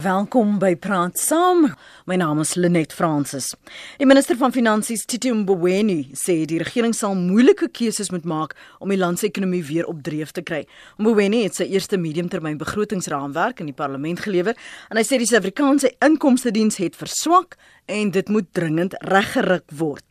Welkom 0.00 0.54
by 0.56 0.78
Praat 0.80 1.18
Saam. 1.20 1.66
My 2.08 2.16
naam 2.16 2.38
is 2.40 2.54
Lenet 2.56 2.94
Fransis. 2.96 3.50
Die 4.00 4.06
minister 4.08 4.38
van 4.40 4.52
Finansies, 4.54 5.02
Tito 5.04 5.34
Mboweni, 5.36 6.14
sê 6.16 6.38
die 6.48 6.56
regering 6.62 6.94
sal 6.96 7.12
moeilike 7.18 7.68
keuses 7.68 8.08
moet 8.08 8.24
maak 8.24 8.54
om 8.80 8.88
die 8.88 8.96
land 8.96 9.20
se 9.20 9.28
ekonomie 9.28 9.60
weer 9.68 9.84
op 9.90 9.98
dreef 10.06 10.32
te 10.32 10.40
kry. 10.46 10.62
Mboweni 10.96 11.42
het 11.44 11.58
sy 11.58 11.66
eerste 11.68 12.00
mediumtermyn 12.00 12.56
begrotingsraamwerk 12.62 13.60
in 13.60 13.68
die 13.68 13.76
parlement 13.76 14.22
gelewer 14.24 14.56
en 14.88 14.96
hy 14.96 15.04
sê 15.04 15.18
die 15.20 15.28
Suid-Afrikaanse 15.28 15.92
inkomste 16.08 16.54
diens 16.56 16.80
het 16.80 16.96
verswak 16.96 17.58
en 17.84 18.14
dit 18.14 18.32
moet 18.32 18.48
dringend 18.56 18.96
reggerig 19.12 19.66
word. 19.82 20.06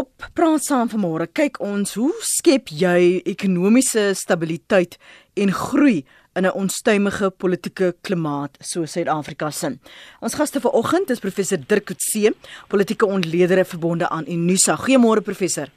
Op 0.00 0.30
Praat 0.32 0.64
Saam 0.64 0.88
vanmôre 0.88 1.26
kyk 1.28 1.60
ons 1.60 1.92
hoe 1.98 2.14
skep 2.24 2.72
jy 2.72 3.20
ekonomiese 3.28 4.14
stabiliteit 4.16 4.96
en 5.36 5.52
groei 5.52 6.06
in 6.34 6.46
'n 6.46 6.52
onstuimige 6.52 7.30
politieke 7.30 7.94
klimaat 8.00 8.56
so 8.60 8.84
Suid-Afrika 8.84 9.50
se. 9.50 9.78
Ons 10.20 10.34
gaste 10.34 10.60
vanoggend 10.60 11.10
is 11.10 11.18
professor 11.18 11.58
Dirk 11.66 11.84
Coetzee, 11.84 12.32
politieke 12.68 13.06
ontleder 13.06 13.64
verbonde 13.64 14.08
aan 14.08 14.24
Unisa. 14.28 14.76
Goeiemôre 14.76 15.22
professor. 15.22 15.68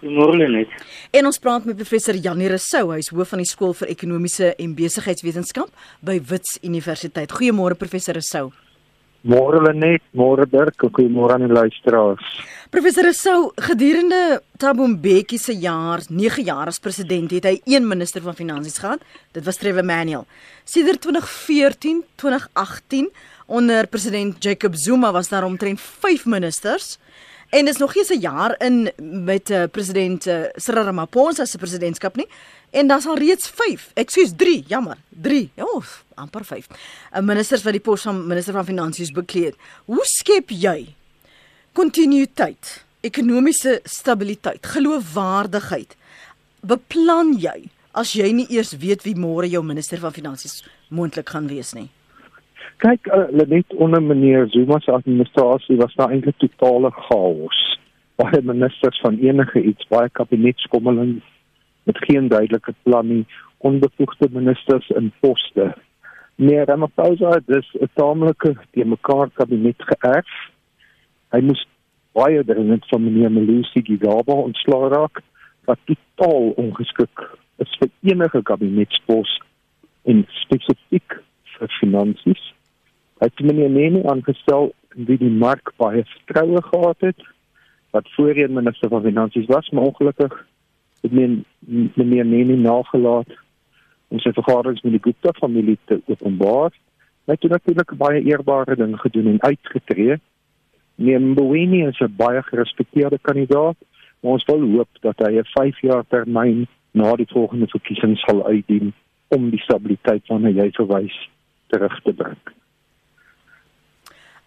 Goeiemôre 0.00 0.50
net. 0.50 0.68
En 1.10 1.26
ons 1.26 1.38
praat 1.38 1.64
met 1.64 1.76
professor 1.76 2.14
Janie 2.14 2.48
Rousseau, 2.48 2.90
hy 2.90 2.98
is 2.98 3.08
hoof 3.08 3.28
van 3.28 3.38
die 3.38 3.46
skool 3.46 3.72
vir 3.72 3.88
ekonomiese 3.88 4.54
en 4.58 4.74
besigheidswetenskap 4.74 5.68
by 6.00 6.20
Wits 6.28 6.58
Universiteit. 6.62 7.30
Goeiemôre 7.30 7.74
professor 7.74 8.14
Rousseau. 8.14 8.52
Môre 9.22 9.72
net, 9.72 10.02
môre 10.10 10.48
Dirk, 10.50 10.82
goeiemôre 10.82 11.36
aan 11.36 11.46
die 11.46 11.54
luisteraars. 11.54 12.24
Professor 12.72 13.12
Sou, 13.12 13.50
gedurende 13.60 14.40
Thabo 14.56 14.86
Mbeki 14.86 15.36
se 15.38 15.52
jaar, 15.60 16.00
9 16.08 16.42
jaar 16.42 16.70
as 16.70 16.78
president, 16.80 17.30
het 17.36 17.44
hy 17.44 17.58
een 17.68 17.84
minister 17.84 18.22
van 18.24 18.32
finansies 18.32 18.78
gehad. 18.80 19.02
Dit 19.36 19.44
was 19.44 19.58
Trevor 19.60 19.84
Manuel. 19.84 20.22
Sedert 20.64 21.02
2014, 21.04 22.00
2018 22.16 23.10
onder 23.46 23.86
president 23.92 24.40
Jacob 24.40 24.72
Zuma 24.74 25.10
was 25.12 25.28
daar 25.28 25.44
omtrent 25.44 25.80
5 25.80 26.24
ministers. 26.24 26.96
En 27.50 27.68
dis 27.68 27.76
nog 27.76 27.92
nie 27.94 28.06
se 28.08 28.16
jaar 28.18 28.54
in 28.64 28.88
met 29.26 29.50
uh, 29.50 29.68
president 29.70 30.26
uh, 30.26 30.48
Cyril 30.56 30.88
Ramaphosa 30.88 31.44
se 31.44 31.60
presidentskap 31.60 32.16
nie. 32.16 32.26
En 32.70 32.88
daar's 32.88 33.06
al 33.06 33.20
reeds 33.20 33.52
5. 33.52 33.90
Ekskuus 34.00 34.32
3, 34.36 34.64
jammer. 34.72 34.96
3. 35.10 35.50
Ja, 35.60 35.68
amper 36.14 36.44
5. 36.44 36.66
'n 37.12 37.24
Ministers 37.24 37.62
wat 37.62 37.76
die 37.76 37.84
pos 37.84 38.08
van 38.08 38.26
minister 38.26 38.56
van 38.56 38.64
finansies 38.64 39.12
bekleed. 39.12 39.60
Hoe 39.84 40.04
skep 40.08 40.48
jy 40.48 40.94
kontinuïteit, 41.72 42.84
ekonomiese 43.00 43.80
stabiliteit, 43.84 44.66
geloofwaardigheid? 44.74 45.96
Beplan 46.62 47.34
jy 47.42 47.70
as 47.92 48.14
jy 48.16 48.30
nie 48.32 48.46
eers 48.52 48.72
weet 48.80 49.04
wie 49.04 49.16
môre 49.18 49.48
jou 49.50 49.62
minister 49.64 50.00
van 50.00 50.14
finansies 50.14 50.62
moontlik 50.88 51.32
gaan 51.34 51.48
wees 51.50 51.74
nie? 51.76 51.88
Kyk, 52.82 53.06
uh, 53.14 53.28
net 53.46 53.74
onder 53.78 54.02
meneer 54.02 54.48
Zuma 54.50 54.80
se 54.80 54.92
administrasie 54.92 55.76
was 55.78 55.94
daar 55.94 56.10
eintlik 56.10 56.38
totale 56.42 56.90
chaos. 56.96 57.60
Baie 58.18 58.40
ministers 58.42 58.98
van 59.04 59.18
enige 59.22 59.62
iets, 59.62 59.86
baie 59.88 60.10
kabinetskommeling 60.18 61.20
met 61.86 61.98
geen 62.08 62.28
duidelike 62.28 62.74
plan 62.82 63.08
nie, 63.08 63.24
onbevoegde 63.58 64.28
ministers 64.30 64.88
in 64.98 65.12
poste. 65.20 65.72
Meneer 66.36 66.66
Ramaphosa 66.66 67.36
het 67.36 67.46
dus 67.46 67.68
'n 67.80 67.90
taamlike 67.94 68.56
te 68.72 68.84
mekaar 68.84 69.30
kabinet 69.34 69.78
geërf. 69.78 70.30
Hy 71.32 71.40
moes 71.40 71.62
baie 72.12 72.42
dringend 72.44 72.84
van 72.90 73.04
meneer 73.04 73.32
Melusi 73.32 73.80
Gigaba 73.86 74.34
ontslaa 74.36 74.90
raak 74.92 75.22
wat 75.68 75.80
totaal 75.88 76.50
ongeskik 76.60 77.22
is 77.64 77.76
vir 77.80 77.88
enige 78.12 78.42
kabinetspos 78.48 79.30
en 80.10 80.24
spesifiek 80.42 81.16
vir 81.54 81.72
finansies. 81.78 82.42
Hy 83.22 83.28
het 83.30 83.44
meneer 83.46 83.70
Nene 83.72 84.02
aangestel 84.10 84.72
wie 85.08 85.16
die 85.20 85.30
mark 85.44 85.72
baie 85.80 86.02
vertroue 86.10 86.60
gehad 86.68 87.06
het 87.08 87.28
wat 87.96 88.08
voorheen 88.16 88.56
minister 88.56 88.90
van 88.92 89.04
finansies 89.04 89.48
was, 89.48 89.68
maar 89.70 89.88
ongelukkig 89.88 90.34
het 91.02 91.12
men 91.12 91.44
meneer 91.94 92.28
Nene 92.28 92.58
nagelaat 92.60 93.32
om 94.12 94.20
sy 94.20 94.34
vergaderings 94.36 94.84
met 94.84 94.98
die 94.98 95.04
Gupta 95.06 95.32
familie 95.38 95.78
te 95.88 96.00
openbaar. 96.12 96.76
Hy 97.24 97.38
het 97.38 97.48
natuurlik 97.48 97.96
baie 97.96 98.20
eerbare 98.20 98.76
dinge 98.76 98.98
gedoen 99.00 99.32
en 99.32 99.42
uitgetree. 99.42 100.18
Meneer 100.94 101.20
Mboweni 101.20 101.86
is 101.86 102.00
'n 102.00 102.14
baie 102.16 102.42
gerespekteerde 102.42 103.18
kandidaat. 103.18 103.76
Ons 104.20 104.44
wil 104.44 104.60
hoop 104.60 104.88
dat 105.00 105.18
hy 105.18 105.38
'n 105.38 105.44
5 105.44 105.80
jaar 105.80 106.04
termyn 106.08 106.66
na 106.92 107.16
die 107.16 107.28
volgende 107.28 107.66
verkiesing 107.66 108.18
sal 108.18 108.46
uitdien 108.46 108.92
om 109.28 109.50
die 109.50 109.60
stabiliteit 109.60 110.26
waarna 110.26 110.48
jy 110.48 110.70
verwys 110.70 111.28
terug 111.66 112.02
te 112.02 112.12
bring. 112.12 112.38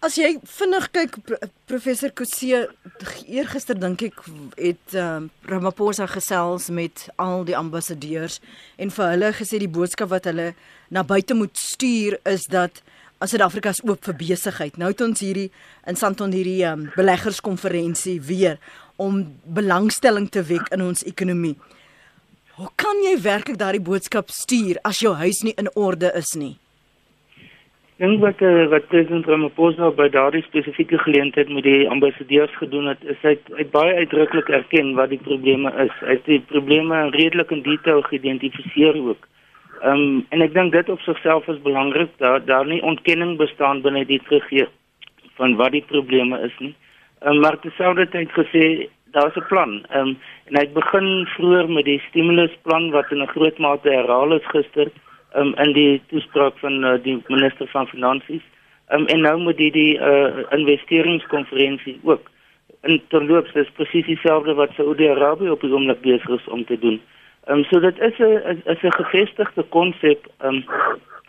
As 0.00 0.14
jy 0.14 0.38
vinnig 0.44 0.90
kyk 0.90 1.16
professor 1.66 2.10
Kutse 2.12 2.68
eergister 3.26 3.74
dink 3.74 4.02
ek 4.02 4.20
het 4.56 4.94
um, 4.94 5.30
Ramaphosa 5.42 6.06
gesels 6.06 6.68
met 6.70 7.08
al 7.16 7.44
die 7.44 7.56
ambassadeurs 7.56 8.40
en 8.76 8.90
vir 8.90 9.08
hulle 9.14 9.32
gesê 9.32 9.58
die 9.58 9.72
boodskap 9.78 10.08
wat 10.08 10.24
hulle 10.24 10.54
na 10.90 11.02
buite 11.02 11.34
moet 11.34 11.56
stuur 11.56 12.20
is 12.24 12.44
dat 12.44 12.70
as 12.70 12.95
Suid-Afrika 13.24 13.72
is 13.72 13.80
oop 13.84 14.04
vir 14.04 14.16
besigheid. 14.20 14.76
Nou 14.76 14.90
het 14.92 15.00
ons 15.00 15.22
hierdie 15.24 15.48
in 15.88 15.96
Sandton 15.96 16.34
hierdie 16.36 16.60
um, 16.68 16.90
beleggerskonferensie 16.96 18.18
weer 18.20 18.58
om 19.00 19.22
belangstelling 19.56 20.28
te 20.28 20.44
wek 20.44 20.68
in 20.76 20.84
ons 20.84 21.04
ekonomie. 21.08 21.56
Hoe 22.56 22.68
kan 22.76 23.00
jy 23.04 23.16
werklik 23.24 23.56
daardie 23.60 23.84
boodskap 23.84 24.28
stuur 24.32 24.80
as 24.84 25.00
jou 25.00 25.14
huis 25.16 25.42
nie 25.44 25.56
in 25.56 25.72
orde 25.76 26.12
is 26.16 26.34
nie? 26.36 26.56
dink 28.00 28.20
wat 28.20 28.42
uh, 28.44 28.66
wat 28.68 28.88
president 28.92 29.28
Ramaphosa 29.30 29.88
by 29.96 30.08
daardie 30.12 30.44
spesifieke 30.44 30.98
geleentheid 31.00 31.48
met 31.48 31.64
die 31.64 31.86
ambassadeurs 31.88 32.52
gedoen 32.60 32.90
het, 32.92 33.04
is 33.08 33.22
hy 33.24 33.36
het 33.56 33.70
baie 33.72 33.94
uitdruklik 34.02 34.50
erken 34.52 34.92
wat 34.98 35.14
die 35.14 35.22
probleme 35.22 35.72
is. 35.86 35.94
Hy 36.02 36.18
het 36.18 36.28
die 36.28 36.42
probleme 36.50 37.06
redelik 37.16 37.54
in 37.56 37.64
detail 37.64 38.04
geïdentifiseer 38.10 39.00
ook. 39.00 39.24
Ehm 39.82 39.92
um, 39.92 40.26
en 40.28 40.40
ek 40.40 40.54
dink 40.54 40.72
dit 40.72 40.88
op 40.88 41.00
sigself 41.00 41.48
is 41.48 41.62
belangrik 41.62 42.10
dat 42.18 42.46
daar 42.46 42.66
nie 42.66 42.82
ontkenning 42.82 43.36
bestaan 43.36 43.82
binne 43.82 44.04
die 44.06 44.20
regering 44.28 44.72
van 45.36 45.56
wat 45.56 45.72
die 45.72 45.84
probleme 45.88 46.40
is 46.40 46.54
nie. 46.58 46.74
Um, 47.20 47.40
maar 47.40 47.58
terselfdertyd 47.60 48.30
gesê 48.32 48.88
daar's 49.12 49.36
'n 49.36 49.46
plan. 49.48 49.72
Ehm 49.90 50.08
um, 50.08 50.18
en 50.46 50.58
hy 50.60 50.66
begin 50.72 51.26
vroeër 51.36 51.68
met 51.68 51.84
die 51.84 52.02
stimulusplan 52.08 52.90
wat 52.90 53.10
in 53.10 53.22
'n 53.22 53.34
groot 53.34 53.58
mate 53.58 53.88
herhaal 53.88 54.32
is 54.32 54.46
gister 54.54 54.88
um, 55.36 55.54
in 55.54 55.72
die 55.72 56.02
toespraak 56.08 56.58
van 56.58 56.84
uh, 56.84 56.94
die 57.02 57.22
minister 57.28 57.66
van 57.68 57.86
finansies. 57.86 58.42
Um, 58.92 59.06
en 59.06 59.20
nou 59.20 59.38
moet 59.38 59.56
die 59.56 59.72
die 59.72 59.98
uh, 59.98 60.46
investeringskonferensie 60.50 62.00
ook 62.02 62.30
in 62.82 63.02
terloops 63.08 63.52
dis 63.52 63.70
presies 63.76 64.06
dieselfde 64.06 64.54
wat 64.54 64.74
Saudi-Arabië 64.76 65.50
op 65.50 65.60
die 65.60 65.72
oomblik 65.72 66.00
besig 66.00 66.28
is 66.28 66.48
om 66.48 66.64
te 66.64 66.78
doen. 66.78 67.00
Ehm 67.46 67.58
um, 67.58 67.64
so 67.64 67.80
dit 67.80 67.98
is 67.98 68.18
'n 68.18 68.62
is 68.64 68.82
'n 68.82 68.92
gevestigde 69.02 69.62
konsep 69.62 70.26
ehm 70.38 70.54
um, 70.54 70.64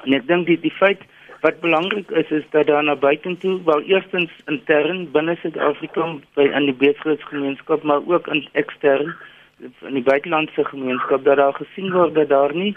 en 0.04 0.14
ek 0.14 0.28
dink 0.28 0.48
die 0.48 0.60
die 0.60 0.78
feit 0.82 1.02
wat 1.42 1.60
belangrik 1.60 2.10
is 2.12 2.30
is 2.30 2.48
dat 2.50 2.68
daar 2.68 2.84
na 2.84 2.96
buitentoe 2.96 3.60
wel 3.66 3.82
eerstens 3.82 4.32
intern 4.46 5.12
binne 5.12 5.36
Suid-Afrika 5.42 6.16
by 6.34 6.48
in 6.60 6.66
die 6.66 6.80
besigheidsgemeenskap 6.86 7.84
maar 7.84 8.02
ook 8.06 8.28
in 8.28 8.48
ekstern 8.52 9.14
in 9.60 9.94
die 9.94 10.08
buitelandse 10.10 10.66
gemeenskap 10.66 11.24
dat 11.24 11.38
daar 11.38 11.54
gesien 11.54 11.94
word 11.94 12.16
dat 12.16 12.30
daar 12.30 12.56
nie 12.56 12.74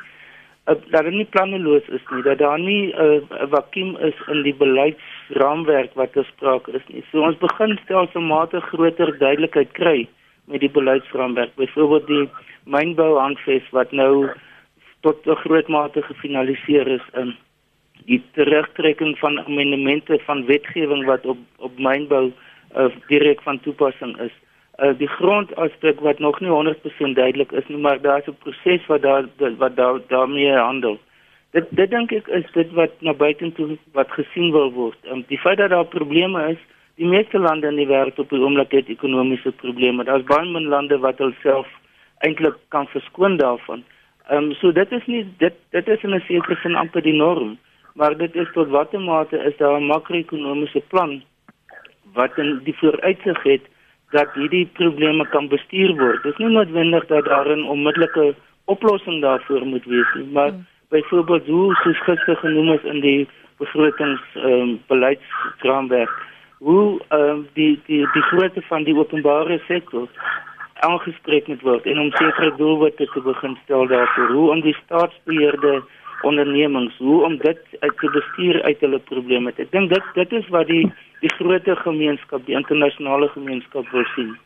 uh, 0.69 0.75
dat 0.91 1.03
dit 1.05 1.15
nie 1.15 1.29
planneloos 1.31 1.89
is 1.89 2.05
nie, 2.11 2.23
dat 2.23 2.39
daar 2.39 2.61
nie 2.61 2.93
'n 2.95 3.25
uh, 3.33 3.49
vakuum 3.51 3.97
is 3.97 4.19
in 4.27 4.43
die 4.43 4.55
beleidsraamwerk 4.55 5.95
wat 5.95 6.13
gespreek 6.13 6.67
is 6.67 6.87
nie. 6.87 7.05
So 7.11 7.23
ons 7.23 7.39
begin 7.39 7.79
stelselmatig 7.85 8.65
groter 8.65 9.19
duidelikheid 9.19 9.73
kry 9.73 10.09
met 10.45 10.61
die 10.61 10.71
beleidsraamwerk. 10.71 11.55
Byvoorbeeld 11.55 12.07
die 12.07 12.29
mynbou 12.65 13.19
aanfees 13.19 13.71
wat 13.71 13.93
nou 13.93 14.31
tot 15.01 15.27
'n 15.27 15.43
groot 15.45 15.69
mate 15.69 16.03
gefinaliseer 16.03 16.89
is 16.89 17.07
in 17.15 17.37
die 18.05 18.23
terugtrekking 18.33 19.19
van 19.19 19.41
amendemente 19.41 20.19
van 20.27 20.47
wetgewing 20.47 21.05
wat 21.05 21.27
op 21.27 21.39
op 21.57 21.79
mynbou 21.79 22.33
uh, 22.77 22.87
direk 23.09 23.43
van 23.43 23.61
toepassing 23.61 24.21
is 24.21 24.33
uh, 24.81 24.93
die 24.99 25.09
grondaspek 25.09 26.01
wat 26.01 26.19
nog 26.19 26.41
nie 26.41 26.51
100% 26.51 27.15
duidelik 27.15 27.53
is 27.53 27.67
nie, 27.69 27.79
maar 27.79 28.01
daar's 28.01 28.27
'n 28.27 28.37
proses 28.39 28.87
wat 28.87 29.03
daar 29.03 29.25
wat 29.59 29.77
daar 29.77 30.01
daarmee 30.07 30.53
handel. 30.53 30.99
Dit 31.51 31.67
dit 31.71 31.91
dink 31.91 32.13
ek 32.13 32.29
is 32.29 32.53
dit 32.53 32.73
wat 32.73 32.91
na 33.01 33.13
buite 33.13 33.53
toe 33.53 33.79
wat 33.93 34.11
gesien 34.11 34.53
wil 34.53 34.73
word. 34.73 34.99
Um, 35.11 35.25
die 35.27 35.39
feit 35.39 35.59
dat 35.59 35.71
daar 35.71 35.87
probleme 35.87 36.49
is, 36.49 36.59
die 37.01 37.09
meeste 37.09 37.39
lande 37.41 37.71
in 37.71 37.79
die 37.81 37.89
wêreld 37.89 38.19
op 38.21 38.29
die 38.29 38.39
oomblik 38.45 38.75
het 38.77 38.91
ekonomiese 38.93 39.55
probleme. 39.63 40.05
Daar's 40.05 40.27
baie 40.29 40.45
min 40.53 40.69
lande 40.69 40.99
wat 41.01 41.23
hulself 41.23 41.69
eintlik 42.27 42.59
kan 42.75 42.89
verskoon 42.93 43.39
daarvan. 43.41 43.85
Ehm 44.29 44.51
um, 44.51 44.53
so 44.61 44.73
dit 44.77 44.93
is 44.93 45.07
nie 45.09 45.23
dit 45.41 45.57
dit 45.77 45.89
is 45.89 46.05
in 46.05 46.15
'n 46.15 46.21
sekere 46.29 46.57
sin 46.63 46.77
amper 46.77 47.03
die 47.03 47.17
norm, 47.17 47.57
maar 47.95 48.17
dit 48.19 48.37
is 48.37 48.53
tot 48.53 48.69
watter 48.69 49.01
mate 49.01 49.39
is 49.49 49.57
daar 49.57 49.81
'n 49.81 49.87
makro-ekonomiese 49.93 50.83
plan 50.93 51.23
wat 52.15 52.39
in 52.39 52.61
die 52.65 52.77
vooruitsig 52.81 53.43
het 53.43 53.65
dat 54.11 54.35
hierdie 54.35 54.67
probleme 54.67 55.29
kan 55.29 55.49
bestuur 55.49 55.97
word. 55.97 56.23
Dit 56.23 56.33
is 56.33 56.39
nie 56.39 56.53
noodwendig 56.53 57.07
dat 57.07 57.25
daar 57.25 57.49
'n 57.57 57.69
onmiddellike 57.75 58.35
oplossing 58.65 59.21
daarvoor 59.21 59.67
moet 59.67 59.85
wees 59.85 60.15
nie, 60.15 60.27
maar 60.33 60.51
hmm. 60.51 60.67
byvoorbeeld 60.89 61.47
hoe 61.47 61.75
soos 61.75 62.03
gister 62.03 62.37
genoem 62.37 62.73
is 62.73 62.85
in 62.85 63.01
die 63.01 63.29
begrotings 63.59 64.21
ehm 64.35 64.53
um, 64.53 64.81
beleidsraamwerk 64.87 66.29
hoe 66.61 67.01
ehm 67.09 67.31
um, 67.31 67.49
die 67.55 67.81
die 67.87 68.05
die 68.15 68.27
grootte 68.31 68.63
van 68.69 68.85
die 68.85 68.97
openbare 68.97 69.59
sektor 69.67 70.09
aangespreek 70.89 71.49
moet 71.49 71.63
word 71.63 71.87
en 71.87 71.99
om 71.99 72.11
sekere 72.11 72.53
doelwitte 72.57 73.07
te 73.15 73.21
begin 73.21 73.57
stel 73.65 73.87
daarvoor 73.87 74.33
hoe 74.37 74.51
om 74.51 74.61
die 74.61 74.77
staatsbeheerde 74.85 75.81
ondernemings 76.23 76.97
hoe 76.99 77.23
om 77.25 77.39
dit 77.39 77.63
uit 77.79 77.97
te 77.99 78.11
bestuur 78.11 78.63
uit 78.63 78.81
hulle 78.81 79.01
probleme. 79.13 79.53
Ek 79.57 79.73
dink 79.73 79.89
dit 79.95 80.13
dit 80.15 80.37
is 80.43 80.53
wat 80.57 80.69
die 80.69 80.85
die 81.21 81.33
groter 81.37 81.77
gemeenskap, 81.77 82.45
die 82.47 82.57
internasionale 82.57 83.29
gemeenskap 83.29 83.89
wil 83.93 84.07
sien. 84.15 84.37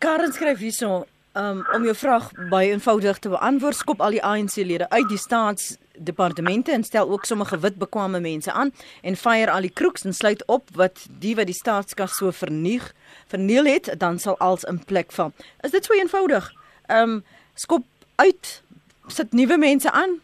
Karen 0.00 0.32
skryf 0.32 0.60
hierso 0.64 1.04
um, 1.34 1.64
om 1.72 1.84
jou 1.84 1.94
vraag 1.94 2.30
baie 2.50 2.70
eenvoudig 2.70 3.18
te 3.18 3.28
beantwoord, 3.28 3.76
skop 3.76 4.00
al 4.00 4.14
die 4.14 4.22
ANC-lede 4.22 4.88
uit 4.90 5.08
die 5.08 5.18
staatsdepartemente 5.18 6.72
en 6.72 6.84
stel 6.84 7.10
ook 7.10 7.24
sommige 7.24 7.58
wit 7.58 7.78
bekwame 7.78 8.20
mense 8.20 8.52
aan 8.52 8.72
en 9.02 9.16
fire 9.16 9.50
al 9.50 9.66
die 9.66 9.72
kroeks 9.72 10.04
en 10.04 10.14
sluit 10.14 10.44
op 10.46 10.70
wat 10.74 11.06
die 11.18 11.34
wat 11.36 11.50
die 11.50 11.56
staatskas 11.56 12.16
so 12.16 12.30
vernieg 12.30 12.92
verniel 13.26 13.64
het, 13.64 13.94
dan 13.98 14.18
sal 14.18 14.38
als 14.38 14.64
in 14.64 14.84
plek 14.84 15.12
val. 15.12 15.32
Is 15.62 15.70
dit 15.70 15.84
so 15.84 15.94
eenvoudig? 15.94 16.52
Ehm 16.86 17.10
um, 17.10 17.22
skop 17.54 17.84
uit 18.14 18.62
sit 19.06 19.32
nuwe 19.32 19.58
mense 19.58 19.90
aan. 19.90 20.18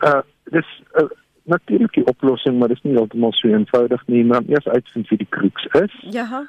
Uh 0.00 0.20
dis 0.44 0.66
uh, 0.94 1.08
natuurlik 1.42 1.92
die 1.92 2.06
oplossing, 2.06 2.58
maar 2.58 2.68
dis 2.68 2.82
nie 2.82 2.94
heeltemal 2.94 3.32
so 3.32 3.48
eenvoudig 3.48 4.06
nie, 4.06 4.24
maar 4.24 4.42
eers 4.46 4.68
uitvind 4.68 5.08
wie 5.08 5.18
die 5.18 5.30
kroeks 5.30 5.66
is. 5.82 5.94
Ja 6.14 6.46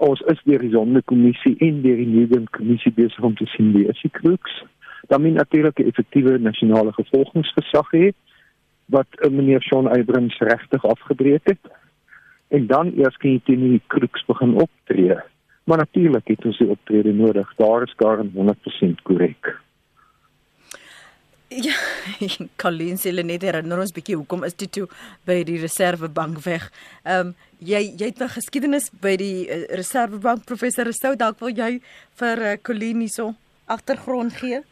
ons 0.00 0.20
is 0.32 0.40
deur 0.48 0.62
die 0.64 0.72
sondekommissie 0.72 1.56
en 1.66 1.82
deur 1.84 1.98
die 2.00 2.08
nuwe 2.08 2.40
kommissie 2.56 2.92
besig 2.96 3.24
om 3.26 3.34
te 3.36 3.46
sien 3.52 3.72
wie 3.76 3.86
is 3.92 4.00
die 4.00 4.12
kroeks. 4.20 4.62
Dan 5.12 5.22
moet 5.22 5.36
natuurlik 5.38 5.78
'n 5.78 5.90
effektiewe 5.92 6.38
nasionale 6.38 6.92
vervolgingsgesag 6.92 7.88
hê 7.92 8.12
wat 8.86 9.06
uh, 9.20 9.30
meneer 9.30 9.62
Shaun 9.62 9.88
Abrams 9.88 10.38
regtig 10.38 10.84
afgebreek 10.84 11.44
het. 11.44 11.64
En 12.48 12.66
dan 12.66 12.92
eers 12.96 13.16
kan 13.16 13.30
jy 13.30 13.40
teen 13.44 13.60
die 13.60 13.82
kroeks 13.86 14.24
begin 14.26 14.54
optree. 14.54 15.16
Maar 15.64 15.78
natuurlik 15.78 16.28
het 16.28 16.44
ons 16.44 16.58
die 16.58 16.68
optrede 16.68 17.12
nodig. 17.12 17.52
Daar 17.56 17.82
is 17.82 17.94
daar 17.96 18.24
100% 18.24 19.02
korrek. 19.02 19.60
Ja, 21.50 21.74
Colleen 22.62 22.94
sê 22.94 23.10
net 23.10 23.42
herinner 23.42 23.80
ons 23.82 23.90
bietjie 23.90 24.14
hoekom 24.14 24.44
is 24.46 24.54
dit 24.54 24.70
toe 24.70 24.84
by 25.26 25.40
die 25.42 25.58
Reservebank 25.58 26.38
weg. 26.44 26.68
Ehm 27.02 27.32
um, 27.32 27.32
jy 27.58 27.80
jy 27.98 28.06
het 28.06 28.22
'n 28.22 28.30
geskiedenis 28.36 28.86
by 29.02 29.16
die 29.18 29.50
uh, 29.50 29.66
Reservebank 29.74 30.46
professor 30.46 30.86
Stou 30.94 31.16
dalk 31.16 31.40
wil 31.40 31.50
jy 31.50 31.82
vir 32.20 32.38
uh, 32.38 32.54
Colleen 32.62 33.02
hierso 33.02 33.34
agtergrond 33.66 34.32
gee? 34.32 34.62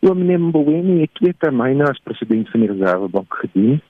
Meneer 0.00 0.38
Mboweni 0.38 1.00
het 1.00 1.14
twee 1.14 1.34
termyne 1.34 1.84
as 1.90 1.98
president 2.04 2.48
van 2.48 2.60
die 2.60 2.70
Reservebank 2.70 3.34
gedien. 3.42 3.82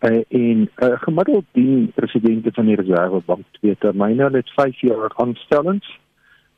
Uh, 0.00 0.24
en 0.28 0.70
uh, 0.80 0.96
gemiddeld 1.04 1.44
dien 1.52 1.92
presidente 1.94 2.50
van 2.52 2.66
die 2.66 2.80
Reservebank 2.80 3.44
twee 3.60 3.76
termyne, 3.76 4.22
hulle 4.22 4.40
het 4.40 4.56
5 4.56 4.80
jaar 4.80 5.12
aanstellings. 5.16 5.98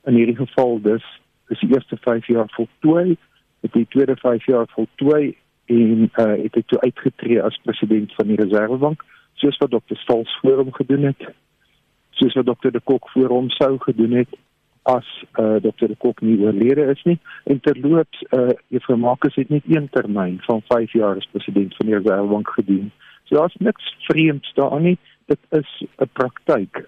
In 0.06 0.14
hierdie 0.14 0.38
geval 0.38 0.80
dus 0.82 1.04
is 1.48 1.60
die 1.60 1.74
eerste 1.74 1.96
5 1.96 2.26
jaar 2.26 2.48
voltooi 2.54 3.18
het 3.60 3.72
die 3.72 3.86
tweede 3.88 4.16
5 4.16 4.46
jaar 4.46 4.66
voltooi 4.68 5.36
en 5.64 6.10
uh, 6.16 6.24
het 6.42 6.54
hy 6.54 6.62
toe 6.66 6.80
uitgetree 6.80 7.42
as 7.42 7.60
president 7.62 8.14
van 8.14 8.30
die 8.30 8.38
Reservebank 8.40 9.04
soos 9.40 9.58
wat 9.62 9.70
Dr. 9.70 9.96
Stals 10.00 10.38
voor 10.40 10.62
hom 10.62 10.72
gedoen 10.72 11.10
het 11.10 11.28
soos 12.18 12.34
wat 12.34 12.46
Dr. 12.46 12.70
de 12.70 12.80
Kok 12.80 13.10
voor 13.10 13.28
hom 13.28 13.50
sou 13.50 13.76
gedoen 13.78 14.16
het 14.22 14.38
as 14.88 15.08
uh, 15.40 15.58
Dr. 15.64 15.90
de 15.92 15.96
Kok 15.98 16.20
nie 16.24 16.38
oorlede 16.40 16.88
is 16.94 17.02
nie 17.04 17.18
en 17.44 17.60
terloops 17.60 18.22
uh, 18.30 18.54
juffrou 18.72 18.98
Marcus 18.98 19.36
het 19.36 19.48
net 19.52 19.66
een 19.68 19.88
termyn 19.92 20.38
van 20.46 20.62
5 20.68 20.92
jaar 20.92 21.20
as 21.20 21.28
president 21.32 21.76
van 21.76 21.90
die 21.90 21.98
Reservebank 21.98 22.54
gedoen 22.56 22.90
so 23.24 23.36
daar's 23.36 23.58
niks 23.58 23.92
vreemds 24.08 24.54
daarin 24.54 24.92
nie 24.92 24.98
dit 25.26 25.60
is 25.60 25.84
'n 25.98 26.10
praktyk 26.12 26.86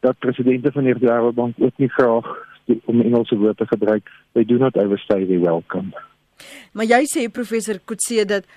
dat 0.00 0.18
presidente 0.18 0.72
van 0.72 0.84
die 0.84 0.94
Reservebank 0.94 1.54
ook 1.58 1.78
nie 1.78 1.90
graag 1.90 2.28
om 2.84 3.02
Engelse 3.02 3.36
woord 3.38 3.58
te 3.60 3.66
gebruik, 3.66 4.08
they 4.32 4.44
do 4.44 4.58
not 4.58 4.76
overstay 4.76 5.26
their 5.26 5.40
welcome. 5.40 5.92
Maar 6.72 6.88
jy 6.88 7.04
sê 7.10 7.28
professor 7.32 7.80
Kutse 7.84 8.24
dat 8.24 8.48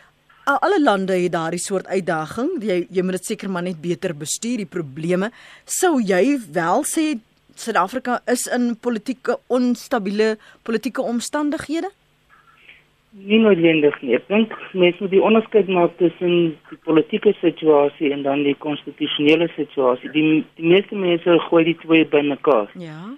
alle 0.43 0.79
lande 0.83 1.15
het 1.15 1.31
daardie 1.31 1.61
soort 1.61 1.87
uitdaging, 1.87 2.57
jy 2.63 2.83
jy 2.91 3.03
moet 3.03 3.19
dit 3.19 3.31
seker 3.31 3.51
maar 3.51 3.63
net 3.63 3.81
beter 3.81 4.15
bestuur 4.15 4.63
die 4.63 4.69
probleme. 4.69 5.31
Sou 5.65 5.99
jy 6.01 6.37
wel 6.51 6.83
sê 6.87 7.13
Suid-Afrika 7.55 8.19
is 8.25 8.47
in 8.49 8.71
politieke 8.81 9.37
onstabiele 9.47 10.37
politieke 10.65 11.03
omstandighede? 11.05 11.91
Nie 13.13 13.37
noodwendig 13.37 13.99
nie. 14.01 14.15
Ek 14.17 14.25
dink 14.25 14.55
mense 14.73 15.03
moet 15.03 15.11
die 15.13 15.21
onderskeid 15.21 15.67
maak 15.69 15.93
tussen 15.99 16.55
die 16.71 16.79
politieke 16.87 17.35
situasie 17.43 18.09
en 18.15 18.23
dan 18.25 18.41
die 18.41 18.55
konstitusionele 18.57 19.51
situasie. 19.53 20.09
Die, 20.15 20.23
die 20.57 20.71
meeste 20.71 20.97
mense 20.97 21.37
gooi 21.45 21.61
die 21.67 21.77
twee 21.83 22.07
bymekaar. 22.09 22.71
Ja. 22.81 23.13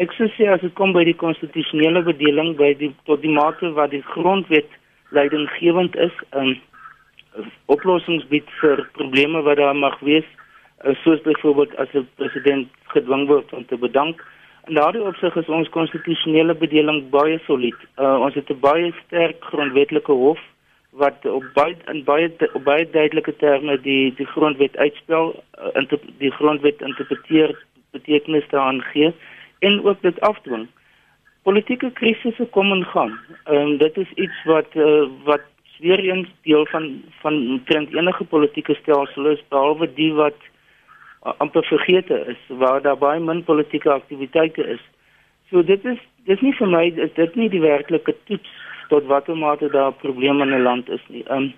Ek 0.00 0.14
sou 0.16 0.30
sê 0.32 0.46
as 0.48 0.62
dit 0.64 0.72
kom 0.78 0.94
by 0.96 1.02
die 1.04 1.18
konstitusionele 1.20 2.00
bedeling 2.06 2.54
by 2.56 2.70
die 2.80 2.88
tot 3.04 3.20
die 3.20 3.32
mate 3.36 3.68
wat 3.76 3.90
die 3.92 4.00
grondwet 4.14 4.68
leidinggewend 5.12 5.96
is, 6.00 6.14
um, 6.40 6.54
oplossings 7.74 8.24
bied 8.30 8.46
vir 8.62 8.80
probleme 8.96 9.42
wat 9.44 9.58
daar 9.60 9.76
mag 9.76 9.98
wees, 10.06 10.24
uh, 10.24 10.94
soos 11.02 11.20
byvoorbeeld 11.26 11.74
as 11.84 11.92
'n 11.92 12.08
president 12.16 12.68
gedwing 12.94 13.26
word 13.28 13.52
om 13.52 13.66
te 13.66 13.76
bedank. 13.76 14.22
En 14.68 14.74
daardie 14.74 15.04
opsig 15.04 15.36
is 15.36 15.48
ons 15.48 15.68
konstitusionele 15.68 16.54
bedeling 16.54 17.10
baie 17.10 17.36
solied. 17.44 17.80
Uh, 17.98 18.16
ons 18.24 18.34
het 18.34 18.48
'n 18.50 18.60
baie 18.60 18.94
sterk 19.04 19.44
grondwetlike 19.52 20.12
hof 20.12 20.40
wat 20.92 21.26
op 21.26 21.44
baie 21.54 21.76
in 21.92 22.04
baie 22.04 22.32
op 22.54 22.64
baie 22.64 22.88
duidelike 22.90 23.36
terme 23.36 23.76
die 23.80 24.14
die 24.14 24.26
grondwet 24.26 24.76
uitspel, 24.76 25.44
uh, 25.76 25.84
die 26.18 26.32
grondwet 26.32 26.80
interpreteer 26.80 27.52
betekenis 27.92 28.48
daaraan 28.48 28.80
gee 28.80 29.12
en 29.60 29.84
ook 29.84 30.02
dit 30.02 30.20
afdwing. 30.20 30.68
Politieke 31.42 31.90
krisisse 31.92 32.46
kom 32.56 32.72
en 32.72 32.84
gaan. 32.84 33.18
Ehm 33.44 33.76
dit 33.76 33.96
is 33.96 34.12
iets 34.14 34.44
wat 34.44 34.74
uh, 34.74 35.08
wat 35.24 35.46
weer 35.80 35.98
eens 35.98 36.28
deel 36.42 36.66
van 36.66 37.02
van 37.20 37.62
trend 37.64 37.94
enige 37.94 38.24
politieke 38.24 38.74
stelsel 38.74 39.26
is 39.26 39.48
behalwe 39.48 39.92
die 39.94 40.12
wat 40.12 40.36
uh, 41.26 41.32
amper 41.36 41.64
vergete 41.64 42.24
is 42.34 42.56
waar 42.62 42.82
daar 42.82 42.98
baie 42.98 43.20
min 43.20 43.44
politieke 43.44 43.92
aktiwiteite 43.92 44.66
is. 44.66 44.82
So 45.50 45.62
dit 45.62 45.84
is 45.84 45.98
dis 46.24 46.40
nie 46.40 46.54
vir 46.58 46.68
my 46.68 46.84
is 47.06 47.14
dit 47.14 47.34
nie 47.34 47.48
die 47.48 47.64
werklike 47.64 48.16
toets 48.24 48.52
tot 48.88 49.06
watter 49.06 49.36
mate 49.36 49.68
daar 49.68 49.92
probleme 49.92 50.42
in 50.42 50.54
'n 50.54 50.62
land 50.62 50.88
is 50.88 51.04
nie. 51.08 51.24
Ehm 51.24 51.36
um, 51.36 51.52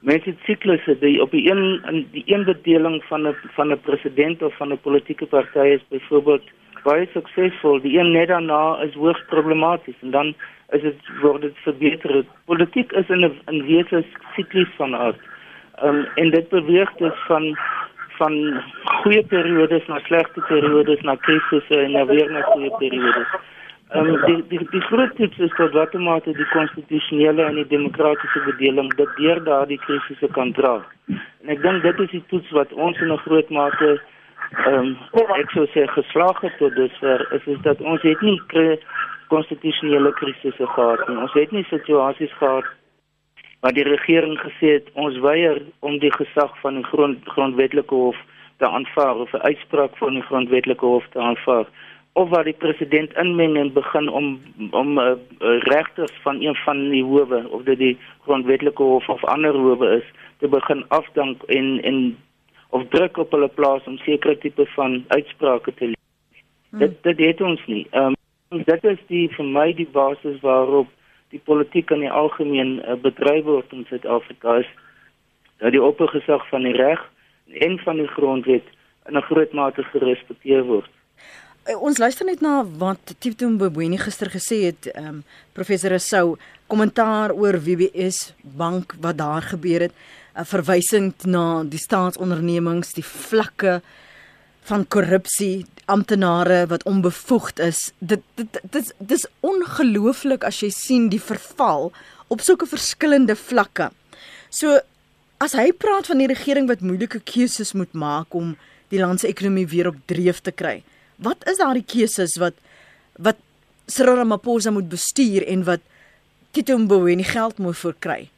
mense 0.00 0.34
siklusse 0.44 0.98
die 0.98 1.20
op 1.22 1.30
die 1.30 1.50
een 1.50 1.82
in 1.88 2.06
die 2.12 2.24
een 2.26 2.44
bedeling 2.44 3.02
van 3.04 3.28
'n 3.28 3.36
van 3.56 3.72
'n 3.72 3.80
president 3.80 4.42
of 4.42 4.56
van 4.56 4.72
'n 4.72 4.80
politieke 4.80 5.26
party 5.26 5.66
is 5.76 5.88
byvoorbeeld 5.88 6.42
baie 6.82 7.08
suksesvol. 7.12 7.80
Die 7.80 7.98
een 7.98 8.12
net 8.12 8.28
daarna 8.28 8.80
is 8.86 8.94
hoogs 8.94 9.24
problematies 9.32 9.96
en 10.00 10.10
dan 10.10 10.34
is 10.76 10.82
dit 10.82 11.10
word 11.20 11.42
dit 11.42 11.56
verbeter. 11.64 12.24
Politiek 12.44 12.92
is 12.92 13.08
in 13.08 13.24
'n 13.24 13.40
in 13.50 13.66
wese 13.66 14.04
siklies 14.36 14.72
van 14.76 14.96
aard. 14.96 15.20
Um, 15.82 16.06
en 16.14 16.30
dit 16.30 16.48
beweeg 16.48 16.92
dus 16.96 17.18
van 17.26 17.56
van 18.18 18.62
goeie 18.84 19.24
periodes 19.24 19.86
na 19.86 19.98
slegte 19.98 20.40
periodes 20.40 21.00
na 21.00 21.14
krisisse 21.14 21.76
en 21.80 21.92
na 21.92 22.04
weer 22.06 22.30
na 22.30 22.42
goeie 22.42 22.70
periodes. 22.78 23.30
Ehm 23.90 24.06
um, 24.06 24.24
die 24.26 24.44
die 24.48 24.66
die 24.70 24.80
groot 24.80 25.16
toets 25.16 25.38
is 25.38 25.54
tot 25.56 25.72
watter 25.72 26.00
mate 26.00 26.32
die 26.32 26.48
konstitusionele 26.52 27.42
en 27.42 27.54
die 27.54 27.66
demokratiese 27.66 28.42
bedeling 28.44 28.94
dit 28.94 29.16
deur 29.16 29.42
daardie 29.44 29.78
krisisse 29.78 30.28
kan 30.36 30.52
dra. 30.52 30.74
En 31.42 31.48
ek 31.48 31.62
dink 31.62 31.82
dit 31.82 32.00
is 32.04 32.10
die 32.10 32.24
toets 32.32 32.50
wat 32.50 32.72
ons 32.72 33.00
in 33.00 33.12
'n 33.12 33.24
groot 33.26 33.50
mate 33.50 34.00
ehm 34.50 34.96
um, 35.14 35.34
ek 35.38 35.50
sou 35.50 35.66
sê 35.74 35.86
geslaag 35.86 36.40
het 36.40 36.56
tot 36.58 36.74
dusver 36.74 37.26
is 37.32 37.46
is 37.46 37.60
dat 37.62 37.80
ons 37.80 38.02
het 38.02 38.20
nie 38.20 38.40
konstitusionele 39.30 40.12
krisisse 40.12 40.66
gehad 40.66 41.08
nie. 41.08 41.16
Ons 41.16 41.34
het 41.38 41.50
nie 41.54 41.64
situasies 41.70 42.32
gehad 42.38 42.66
waar 43.60 43.76
die 43.76 43.86
regering 43.86 44.38
gesê 44.40 44.74
het 44.78 44.88
ons 44.94 45.18
weier 45.20 45.62
om 45.86 45.98
die 46.02 46.12
gesag 46.12 46.52
van 46.62 46.80
die 46.80 46.86
grond 46.88 47.28
grondwetlike 47.34 47.94
hof 47.94 48.16
te 48.58 48.68
aanvaar 48.68 49.22
of 49.24 49.32
'n 49.32 49.46
uitspraak 49.50 49.96
van 49.96 50.14
die 50.14 50.26
grondwetlike 50.28 50.86
hof 50.86 51.06
te 51.12 51.18
aanvaar 51.18 51.66
of 52.12 52.28
waar 52.28 52.44
die 52.44 52.60
president 52.64 53.12
inmeng 53.22 53.56
en 53.56 53.72
begin 53.72 54.08
om 54.08 54.40
om 54.70 54.98
uh, 54.98 55.12
regters 55.72 56.12
van 56.22 56.42
een 56.42 56.56
van 56.64 56.88
die 56.88 57.04
howe 57.04 57.48
of 57.48 57.62
dit 57.62 57.78
die 57.78 57.98
grondwetlike 58.24 58.82
hof 58.82 59.08
of 59.08 59.24
ander 59.24 59.52
howe 59.52 59.88
is 59.96 60.08
te 60.38 60.48
begin 60.48 60.84
afdank 60.88 61.42
en 61.42 61.82
en 61.82 62.16
of 62.70 62.86
druk 62.88 63.16
op 63.16 63.30
hulle 63.30 63.48
plaas 63.48 63.86
om 63.86 63.98
sekere 63.98 64.38
tipe 64.38 64.66
van 64.76 65.04
uitsprake 65.08 65.74
te 65.74 65.90
lees. 65.92 66.42
Hmm. 66.70 66.78
Dit 66.78 67.02
dit 67.02 67.18
het 67.26 67.40
ons 67.40 67.66
nie. 67.66 67.86
Ehm 67.90 68.14
um, 68.50 68.64
dit 68.64 68.84
is 68.84 68.98
die 69.06 69.28
vir 69.36 69.46
my 69.46 69.72
die 69.78 69.88
basis 69.92 70.40
waarop 70.42 70.88
die 71.30 71.42
politiek 71.44 71.90
in 71.94 72.02
die 72.02 72.10
algemeen 72.10 72.78
uh, 72.82 72.96
bedryf 72.98 73.44
word 73.46 73.72
in 73.72 73.86
Suid-Afrika 73.88 74.56
is 74.62 74.70
dat 75.62 75.74
die 75.76 75.82
oppergesag 75.82 76.46
van 76.50 76.66
die 76.66 76.74
reg 76.74 77.02
en 77.66 77.78
van 77.84 78.00
die 78.02 78.08
grondwet 78.16 78.66
in 79.06 79.16
'n 79.16 79.28
groot 79.28 79.52
mate 79.52 79.82
gerespekteer 79.82 80.64
word. 80.64 80.90
eh, 81.64 81.82
ons 81.82 81.98
luister 81.98 82.26
net 82.26 82.40
na 82.40 82.64
wat 82.64 83.14
Tito 83.18 83.48
Mbweni 83.48 83.98
gister 83.98 84.30
gesê 84.30 84.64
het, 84.70 84.86
ehm 84.86 85.06
um, 85.06 85.22
professor 85.52 85.98
Sou 86.00 86.36
kommentaar 86.66 87.32
oor 87.32 87.58
WBS 87.58 88.34
bank 88.42 88.94
wat 89.00 89.18
daar 89.18 89.42
gebeur 89.42 89.80
het, 89.80 89.94
'n 90.34 90.44
verwysing 90.44 91.14
na 91.24 91.64
die 91.64 91.78
staatsondernemings, 91.78 92.92
die 92.92 93.04
vlakke 93.04 93.80
van 94.62 94.86
korrupsie, 94.88 95.66
amptenare 95.90 96.66
wat 96.70 96.84
onbevoegd 96.84 97.58
is. 97.58 97.90
Dit 97.98 98.22
dit 98.34 98.60
dit 98.70 98.92
dis 98.98 99.26
ongelooflik 99.40 100.44
as 100.44 100.60
jy 100.60 100.70
sien 100.70 101.08
die 101.08 101.22
verval 101.22 101.90
op 102.28 102.40
sulke 102.40 102.66
verskillende 102.66 103.36
vlakke. 103.36 103.90
So 104.50 104.78
as 105.40 105.56
hy 105.58 105.70
praat 105.72 106.10
van 106.10 106.20
die 106.22 106.30
regering 106.30 106.68
wat 106.68 106.84
moeilike 106.84 107.22
keuses 107.24 107.72
moet 107.72 107.92
maak 107.92 108.34
om 108.34 108.56
die 108.90 109.00
land 109.00 109.22
se 109.22 109.30
ekonomie 109.30 109.66
weer 109.70 109.88
op 109.90 109.98
dreef 110.10 110.42
te 110.44 110.52
kry. 110.52 110.80
Wat 111.18 111.46
is 111.50 111.58
daardie 111.62 111.86
keuses 111.86 112.36
wat 112.38 112.58
wat 113.18 113.38
Cyril 113.90 114.20
Ramaphosa 114.20 114.70
moet 114.70 114.88
bestuur 114.88 115.42
en 115.50 115.64
wat 115.66 115.82
Tito 116.54 116.78
Mboweni 116.78 117.24
geld 117.26 117.58
moet 117.58 117.78
verkry? 117.78 118.28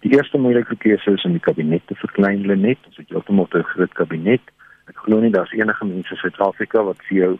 Die 0.00 0.12
eerste 0.14 0.38
moeilike 0.38 0.76
keuse 0.76 1.10
is 1.10 1.24
om 1.24 1.32
die 1.32 1.40
kabinet 1.40 1.86
te 1.86 1.94
verklein, 1.94 2.46
net 2.60 2.78
as 2.88 2.96
dit 2.96 3.08
heeltemal 3.08 3.48
'n 3.52 3.62
groot 3.62 3.94
kabinet. 3.94 4.42
Ek 4.88 4.96
glo 4.96 5.20
nie 5.20 5.30
daar's 5.30 5.52
enige 5.52 5.84
mense 5.84 6.10
in 6.10 6.16
Suid-Afrika 6.16 6.82
wat 6.82 7.02
vir 7.08 7.18
jou 7.18 7.38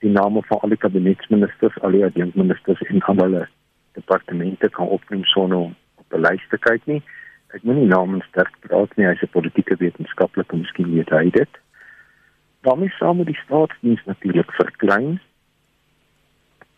die 0.00 0.10
name 0.10 0.42
van 0.42 0.58
al 0.60 0.68
die 0.68 0.78
kabinetsministers, 0.78 1.80
al 1.82 1.90
die 1.90 2.04
adjunkministers 2.04 2.80
en 2.80 3.02
al 3.02 3.16
hulle 3.16 3.48
departemente 3.92 4.68
kan 4.68 4.86
opneem 4.86 5.24
sonder 5.24 5.58
om 5.58 5.74
op 5.96 6.12
'n 6.12 6.20
lys 6.20 6.48
te 6.48 6.58
kyk 6.58 6.86
nie 6.86 7.02
ek 7.54 7.64
moet 7.66 7.80
nie 7.80 7.90
namens 7.90 8.26
sterk 8.30 8.54
praat 8.66 8.92
nie, 8.96 9.06
hy's 9.06 9.22
'n 9.22 9.34
politieke 9.34 9.76
wetenskaplike, 9.76 10.56
miskien 10.56 10.94
weet 10.94 11.10
hy 11.10 11.30
dit. 11.30 11.52
daarmee 12.60 12.92
saam 12.98 13.16
met 13.16 13.26
die 13.26 13.40
staatsdiens 13.44 14.02
natuurlik 14.04 14.52
verklein 14.52 15.20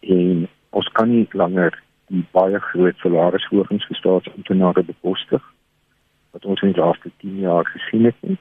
en 0.00 0.48
ons 0.70 0.88
kan 0.92 1.08
nie 1.10 1.26
langer 1.32 1.70
die 1.74 1.91
baie 2.32 2.60
groot 2.60 2.96
salarisverhogings 3.00 3.86
vir 3.88 3.96
staatsamptenare 3.96 4.82
bekostig 4.84 5.42
wat 6.32 6.44
ons 6.44 6.62
in 6.64 6.72
die 6.72 6.80
laaste 6.80 7.10
10 7.24 7.38
jaar 7.44 7.66
gesien 7.66 8.04
het 8.04 8.16
nie. 8.20 8.38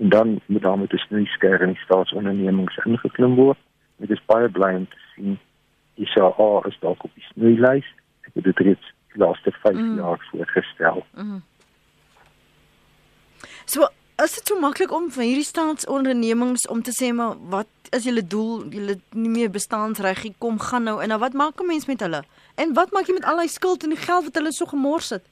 En 0.00 0.08
dan 0.08 0.40
moet 0.46 0.62
daarmee 0.62 0.86
dus 0.88 1.06
nie 1.08 1.26
skeer 1.26 1.60
in 1.62 1.76
staatsondernemings 1.84 2.76
ingeklim 2.84 3.34
word. 3.34 3.58
Dit 3.96 4.10
is 4.10 4.24
baie 4.26 4.48
bly 4.48 4.74
om 4.74 4.86
te 4.88 5.00
sien 5.14 5.38
die 6.00 6.08
SA 6.08 6.32
is 6.68 6.78
dalk 6.80 7.04
op 7.04 7.10
die 7.14 7.24
snoeilys. 7.32 7.88
Ek 8.26 8.36
het 8.38 8.44
dit 8.44 8.62
reeds 8.66 8.92
die 9.12 9.20
laaste 9.24 9.52
5 9.52 9.74
mm. 9.76 9.96
jaar 10.00 10.28
voorgestel. 10.30 11.04
Mm. 11.16 11.42
So 13.64 13.88
is 14.22 14.34
dit 14.34 14.46
so 14.46 14.58
maklik 14.60 14.92
om 14.92 15.10
vir 15.12 15.24
hierdie 15.24 15.46
staatsondernemings 15.46 16.66
om 16.72 16.82
te 16.82 16.94
sê 16.96 17.12
maar 17.16 17.36
wat 17.52 17.92
is 17.92 18.06
julle 18.08 18.24
doel? 18.24 18.64
Julle 18.72 18.98
nie 19.12 19.32
meer 19.32 19.50
bestaansreg 19.52 20.24
nie. 20.24 20.34
Kom 20.38 20.60
gaan 20.60 20.88
nou 20.88 21.00
en 21.02 21.12
nou 21.12 21.20
wat 21.20 21.36
maak 21.36 21.60
'n 21.60 21.66
mens 21.66 21.86
met 21.86 22.00
hulle? 22.00 22.22
En 22.54 22.72
wat 22.74 22.90
maak 22.92 23.06
jy 23.08 23.14
met 23.16 23.24
al 23.24 23.36
daai 23.40 23.48
skuld 23.48 23.82
en 23.82 23.94
die 23.94 24.04
geld 24.06 24.24
wat 24.24 24.34
hulle 24.34 24.52
so 24.52 24.66
gemors 24.66 25.10
het? 25.10 25.24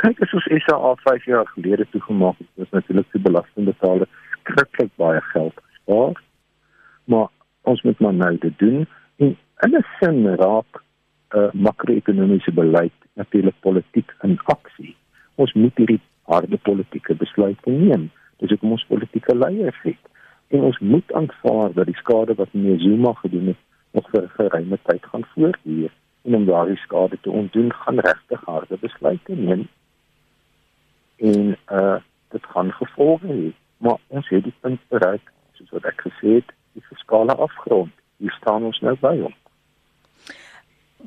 Kyk, 0.00 0.20
as 0.20 0.32
ons 0.36 0.48
SA 0.64 0.94
5 1.02 1.24
jaar 1.24 1.46
gelede 1.54 1.86
toegemaak 1.90 2.38
het, 2.38 2.48
was 2.54 2.70
natuurlik 2.70 3.12
die 3.12 3.22
belastingbetaler 3.24 4.08
skrikkelik 4.40 4.92
baie 5.00 5.20
geld 5.32 5.54
gespaar. 5.56 6.22
Maar 7.04 7.28
ons 7.62 7.82
moet 7.82 8.00
maar 8.00 8.14
nou 8.14 8.32
dit 8.38 8.58
doen 8.58 8.86
en 9.16 9.36
in 9.64 9.76
'n 9.76 9.86
sin 10.00 10.26
raak 10.36 10.82
'n 11.32 11.38
uh, 11.38 11.52
makro-ekonomiese 11.52 12.52
beleid 12.52 12.92
natuurlik 13.14 13.60
politiek 13.60 14.14
in 14.22 14.38
aksie. 14.44 14.96
Ons 15.34 15.52
moet 15.52 15.76
hierdie 15.76 16.00
harde 16.22 16.56
politieke 16.56 17.14
besluite 17.14 17.70
neem. 17.70 18.10
Dis 18.36 18.50
hoekom 18.50 18.70
ons 18.70 18.86
politieke 18.88 19.36
leiers 19.36 19.80
het. 19.82 20.02
En 20.48 20.60
ons 20.60 20.78
moet 20.78 21.12
aanvaar 21.12 21.72
dat 21.72 21.86
die 21.86 21.96
skade 21.96 22.34
wat 22.34 22.52
meneer 22.52 22.80
Zuma 22.80 23.12
gedoen 23.12 23.46
het 23.46 23.62
nog 23.92 24.10
vir 24.10 24.22
'n 24.22 24.28
geruime 24.28 24.78
tyd 24.82 25.04
gaan 25.06 25.24
voortduur 25.34 25.90
en 26.26 26.34
om 26.34 26.44
daardie 26.44 26.76
skade 26.76 27.18
te 27.20 27.30
ontdoen 27.30 27.72
gaan 27.72 27.98
regtig 27.98 28.44
harde 28.44 28.76
besluite 28.80 29.32
neem. 29.32 29.68
En 31.16 31.56
uh 31.70 31.96
dit 32.34 32.46
gaan 32.52 32.72
gevolge 32.72 33.26
hê. 33.26 33.52
Maar 33.78 33.98
ons 34.06 34.28
het 34.28 34.42
die 34.44 34.54
punt 34.60 34.80
bereik, 34.88 35.30
soos 35.54 35.70
wat 35.70 35.84
ek 35.88 36.00
gesê 36.08 36.38
het, 36.40 36.48
die 36.74 36.82
fiskale 36.88 37.34
afgrond. 37.34 37.92
Hier 38.18 38.34
staan 38.40 38.66
ons 38.66 38.80
nou 38.84 38.96
by 39.00 39.14
hom. 39.20 39.34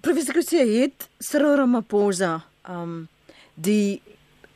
Professor 0.01 0.33
Kusie 0.37 0.63
het 0.63 1.09
Cyril 1.19 1.57
Ramaphosa 1.59 2.39
um 2.69 3.07
die 3.59 3.99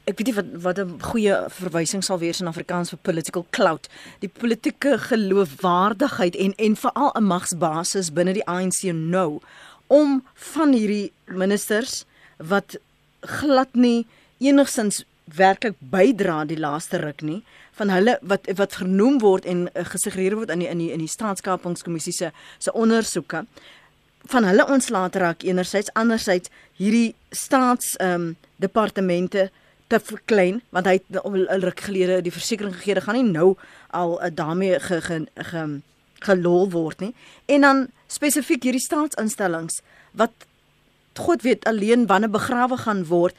ek 0.07 0.19
weet 0.19 0.29
nie 0.29 0.35
wat 0.35 0.49
wat 0.63 0.79
'n 0.79 1.01
goeie 1.01 1.35
verwysing 1.49 2.03
sal 2.03 2.19
wees 2.19 2.41
in 2.41 2.47
Afrikaans 2.47 2.89
vir 2.89 2.99
political 3.01 3.45
clout. 3.49 3.89
Die 4.19 4.29
politieke 4.29 4.97
geloofwaardigheid 4.97 6.35
en 6.35 6.53
en 6.55 6.75
veral 6.75 7.11
'n 7.15 7.23
magsbasis 7.23 8.13
binne 8.13 8.33
die 8.33 8.47
ANC 8.47 8.91
nou 8.91 9.39
om 9.93 10.21
van 10.53 10.73
hierdie 10.73 11.11
ministers 11.29 12.03
wat 12.37 12.77
glad 13.21 13.75
nie 13.77 14.05
enigsins 14.43 15.03
werklik 15.37 15.77
bydra 15.93 16.43
die 16.49 16.59
laaste 16.59 16.99
ruk 17.03 17.21
nie 17.21 17.41
van 17.77 17.93
hulle 17.93 18.17
wat 18.21 18.49
wat 18.59 18.79
genoem 18.81 19.19
word 19.23 19.45
en 19.49 19.67
uh, 19.69 19.85
gesuggereer 19.93 20.35
word 20.39 20.51
in 20.53 20.63
die 20.65 20.69
in 20.69 20.81
die 20.81 20.91
in 20.95 21.03
die 21.03 21.11
staatskapingskommissie 21.11 22.13
se 22.13 22.31
se 22.59 22.73
ondersoeke 22.73 23.45
van 24.33 24.47
hulle 24.47 24.65
ontslae 24.75 25.09
raak 25.19 25.43
enerzijds 25.43 25.93
anderzijds 25.93 26.51
hierdie 26.79 27.15
staats 27.31 27.95
ehm 27.97 28.21
um, 28.21 28.35
departemente 28.55 29.49
te 29.87 29.99
verklein 29.99 30.61
want 30.69 30.85
hy 30.85 30.93
het 30.99 31.07
'n 31.09 31.63
ruk 31.65 31.79
gelede 31.79 32.21
die 32.21 32.31
versekering 32.31 32.75
gegee 32.75 33.01
gaan 33.01 33.15
nie 33.15 33.31
nou 33.31 33.55
al 33.89 34.21
uh, 34.21 34.29
daarmee 34.33 34.79
ge, 34.79 35.01
ge, 35.01 35.25
ge, 35.35 35.81
gelol 36.27 36.69
word 36.73 37.03
nie 37.03 37.13
en 37.45 37.67
dan 37.67 37.85
spesifiek 38.07 38.63
hierdie 38.63 38.83
staatsinstellings 38.83 39.81
wat 40.17 40.47
God 41.19 41.45
weet 41.45 41.65
alleen 41.69 42.07
wanneer 42.09 42.33
begrawe 42.33 42.77
gaan 42.85 43.05
word 43.09 43.37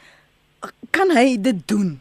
kan 0.90 1.10
hy 1.16 1.36
dit 1.36 1.62
doen 1.68 2.00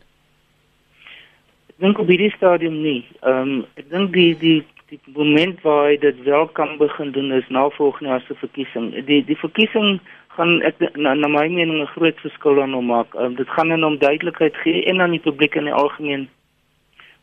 Ek 1.74 1.80
dink 1.82 2.00
op 2.00 2.12
hierdie 2.12 2.34
stadium 2.38 2.82
nie 2.82 3.02
ehm 3.22 3.42
um, 3.42 3.66
ek 3.80 3.90
dink 3.90 4.14
die 4.18 4.32
die 4.38 4.60
die 4.94 5.00
moment 5.18 5.62
waar 5.66 5.88
hy 5.90 5.96
dit 5.98 6.20
wel 6.28 6.46
kan 6.58 6.78
begin 6.78 7.12
doen 7.16 7.32
is 7.34 7.48
na 7.50 7.66
volgende 7.74 8.14
jaar 8.14 8.26
se 8.28 8.36
verkiesing 8.38 8.92
die 9.08 9.24
die 9.26 9.40
verkiesing 9.42 9.98
gaan 10.38 10.62
ek 10.66 10.80
na, 10.98 11.14
na 11.14 11.30
my 11.30 11.46
mening 11.48 11.82
'n 11.82 11.94
groot 11.96 12.18
verskil 12.26 12.62
aan 12.62 12.74
hom 12.74 12.90
maak. 12.90 13.14
Um, 13.16 13.36
dit 13.36 13.50
gaan 13.50 13.70
dan 13.70 13.84
om 13.84 13.98
duidelikheid 13.98 14.56
gee 14.64 14.84
en 14.90 15.02
aan 15.02 15.16
die 15.16 15.26
publiek 15.28 15.56
in 15.56 15.70
die 15.70 15.80
algemeen 15.84 16.28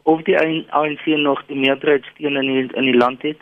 of 0.02 0.22
die 0.22 0.38
ANC 0.38 1.06
nog 1.06 1.42
die 1.46 1.58
meerderheidssteun 1.58 2.36
in 2.36 2.46
die, 2.46 2.66
in 2.74 2.86
die 2.88 2.96
land 2.96 3.22
het. 3.22 3.40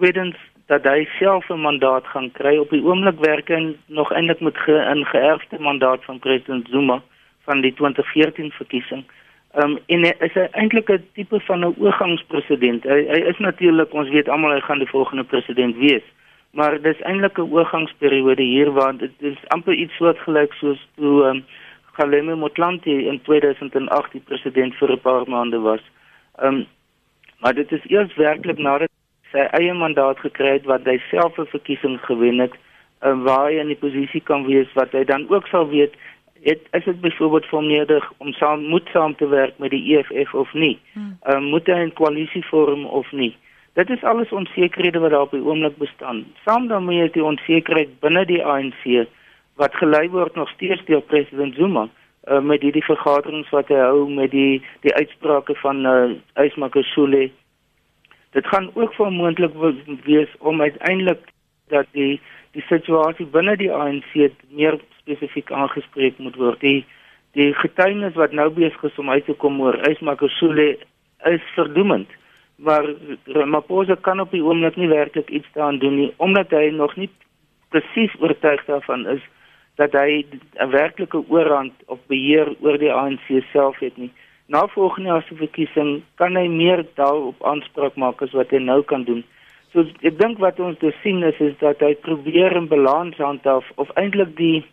Tweedens 0.00 0.36
dat 0.72 0.86
hy 0.88 1.04
self 1.18 1.48
'n 1.50 1.60
mandaat 1.60 2.06
gaan 2.06 2.30
kry 2.32 2.56
op 2.56 2.70
die 2.70 2.82
oomblik 2.84 3.18
werk 3.20 3.48
en 3.48 3.76
nog 3.86 4.12
eintlik 4.12 4.40
met 4.40 4.54
'n 4.54 4.64
ge, 4.64 5.04
geërfde 5.12 5.58
mandaat 5.58 6.04
van 6.04 6.18
president 6.18 6.68
Zuma 6.70 7.02
van 7.44 7.60
die 7.60 7.74
2014 7.74 8.50
verkiesing. 8.50 9.04
Ehm 9.54 9.70
um, 9.70 9.78
en 9.86 10.04
hy 10.04 10.14
is 10.18 10.36
eintlik 10.52 10.88
'n 10.90 11.04
tipe 11.14 11.40
van 11.40 11.60
'n 11.60 11.74
oorgangspresident. 11.78 12.82
Hy, 12.82 13.00
hy 13.14 13.20
is 13.32 13.38
natuurlik, 13.38 13.92
ons 13.92 14.08
weet 14.08 14.28
almal 14.28 14.52
hy 14.52 14.60
gaan 14.60 14.78
die 14.78 14.94
volgende 14.96 15.24
president 15.24 15.76
wees 15.76 16.06
maar 16.50 16.80
dis 16.82 17.00
eintlik 17.00 17.38
'n 17.38 17.50
oorgangsperiode 17.50 18.42
hier 18.42 18.70
waar 18.72 18.96
dit 18.96 19.12
is 19.18 19.38
amper 19.46 19.74
iets 19.74 19.96
soortgelyk 19.96 20.52
soos 20.52 20.88
toe 20.96 21.24
um, 21.24 21.44
Kgalema 21.92 22.34
Motlanthe 22.34 23.04
in 23.10 23.20
2008 23.22 24.12
die 24.12 24.22
president 24.24 24.74
vir 24.74 24.92
'n 24.92 25.00
paar 25.00 25.28
maande 25.28 25.58
was. 25.58 25.80
Ehm 26.38 26.54
um, 26.54 26.66
maar 27.40 27.54
dit 27.54 27.72
is 27.72 27.84
eers 27.86 28.14
werklik 28.14 28.58
nadat 28.58 28.90
sy 29.32 29.46
eie 29.58 29.74
mandaat 29.74 30.18
gekry 30.18 30.52
het 30.58 30.64
wat 30.64 30.84
hy 30.84 30.98
self 31.10 31.38
'n 31.38 31.46
verkiesing 31.46 31.98
gewen 32.06 32.38
het, 32.38 32.54
um, 33.02 33.22
waar 33.24 33.50
hy 33.50 33.58
in 33.60 33.72
die 33.72 33.82
posisie 33.82 34.20
kan 34.20 34.46
wees 34.46 34.72
wat 34.74 34.92
hy 34.92 35.04
dan 35.04 35.26
ook 35.28 35.46
sal 35.46 35.68
weet 35.68 35.94
het 36.42 36.60
is 36.72 36.84
dit 36.84 37.00
byvoorbeeld 37.00 37.46
vir 37.46 37.62
nodig 37.62 38.12
om 38.18 38.32
saam 38.32 38.64
moet 38.64 38.88
saam 38.92 39.16
te 39.16 39.28
werk 39.28 39.58
met 39.58 39.70
die 39.70 39.96
EFF 39.96 40.34
of 40.34 40.52
nie. 40.52 40.78
Hmm. 40.92 41.18
Um, 41.28 41.44
moet 41.52 41.66
hy 41.66 41.84
'n 41.84 41.92
koalisie 41.92 42.44
vorm 42.44 42.84
of 42.84 43.12
nie. 43.12 43.36
Dit 43.74 43.90
is 43.90 44.02
alles 44.02 44.32
onsekerhede 44.32 44.98
wat 44.98 45.10
daar 45.10 45.20
op 45.20 45.30
die 45.30 45.44
oomblik 45.44 45.76
bestaan. 45.76 46.24
Saam 46.44 46.68
daarmee 46.68 47.04
is 47.04 47.12
die 47.12 47.24
onsekerheid 47.24 48.00
binne 48.00 48.24
die 48.26 48.44
ANC 48.44 49.06
wat 49.56 49.74
gelei 49.74 50.08
word 50.10 50.34
nog 50.34 50.48
steeds 50.48 50.84
deur 50.84 51.00
president 51.00 51.54
Zuma 51.54 51.88
uh, 52.28 52.40
met 52.40 52.62
hierdie 52.62 52.84
vergaderings 52.84 53.50
wat 53.50 53.68
hy 53.68 53.76
hou 53.76 54.08
met 54.10 54.30
die 54.30 54.62
die 54.80 54.94
uitsprake 54.94 55.54
van 55.54 55.86
uh, 55.86 56.10
Ysmakashule. 56.34 57.30
Dit 58.32 58.46
gaan 58.46 58.70
ook 58.74 58.94
vir 58.94 59.12
moontlik 59.12 59.54
wees 60.04 60.30
om 60.38 60.60
uiteindelik 60.60 61.22
dat 61.68 61.86
die 61.92 62.20
die 62.52 62.62
situasie 62.66 63.26
binne 63.26 63.56
die 63.56 63.72
ANC 63.72 64.14
meer 64.48 64.78
spesifiek 64.98 65.52
aangespreek 65.52 66.18
moet 66.18 66.36
word. 66.36 66.60
Die 66.60 66.86
die 67.38 67.52
getuienis 67.54 68.14
wat 68.14 68.32
nou 68.32 68.48
besig 68.50 68.82
is 68.82 68.98
om 68.98 69.10
uit 69.10 69.24
te 69.24 69.34
kom 69.38 69.60
oor 69.60 69.78
Ysmakashule 69.88 70.78
is 71.30 71.44
verdoemend 71.54 72.10
maar 72.60 72.84
Ramaphosa 73.24 73.94
kan 73.94 74.20
op 74.20 74.30
die 74.30 74.42
oomblik 74.44 74.76
nie 74.76 74.88
werklik 74.88 75.30
iets 75.30 75.48
daaraan 75.54 75.78
doen 75.78 75.96
nie 75.96 76.10
omdat 76.16 76.50
hy 76.50 76.70
nog 76.76 76.96
nie 76.96 77.08
presies 77.72 78.16
oortuig 78.20 78.64
daarvan 78.66 79.06
is 79.08 79.22
dat 79.80 79.92
hy 79.96 80.26
'n 80.58 80.70
werklike 80.70 81.22
oorhand 81.28 81.72
of 81.86 81.98
beheer 82.06 82.52
oor 82.60 82.78
die 82.78 82.92
ANC 82.92 83.28
self 83.52 83.78
het 83.78 83.96
nie 83.96 84.10
na 84.50 84.66
volgende 84.66 85.08
jaar 85.08 85.22
se 85.28 85.34
verkiesing 85.38 86.02
kan 86.18 86.36
hy 86.36 86.48
meer 86.50 86.82
daarop 86.98 87.42
aanspraak 87.46 87.94
maak 87.94 88.22
as 88.26 88.32
wat 88.34 88.50
hy 88.50 88.58
nou 88.58 88.80
kan 88.82 89.04
doen. 89.06 89.22
So 89.70 89.84
ek 90.02 90.16
dink 90.18 90.40
wat 90.42 90.58
ons 90.58 90.78
dus 90.82 90.96
sien 91.04 91.22
is 91.22 91.38
is 91.38 91.54
dat 91.60 91.82
hy 91.86 91.94
probeer 92.06 92.56
'n 92.58 92.66
balans 92.72 93.16
handhaaf 93.22 93.66
of 93.76 93.92
eintlik 93.94 94.34
die 94.36 94.64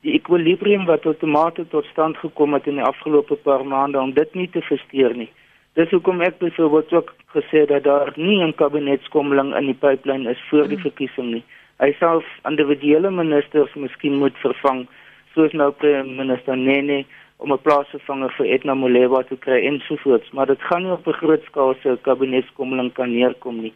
die 0.00 0.14
ekwilibrium 0.16 0.86
wat 0.86 1.06
outomaties 1.06 1.68
tot 1.68 1.84
stand 1.92 2.16
gekom 2.16 2.54
het 2.54 2.66
in 2.66 2.80
die 2.80 2.88
afgelope 2.88 3.36
paar 3.36 3.64
maande 3.64 4.00
om 4.00 4.12
dit 4.12 4.34
nie 4.34 4.48
te 4.48 4.62
versteur 4.62 5.16
nie. 5.16 5.28
Dis 5.74 5.90
hoekom 5.90 6.20
ek 6.20 6.38
byvoorbeeld 6.38 6.92
ook 6.92 7.14
gesê 7.34 7.66
dat 7.66 7.84
daar 7.84 8.12
nie 8.16 8.40
'n 8.42 8.54
kabinetskommeling 8.54 9.54
in 9.56 9.66
die 9.66 9.80
pipeline 9.84 10.30
is 10.30 10.40
voor 10.48 10.68
die 10.68 10.76
mm. 10.76 10.82
verkiesing 10.88 11.30
nie. 11.32 11.44
Hy 11.78 11.92
self 11.98 12.24
individuele 12.48 13.10
ministers 13.10 13.74
miskien 13.74 14.16
moet 14.18 14.36
vervang 14.38 14.86
soos 15.34 15.52
nou 15.52 15.74
minister 16.04 16.56
Nene 16.56 17.04
om 17.36 17.52
'n 17.52 17.62
plaasvervanger 17.62 18.32
vir 18.36 18.46
Edna 18.46 18.74
Molewa 18.74 19.22
te 19.22 19.36
kry 19.36 19.58
en 19.66 19.80
so 19.80 19.96
voort, 19.96 20.32
maar 20.32 20.46
dit 20.46 20.62
gaan 20.62 20.82
nie 20.82 20.92
op 20.92 21.06
'n 21.06 21.12
groot 21.12 21.42
skaal 21.44 21.74
se 21.82 21.98
kabinetskommeling 22.02 22.92
kan 22.92 23.10
neerkom 23.10 23.60
nie. 23.60 23.74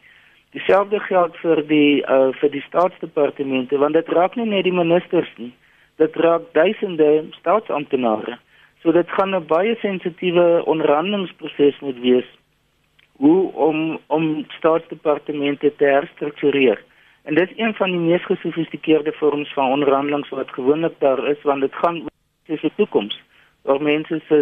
Dieselfde 0.51 1.01
geld 1.01 1.37
vir 1.37 1.67
die 1.67 2.03
uh, 2.03 2.33
vir 2.41 2.51
die 2.51 2.65
staatsdepartemente 2.69 3.79
want 3.79 3.95
dit 3.95 4.09
raak 4.09 4.37
nie 4.37 4.47
net 4.47 4.65
die 4.65 4.73
ministers 4.73 5.33
nie. 5.37 5.53
Dit 5.97 6.17
raak 6.17 6.43
duisende 6.53 7.25
staatsamptenare. 7.31 8.39
So 8.83 8.93
dit 8.93 9.09
gaan 9.11 9.35
'n 9.35 9.47
baie 9.47 9.77
sensitiewe 9.77 10.65
onderhandelingsproses 10.65 11.81
moet 11.81 12.01
wees 12.01 12.29
hoe 13.17 13.53
om 13.53 13.99
om 14.07 14.45
staatsdepartemente 14.49 15.77
te 15.77 15.85
herstruktureer. 15.85 16.83
En 17.23 17.35
dit 17.35 17.51
is 17.51 17.59
een 17.59 17.75
van 17.75 17.91
die 17.91 18.01
mees 18.01 18.25
gesofistikeerde 18.25 19.13
vorms 19.13 19.53
van 19.53 19.71
onderhandelings 19.71 20.29
wat 20.29 20.51
gewoonlik 20.51 20.95
daar 20.99 21.29
is 21.29 21.43
want 21.43 21.61
dit 21.61 21.75
gaan 21.75 22.01
oor 22.01 22.61
die 22.61 22.73
toekoms 22.77 23.21
oor 23.69 23.83
mense 23.83 24.21
se 24.29 24.41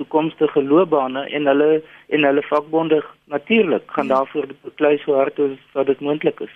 toekomstige 0.00 0.62
loopbane 0.62 1.26
en 1.36 1.46
hulle 1.50 1.82
en 2.08 2.24
hulle 2.24 2.42
vakbonde 2.48 3.02
natuurlik 3.32 3.90
gaan 3.96 4.08
ja. 4.08 4.14
daarvoor 4.14 4.48
beklei 4.64 4.96
so 5.04 5.14
hard 5.14 5.38
as 5.38 5.58
wat 5.74 5.86
dit 5.86 6.00
moontlik 6.00 6.40
is. 6.40 6.54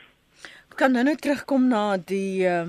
Kan 0.74 0.96
nou 0.96 1.04
net 1.06 1.20
terugkom 1.22 1.68
na 1.70 1.84
die 1.96 2.46
uh, 2.50 2.64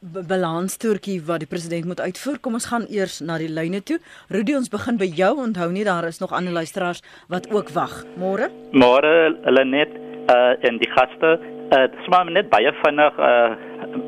balanstoertjie 0.00 1.20
wat 1.26 1.44
die 1.44 1.50
president 1.50 1.86
moet 1.86 2.00
uitvoer. 2.00 2.40
Kom 2.42 2.58
ons 2.58 2.68
gaan 2.70 2.86
eers 2.90 3.20
na 3.20 3.38
die 3.38 3.50
lyne 3.50 3.82
toe. 3.82 3.98
Rudy, 4.34 4.56
ons 4.58 4.70
begin 4.72 4.98
by 4.98 5.08
jou. 5.20 5.32
Onthou 5.42 5.70
nie 5.72 5.84
daar 5.86 6.08
is 6.08 6.18
nog 6.20 6.34
ander 6.34 6.52
luisteraars 6.52 7.02
wat 7.32 7.46
ook 7.54 7.70
wag. 7.76 8.02
Môre? 8.18 8.50
Môre, 8.72 9.14
hulle 9.46 9.64
net 9.64 9.94
uh 10.32 10.54
in 10.66 10.80
die 10.82 10.90
gaste. 10.90 11.36
Uh 11.70 11.86
dis 11.92 12.10
maar 12.10 12.30
net 12.30 12.50
baie 12.50 12.72
vinnig 12.82 13.18
uh 13.18 13.54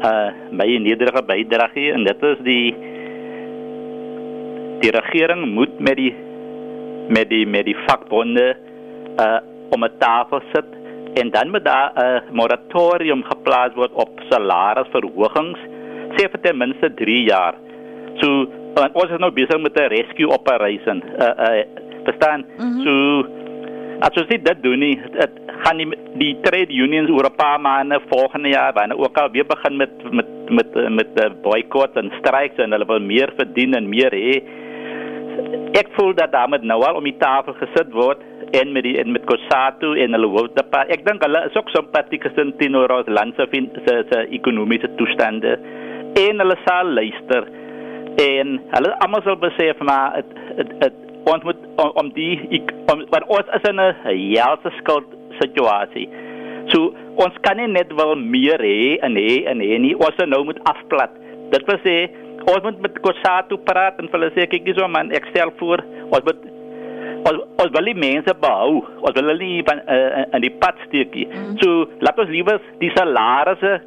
uh 0.02 0.28
my 0.50 0.68
nederige 0.82 1.22
bydrae 1.30 1.92
en 1.94 2.04
dit 2.04 2.22
is 2.32 2.42
die 2.46 2.74
die 4.80 4.90
regering 4.90 5.46
moet 5.54 5.80
met 5.80 5.96
die 5.96 6.14
met 7.08 7.28
die 7.28 7.46
met 7.46 7.64
die 7.64 7.76
vakbonde 7.86 8.56
uh 9.20 9.38
om 9.70 9.84
'n 9.84 9.98
tafel 9.98 10.40
sit 10.52 10.68
en 11.14 11.30
dan 11.30 11.50
moet 11.50 11.64
daar 11.64 11.92
'n 11.94 12.00
uh, 12.00 12.20
moratorium 12.32 13.22
geplaas 13.22 13.74
word 13.74 13.92
op 13.92 14.20
salarisverhogings 14.30 15.58
sê 16.16 16.28
vir 16.32 16.40
ten 16.40 16.56
minste 16.56 16.94
3 16.94 17.22
jaar. 17.22 17.54
So 18.20 18.48
uh, 18.78 18.88
ons 18.92 19.10
is 19.10 19.18
nou 19.18 19.30
besig 19.30 19.60
met 19.60 19.76
'n 19.76 19.92
rescue 19.96 20.28
operation. 20.28 21.02
Uh 21.18 21.34
uh 21.46 21.64
verstaan? 22.04 22.44
Mm 22.58 22.70
-hmm. 22.70 22.82
So 22.84 22.92
as 24.00 24.16
ons 24.16 24.28
dit 24.28 24.62
doen 24.62 24.78
nie, 24.78 25.00
dit 25.12 25.30
gaan 25.64 25.76
die, 25.76 25.88
die 26.22 26.34
trade 26.42 26.72
unions 26.72 27.10
oor 27.10 27.26
'n 27.26 27.36
paar 27.36 27.60
maande 27.60 28.00
volgende 28.08 28.48
jaar 28.48 28.72
wanneer 28.72 28.98
ook 28.98 29.18
al 29.18 29.30
weer 29.30 29.46
begin 29.46 29.76
met 29.76 29.90
met 30.10 30.26
met 30.48 30.74
met, 30.74 30.90
met 30.90 31.24
uh, 31.24 31.30
boycotts 31.42 31.96
en 31.96 32.12
strikes 32.18 32.58
en 32.58 32.72
hulle 32.72 32.86
wil 32.86 33.00
meer 33.00 33.32
verdien 33.36 33.74
en 33.74 33.88
meer 33.88 34.12
hê 34.12 34.42
ek 35.76 35.88
voel 35.96 36.14
dat 36.14 36.32
daar 36.32 36.48
met 36.48 36.62
nou 36.62 36.82
al 36.84 36.96
om 36.96 37.04
die 37.04 37.16
tafel 37.20 37.54
gesit 37.60 37.92
word 37.92 38.22
en 38.56 38.72
met 38.72 38.82
die 38.86 38.96
en 38.98 39.12
met 39.12 39.24
Kossatu 39.28 39.92
en 40.00 40.16
hulle 40.16 40.30
word 40.32 40.60
ek 40.88 41.04
dink 41.06 41.24
hulle 41.24 41.42
is 41.50 41.56
ook 41.56 41.68
simpatiek 41.74 42.24
gesin 42.24 42.54
teenoor 42.60 42.92
ons 43.00 43.08
land 43.08 43.36
se 43.36 43.46
se, 43.52 43.96
se 44.10 44.22
ekonomiese 44.38 44.88
toestande. 44.96 45.58
En 46.18 46.40
hulle 46.40 46.56
sal 46.64 46.94
luister. 47.00 47.48
En 48.18 48.56
hulle 48.72 48.94
almal 49.04 49.22
sal 49.22 49.36
besef 49.36 49.78
maar 49.78 50.16
het, 50.16 50.32
het, 50.56 50.72
het, 50.84 50.96
ons 51.28 51.44
moet 51.44 51.60
om, 51.76 51.92
om 52.02 52.08
die 52.16 52.38
ek, 52.60 52.72
om, 52.92 53.04
want 53.12 53.28
ons 53.28 53.52
is 53.58 53.68
in 53.68 53.80
'n 53.80 53.94
hele 54.04 54.72
skuld 54.78 55.12
situasie. 55.40 56.08
So 56.72 56.94
ons 57.16 57.36
kan 57.40 57.56
nie 57.56 57.68
net 57.68 57.92
wel 57.94 58.16
meer 58.16 58.58
hê 58.60 58.98
en 59.02 59.16
hê 59.16 59.44
en 59.50 59.60
hê 59.60 59.78
nie. 59.78 59.94
Ons 59.96 60.16
nou 60.26 60.44
moet 60.44 60.60
afplat. 60.64 61.10
Dit 61.52 61.64
wil 61.66 61.78
sê 61.84 61.96
ons 62.46 62.62
moet 62.62 62.80
met 62.84 63.00
Kossatu 63.04 63.58
praat 63.70 63.98
en 63.98 64.08
hulle 64.12 64.30
sê 64.36 64.46
kyk 64.50 64.70
hierso 64.70 64.88
man 64.88 65.12
ek 65.16 65.28
stel 65.32 65.52
voor 65.60 65.82
ons 66.08 66.24
moet 66.24 66.46
ons 67.28 67.40
ons 67.58 67.72
wil 67.74 67.88
die 67.90 67.98
mense 67.98 68.32
behou. 68.40 68.82
Ons 69.02 69.14
wil 69.16 69.30
hulle 69.32 69.42
nie 69.42 69.62
van 69.66 69.80
uh, 69.90 70.24
in 70.36 70.44
die 70.44 70.54
pad 70.62 70.78
steek 70.86 71.14
nie 71.16 71.26
mm. 71.26 71.56
so 71.62 71.86
laat 72.04 72.20
ons 72.22 72.30
liewer 72.32 72.60
die 72.82 72.92
salarisse 72.96 73.78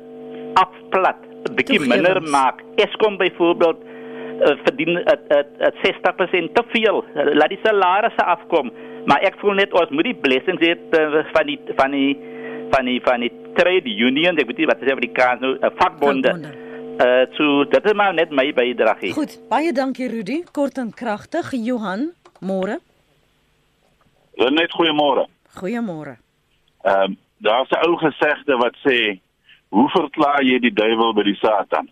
afplat 0.59 1.27
'n 1.49 1.55
bietjie 1.57 1.79
minder 1.87 2.21
maak. 2.21 2.61
Eskom 2.85 3.17
byvoorbeeld 3.17 3.79
uh, 3.81 4.55
verdien 4.65 4.99
at, 5.05 5.23
at, 5.33 5.49
at 5.59 5.75
60% 5.85 6.53
te 6.57 6.63
veel. 6.73 7.03
Laat 7.33 7.49
die 7.49 7.61
salarisse 7.63 8.25
afkom. 8.35 8.71
Maar 9.09 9.23
ek 9.25 9.39
voel 9.41 9.57
net 9.61 9.73
ons 9.73 9.89
moet 9.89 10.11
die 10.11 10.19
blessings 10.25 10.61
hê 10.61 10.75
uh, 10.77 11.23
van 11.33 11.49
die 11.49 11.59
van 11.79 11.95
die 11.97 12.11
van 12.71 12.87
die 12.87 12.99
van 13.03 13.25
die 13.25 13.31
trade 13.57 13.89
union 14.07 14.37
ek 14.39 14.47
weet 14.47 14.61
nie 14.61 14.69
wat 14.69 14.83
is 14.85 15.09
kans 15.17 15.41
nou 15.43 15.55
uh, 15.57 15.71
vakbonde, 15.81 16.35
vakbonde. 16.35 16.60
Uh 17.01 17.25
so 17.33 17.63
dit 17.65 17.85
is 17.85 17.93
maar 17.93 18.13
net 18.13 18.29
my 18.29 18.51
bydrae. 18.53 19.11
Goed, 19.17 19.39
baie 19.49 19.71
dankie 19.73 20.07
Rudy, 20.09 20.43
kort 20.53 20.77
en 20.77 20.91
kragtig. 20.93 21.49
Johan, 21.51 22.11
môre. 22.39 22.77
Net 24.37 24.75
goeiemôre. 24.77 25.25
Goeiemôre. 25.57 26.17
Ehm 26.85 27.03
um, 27.03 27.17
daar's 27.37 27.69
'n 27.69 27.87
ou 27.87 27.97
gesegde 27.97 28.57
wat 28.57 28.75
sê, 28.85 29.19
"Hoe 29.69 29.89
verklaar 29.89 30.43
jy 30.43 30.59
die 30.59 30.73
duiwel 30.73 31.13
by 31.13 31.23
die 31.23 31.35
Satan?" 31.35 31.89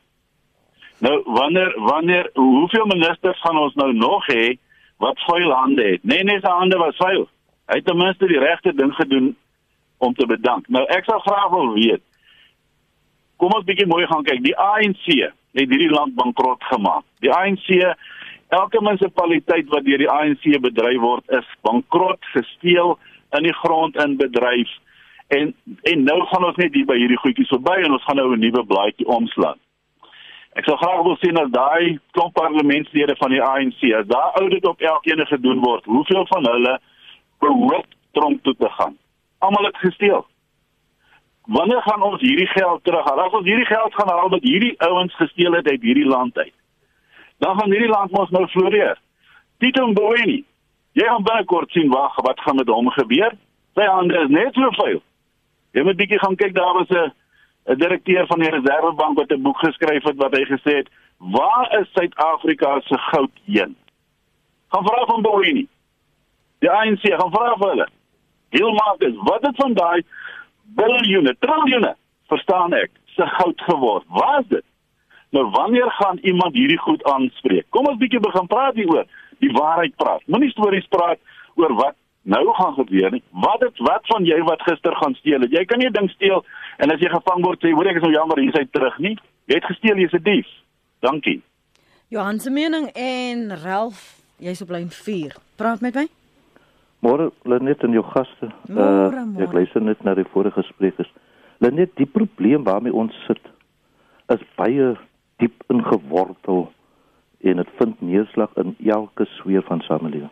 Nou 1.00 1.24
wanneer 1.26 1.74
wanneer 1.80 2.30
hoeveel 2.34 2.86
ministers 2.86 3.42
gaan 3.42 3.58
ons 3.58 3.74
nou 3.76 3.94
nog 3.94 4.26
hê 4.28 4.58
wat 4.98 5.20
vuil 5.20 5.52
hande 5.52 5.84
het? 5.84 6.04
Nee, 6.04 6.24
nee, 6.24 6.40
sy 6.40 6.50
hande 6.50 6.78
was 6.78 6.96
vuil. 6.96 7.30
Hy 7.66 7.76
het 7.76 7.86
ten 7.86 7.98
minste 7.98 8.28
die 8.28 8.40
regte 8.40 8.74
ding 8.74 8.94
gedoen 8.94 9.36
om 9.98 10.14
te 10.14 10.26
bedank. 10.26 10.68
Nou 10.68 10.86
ek 10.86 11.04
sou 11.04 11.20
graag 11.20 11.50
wil 11.50 11.74
weet 11.74 12.04
kom 13.40 13.56
ons 13.56 13.68
bietjie 13.68 13.88
mooi 13.88 14.06
gaan 14.08 14.26
kyk. 14.28 14.42
Die 14.44 14.56
ANC 14.60 15.06
het 15.58 15.72
hierdie 15.72 15.92
land 15.92 16.16
bankrot 16.20 16.64
gemaak. 16.72 17.06
Die 17.24 17.32
ANC 17.34 17.70
elke 18.50 18.82
munisipaliteit 18.82 19.70
wat 19.74 19.86
deur 19.86 20.02
die 20.02 20.12
ANC 20.12 20.46
bedryf 20.62 21.00
word 21.02 21.40
is 21.40 21.48
bankrot, 21.66 22.20
gesteel 22.36 22.98
in 23.38 23.46
die 23.48 23.56
grond 23.62 23.98
in 24.04 24.18
bedryf. 24.20 24.72
En 25.30 25.54
en 25.92 26.04
nou 26.04 26.20
gaan 26.32 26.48
ons 26.50 26.58
net 26.58 26.74
hier 26.74 26.88
by 26.90 26.98
hierdie 26.98 27.20
goedjies 27.22 27.52
verby 27.54 27.78
en 27.86 27.98
ons 27.98 28.06
gaan 28.08 28.18
nou 28.18 28.32
'n 28.36 28.44
nuwe 28.44 28.64
blaadjie 28.66 29.08
oomslaan. 29.08 29.60
Ek 30.58 30.66
sou 30.66 30.76
graag 30.78 31.04
wil 31.04 31.18
sien 31.22 31.38
dat 31.38 31.54
daai 31.54 32.00
klomp 32.12 32.34
parlementslede 32.34 33.16
van 33.16 33.30
die 33.30 33.44
ANC, 33.44 33.94
as 33.94 34.08
daar 34.08 34.34
audit 34.42 34.66
op 34.66 34.82
elkeen 34.82 35.28
gedoen 35.28 35.60
word, 35.60 35.86
hoeveel 35.86 36.26
van 36.28 36.46
hulle 36.46 36.80
behoort 37.40 37.96
tronk 38.12 38.44
toe 38.44 38.56
te 38.58 38.70
gaan. 38.70 38.98
Almal 39.38 39.66
het 39.66 39.78
gesteel 39.78 40.26
wanneer 41.50 41.82
gaan 41.82 42.02
ons 42.02 42.22
hierdie 42.22 42.48
geld 42.48 42.84
terughaal? 42.84 43.20
As 43.20 43.34
ons 43.34 43.48
hierdie 43.48 43.66
geld 43.66 43.96
gaan 43.96 44.10
haal 44.14 44.30
wat 44.30 44.46
hierdie 44.46 44.76
ouens 44.86 45.16
gesteel 45.16 45.58
het 45.58 45.68
uit 45.68 45.82
hierdie 45.82 46.08
land 46.08 46.38
uit. 46.38 46.54
Dan 47.42 47.60
gaan 47.60 47.72
hierdie 47.72 47.90
land 47.90 48.12
mos 48.12 48.30
nou 48.30 48.46
floreer. 48.54 49.00
Tito 49.58 49.88
Mboweni. 49.88 50.44
Jy 50.98 51.08
gaan 51.08 51.26
binnekort 51.26 51.72
sien 51.72 51.90
wag 51.90 52.16
wat 52.26 52.42
gaan 52.46 52.60
met 52.62 52.70
hom 52.70 52.90
gebeur. 52.94 53.34
Sy 53.78 53.88
hande 53.90 54.22
is 54.26 54.30
net 54.34 54.54
so 54.54 54.70
vuil. 54.78 55.02
Jy 55.78 55.86
moet 55.88 55.98
bietjie 55.98 56.22
gaan 56.22 56.38
kyk 56.38 56.54
daar 56.56 56.74
was 56.78 56.90
'n 56.90 57.12
'n 57.70 57.78
direkteur 57.78 58.26
van 58.28 58.40
die 58.40 58.50
Reservebank 58.50 59.18
wat 59.18 59.32
'n 59.32 59.42
boek 59.42 59.60
geskryf 59.60 60.04
het 60.04 60.18
wat 60.18 60.36
hy 60.36 60.44
gesê 60.46 60.76
het, 60.78 60.90
"Waar 61.18 61.80
is 61.80 61.92
Suid-Afrika 61.94 62.82
se 62.82 62.98
goud 62.98 63.32
heen?" 63.46 63.76
Gaan 64.70 64.86
vra 64.86 65.06
van 65.06 65.20
Mboweni. 65.20 65.68
Die 66.60 66.72
ANC 66.72 67.02
gaan 67.02 67.32
vra 67.32 67.56
vir 67.58 67.70
hulle. 67.70 67.88
Heel 68.50 68.72
Marcus, 68.72 69.16
wat 69.16 69.42
het 69.42 69.56
van 69.56 69.74
daai 69.74 70.04
biljoene, 70.76 71.36
triljoene, 71.40 71.96
verstaan 72.28 72.74
ek, 72.74 72.92
se 73.16 73.26
goud 73.26 73.62
geword. 73.62 74.06
Waar 74.08 74.40
is 74.40 74.48
dit? 74.48 74.66
Nou 75.30 75.46
wanneer 75.54 75.92
gaan 75.92 76.18
iemand 76.18 76.54
hierdie 76.54 76.80
goed 76.80 77.04
aanspreek? 77.04 77.66
Kom 77.70 77.86
ons 77.86 78.00
bietjie 78.02 78.20
begin 78.20 78.48
praat 78.48 78.78
hieroor. 78.80 79.06
Die 79.40 79.52
waarheid 79.54 79.96
praat. 79.96 80.24
Moenie 80.26 80.50
stories 80.50 80.88
praat 80.90 81.20
oor 81.56 81.74
wat 81.78 81.96
nou 82.22 82.42
gaan 82.54 82.74
gebeur 82.74 83.12
nie. 83.12 83.24
Wat 83.30 83.62
het 83.62 83.78
wat 83.86 84.08
van 84.12 84.26
jy 84.26 84.40
wat 84.48 84.62
gister 84.68 84.96
gaan 84.96 85.16
steel 85.22 85.46
het? 85.46 85.52
Jy 85.52 85.66
kan 85.66 85.80
nie 85.80 85.88
'n 85.88 85.94
ding 85.94 86.10
steel 86.10 86.46
en 86.78 86.92
as 86.92 87.00
jy 87.00 87.10
gevang 87.10 87.46
word 87.46 87.60
sê, 87.64 87.72
"Hoor 87.72 87.88
ek 87.88 87.96
is 87.96 88.02
nou 88.02 88.12
jammer, 88.12 88.40
hier 88.40 88.54
is 88.54 88.60
hy 88.60 88.66
terug 88.72 88.98
nie." 89.00 89.18
Jy 89.46 89.56
het 89.56 89.66
gesteel, 89.66 89.98
jy's 89.98 90.14
'n 90.14 90.24
dief. 90.24 90.48
Dankie. 91.00 91.42
Johan 92.08 92.40
se 92.40 92.50
mening 92.50 92.90
en 92.96 93.58
Ralph, 93.64 94.20
jy's 94.38 94.62
op 94.62 94.70
lyn 94.70 94.90
4. 94.90 95.36
Praat 95.56 95.82
met 95.82 95.94
my. 95.94 96.19
Môre 97.00 97.30
Lenet 97.48 97.84
en 97.84 97.94
jou 97.96 98.04
gaste. 98.04 98.50
Môre, 98.68 99.22
uh. 99.22 99.44
Ek 99.44 99.54
luister 99.56 99.84
net 99.84 100.02
na 100.04 100.16
die 100.18 100.28
vorige 100.34 100.64
sprekers. 100.68 101.10
Lenet, 101.64 101.96
die 102.00 102.08
probleem 102.08 102.66
waarmee 102.68 102.96
ons 102.96 103.16
sit 103.28 103.42
is 104.34 104.44
baie 104.60 104.94
diep 105.40 105.64
ingewortel 105.72 106.68
en 107.40 107.62
dit 107.62 107.72
vind 107.80 108.02
neerslag 108.04 108.52
in 108.62 108.76
elke 108.84 109.26
sweer 109.38 109.64
van 109.68 109.82
samelewing. 109.88 110.32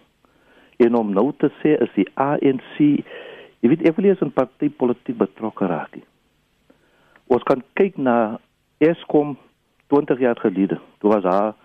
En 0.77 0.95
om 0.95 1.13
nou 1.13 1.31
te 1.41 1.49
sê 1.61 1.73
is 1.81 1.93
die 1.95 2.05
ANC, 2.21 2.75
jy 2.77 3.71
weet 3.71 3.87
ek 3.87 3.97
wil 3.97 4.11
eens 4.11 4.21
'n 4.21 4.35
party 4.35 4.69
politiek 4.69 5.17
betrokke 5.17 5.65
raak. 5.65 5.97
Ons 7.27 7.43
kan 7.43 7.63
kyk 7.73 7.97
na 7.97 8.39
Eskom 8.79 9.37
20 9.89 10.19
jaar 10.19 10.37
gelede. 10.39 10.79
Toe 10.99 11.09
was 11.13 11.23
haar 11.23 11.55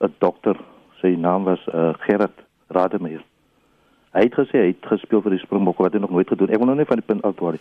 'n 0.00 0.14
dokter, 0.18 0.56
sy 1.00 1.16
naam 1.16 1.44
was 1.44 1.62
uh, 1.74 1.94
Gerard 2.04 2.38
Rademeier. 2.68 3.24
Hy 4.18 4.24
het 4.26 4.34
gesê 4.34 4.58
hy 4.58 4.70
het 4.72 4.86
gespeel 4.90 5.20
vir 5.22 5.36
die 5.36 5.44
Springbokke 5.44 5.84
wat 5.84 5.94
hy 5.94 6.00
nog 6.02 6.10
nooit 6.10 6.26
gedoen. 6.26 6.50
Ek 6.50 6.58
wil 6.58 6.66
nou 6.66 6.78
net 6.78 6.88
van 6.90 6.98
die 6.98 7.06
punt 7.06 7.22
afdwaal. 7.22 7.60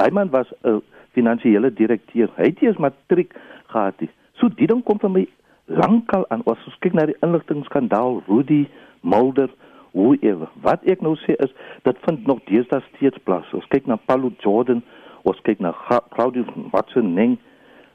Daai 0.00 0.10
man 0.16 0.30
was 0.32 0.48
'n 0.64 0.80
finansiële 1.12 1.70
direkteur. 1.72 2.30
Hy 2.36 2.46
het 2.48 2.62
eers 2.62 2.80
matriek 2.80 3.34
gehad. 3.66 4.00
So 4.40 4.48
dit 4.48 4.68
ding 4.68 4.82
kom 4.84 4.98
vir 4.98 5.10
my 5.10 5.26
lankal 5.66 6.24
aan. 6.28 6.42
As 6.46 6.64
ons 6.66 6.78
kyk 6.80 6.94
na 6.94 7.06
die 7.06 7.20
inligtingskandaal 7.20 8.22
Rudy 8.26 8.68
Mulder, 9.02 9.50
hoe 9.92 10.16
ewe. 10.20 10.48
Wat 10.62 10.80
ek 10.84 11.00
nou 11.00 11.16
sê 11.16 11.36
is 11.44 11.52
dit 11.82 11.96
vind 12.06 12.26
nog 12.26 12.40
deesdae 12.44 12.80
steeds 12.94 13.18
plaas. 13.24 13.52
Ons 13.52 13.68
kyk 13.68 13.86
na 13.86 13.96
Paulo 13.96 14.32
Jordan, 14.38 14.82
ons 15.22 15.40
kyk 15.42 15.60
na 15.60 15.74
Claudio 16.08 16.44
Watson 16.72 17.14
Ning 17.14 17.38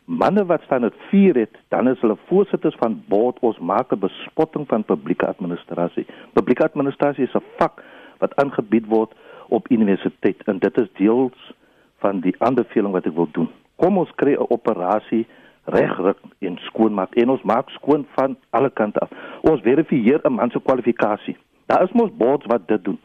manne 0.06 0.46
wat 0.46 0.62
staan 0.62 0.84
het 0.84 0.94
vier 1.10 1.36
het, 1.36 1.56
dan 1.68 1.88
is 1.88 2.00
hulle 2.00 2.18
voorsitters 2.28 2.76
van 2.80 3.04
board 3.08 3.38
ons 3.40 3.60
maak 3.60 3.92
'n 3.92 4.00
bespotting 4.00 4.68
van 4.68 4.84
publieke 4.84 5.28
administrasie. 5.28 6.06
Publieke 6.34 6.64
administrasie 6.64 7.24
is 7.24 7.36
'n 7.36 7.44
vak 7.58 7.84
wat 8.20 8.36
aangebied 8.36 8.86
word 8.88 9.12
op 9.50 9.72
universiteit 9.72 10.44
en 10.46 10.60
dit 10.60 10.78
is 10.78 10.90
deels 10.98 11.54
van 11.98 12.20
die 12.20 12.36
aanbeveling 12.38 12.94
wat 12.94 13.06
ek 13.06 13.16
wil 13.16 13.30
doen. 13.32 13.50
Kom 13.76 13.98
ons 13.98 14.12
kry 14.16 14.34
'n 14.34 14.50
operasie 14.50 15.26
regryk 15.66 16.20
en 16.40 16.58
skoonmaak 16.58 17.16
en 17.16 17.30
ons 17.30 17.44
maak 17.44 17.70
skoon 17.70 18.06
van 18.16 18.38
alle 18.50 18.70
kante 18.70 19.00
af. 19.00 19.10
Ons 19.42 19.62
verifieer 19.62 20.20
'n 20.24 20.34
man 20.34 20.52
se 20.52 20.60
kwalifikasie. 20.60 21.38
Daar 21.66 21.84
is 21.84 21.92
mos 21.92 22.12
boards 22.18 22.46
wat 22.46 22.68
dit 22.68 22.84
doen 22.84 23.00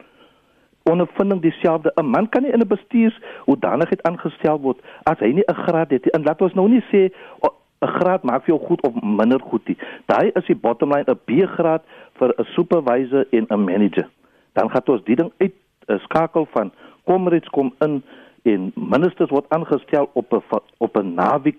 ondervinding 0.91 1.41
dieselfde. 1.43 1.93
'n 1.95 2.07
Man 2.07 2.29
kan 2.29 2.43
nie 2.43 2.53
in 2.53 2.61
'n 2.61 2.67
bestuurs 2.67 3.21
hoedanigheid 3.45 4.03
aangestel 4.03 4.61
word 4.61 4.79
as 5.03 5.19
hy 5.19 5.33
nie 5.33 5.47
'n 5.47 5.63
graad 5.65 5.91
het 5.91 6.05
nie. 6.05 6.13
En 6.13 6.23
laat 6.23 6.43
ons 6.43 6.55
nou 6.55 6.69
nie 6.69 6.85
sê 6.93 7.11
'n 7.81 7.87
graad 7.99 8.23
maak 8.23 8.47
jou 8.47 8.59
goed 8.59 8.83
of 8.83 8.93
minder 9.03 9.41
goed 9.41 9.69
nie. 9.69 9.79
Daai 10.07 10.31
is 10.35 10.47
die 10.47 10.57
bottom 10.57 10.93
line, 10.93 11.05
'n 11.07 11.21
B-graad 11.25 11.83
vir 12.19 12.35
'n 12.39 12.45
supervisor 12.45 13.27
en 13.31 13.47
'n 13.49 13.65
manager. 13.65 14.09
Dan 14.53 14.71
gaan 14.71 14.87
ons 14.87 15.05
die 15.05 15.17
ding 15.17 15.33
uit 15.39 15.55
skakel 16.05 16.47
van 16.51 16.73
komrades 17.05 17.49
kom 17.49 17.75
in 17.85 18.03
en 18.43 18.73
ministers 18.75 19.31
word 19.31 19.49
aangestel 19.49 20.11
op 20.13 20.33
'n 20.33 20.61
op 20.79 20.97
'n 20.97 21.15
naweek. 21.15 21.57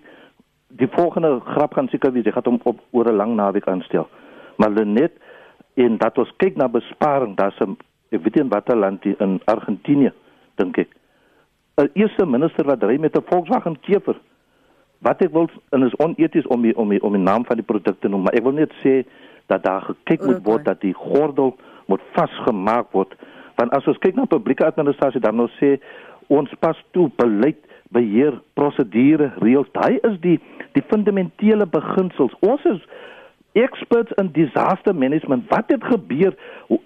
Die 0.68 0.88
volgende 0.88 1.40
grap 1.40 1.72
gaan 1.74 1.88
seker 1.88 2.12
wees, 2.12 2.24
jy 2.24 2.32
gaan 2.32 2.44
hom 2.44 2.60
op 2.62 2.80
oor 2.90 3.08
'n 3.08 3.16
lang 3.16 3.34
naweek 3.34 3.66
aanstel. 3.66 4.08
Maar 4.56 4.86
net 4.86 5.12
en 5.74 5.96
dat 5.96 6.18
ons 6.18 6.32
kyk 6.36 6.56
na 6.56 6.68
besparing, 6.68 7.36
daar's 7.36 7.60
'n 7.60 7.76
ek 8.10 8.22
weet 8.22 8.34
nie 8.34 8.44
in 8.44 8.50
watter 8.50 8.76
land 8.76 9.02
die, 9.02 9.14
in 9.18 9.38
Argentinië 9.44 10.12
dink 10.58 10.78
ek 10.78 10.96
'n 11.78 11.90
eerste 11.94 12.26
minister 12.26 12.66
wat 12.66 12.82
ry 12.82 12.98
met 12.98 13.16
'n 13.16 13.28
Volkswagen 13.30 13.80
Kever 13.80 14.18
wat 14.98 15.22
ek 15.22 15.32
wil 15.32 15.48
en 15.70 15.82
is 15.82 15.96
oneties 15.96 16.46
om 16.46 16.62
die, 16.62 16.76
om 16.76 16.88
die, 16.88 17.02
om 17.02 17.12
die 17.12 17.22
naam 17.22 17.44
van 17.44 17.56
die 17.56 17.64
produk 17.64 18.00
te 18.00 18.08
noem 18.08 18.22
maar 18.22 18.34
ek 18.34 18.42
wil 18.42 18.52
net 18.52 18.72
sê 18.84 19.04
dat 19.46 19.62
daar 19.62 19.82
gekyk 19.82 20.26
moet 20.26 20.44
word 20.44 20.64
dat 20.64 20.80
die 20.80 20.94
gordel 20.94 21.56
moet 21.90 22.06
vasgemaak 22.16 22.94
word 22.96 23.16
want 23.58 23.74
as 23.76 23.88
ons 23.90 24.00
kyk 24.04 24.16
na 24.16 24.28
publieke 24.30 24.66
administrasie 24.66 25.22
dan 25.24 25.36
nou 25.40 25.48
sê 25.58 25.76
ons 26.30 26.56
pas 26.64 26.78
toe 26.96 27.08
beleid 27.20 27.60
beheer 27.94 28.38
prosedure 28.58 29.32
reëls 29.42 29.70
daai 29.76 29.98
is 30.10 30.16
die 30.24 30.38
die 30.78 30.86
fundamentele 30.92 31.66
beginsels 31.78 32.36
ons 32.46 32.66
is 32.74 32.82
experts 33.58 34.12
in 34.22 34.30
disaster 34.32 34.94
management. 34.94 35.48
Wat 35.48 35.64
het 35.66 35.84
gebeur? 35.84 36.34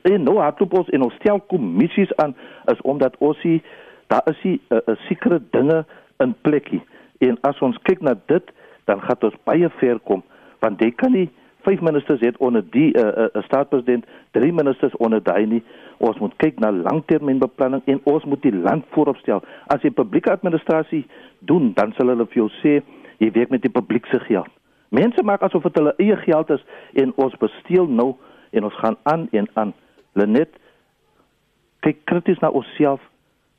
En 0.02 0.22
nou 0.22 0.38
hardloop 0.40 0.78
ons 0.78 0.88
en 0.88 1.02
ons 1.06 1.16
stel 1.20 1.40
kommissies 1.52 2.12
aan 2.16 2.32
is 2.72 2.80
omdat 2.80 3.16
ons 3.18 3.40
sien 3.44 3.60
daar 4.08 4.24
is 4.30 4.40
die 4.42 4.60
'n 4.68 4.74
uh, 4.74 4.80
uh, 4.86 4.96
sekere 5.08 5.42
dinge 5.50 5.84
in 6.18 6.34
plekkie. 6.40 6.82
En 7.18 7.38
as 7.40 7.60
ons 7.60 7.78
kyk 7.82 8.00
na 8.00 8.14
dit, 8.26 8.52
dan 8.84 9.00
gaan 9.00 9.16
ons 9.20 9.42
baie 9.44 9.68
ver 9.80 9.98
kom 9.98 10.22
want 10.60 10.80
jy 10.80 10.90
kan 10.96 11.12
nie 11.12 11.28
vyf 11.64 11.80
ministers 11.80 12.20
het 12.20 12.36
onder 12.36 12.64
die 12.70 12.90
'n 12.92 12.98
uh, 12.98 13.06
uh, 13.06 13.26
uh, 13.32 13.42
staatspresident, 13.42 14.06
drie 14.30 14.52
ministers 14.52 14.96
onder 14.96 15.22
daai 15.22 15.46
nie. 15.46 15.62
Ons 15.98 16.18
moet 16.18 16.32
kyk 16.36 16.58
na 16.58 16.72
langtermynbeplanning 16.72 17.82
en 17.84 18.00
ons 18.02 18.24
moet 18.24 18.42
die 18.42 18.54
land 18.54 18.84
vooropstel. 18.90 19.42
As 19.66 19.82
jy 19.82 19.90
publieke 19.90 20.30
administrasie 20.30 21.06
doen, 21.38 21.72
dan 21.74 21.92
sal 21.92 22.08
hulle 22.08 22.26
vir 22.26 22.42
jou 22.42 22.50
sê 22.62 22.82
jy 23.18 23.30
werk 23.32 23.50
met 23.50 23.62
die 23.62 23.70
publiek 23.72 24.06
se 24.06 24.18
geld. 24.18 24.50
Mense 24.88 25.22
maak 25.22 25.42
asof 25.42 25.62
dit 25.62 25.78
hulle 25.80 25.94
eie 25.96 26.16
geld 26.16 26.50
is 26.50 26.64
en 26.92 27.12
ons 27.16 27.36
besteel 27.36 27.86
nou 27.86 28.14
en 28.50 28.64
ons 28.64 28.74
gaan 28.74 28.96
aan 29.02 29.28
en 29.30 29.48
aan. 29.54 29.72
Lenet 30.12 30.50
kyk 31.80 32.04
krities 32.04 32.40
na 32.40 32.50
onsself 32.50 33.00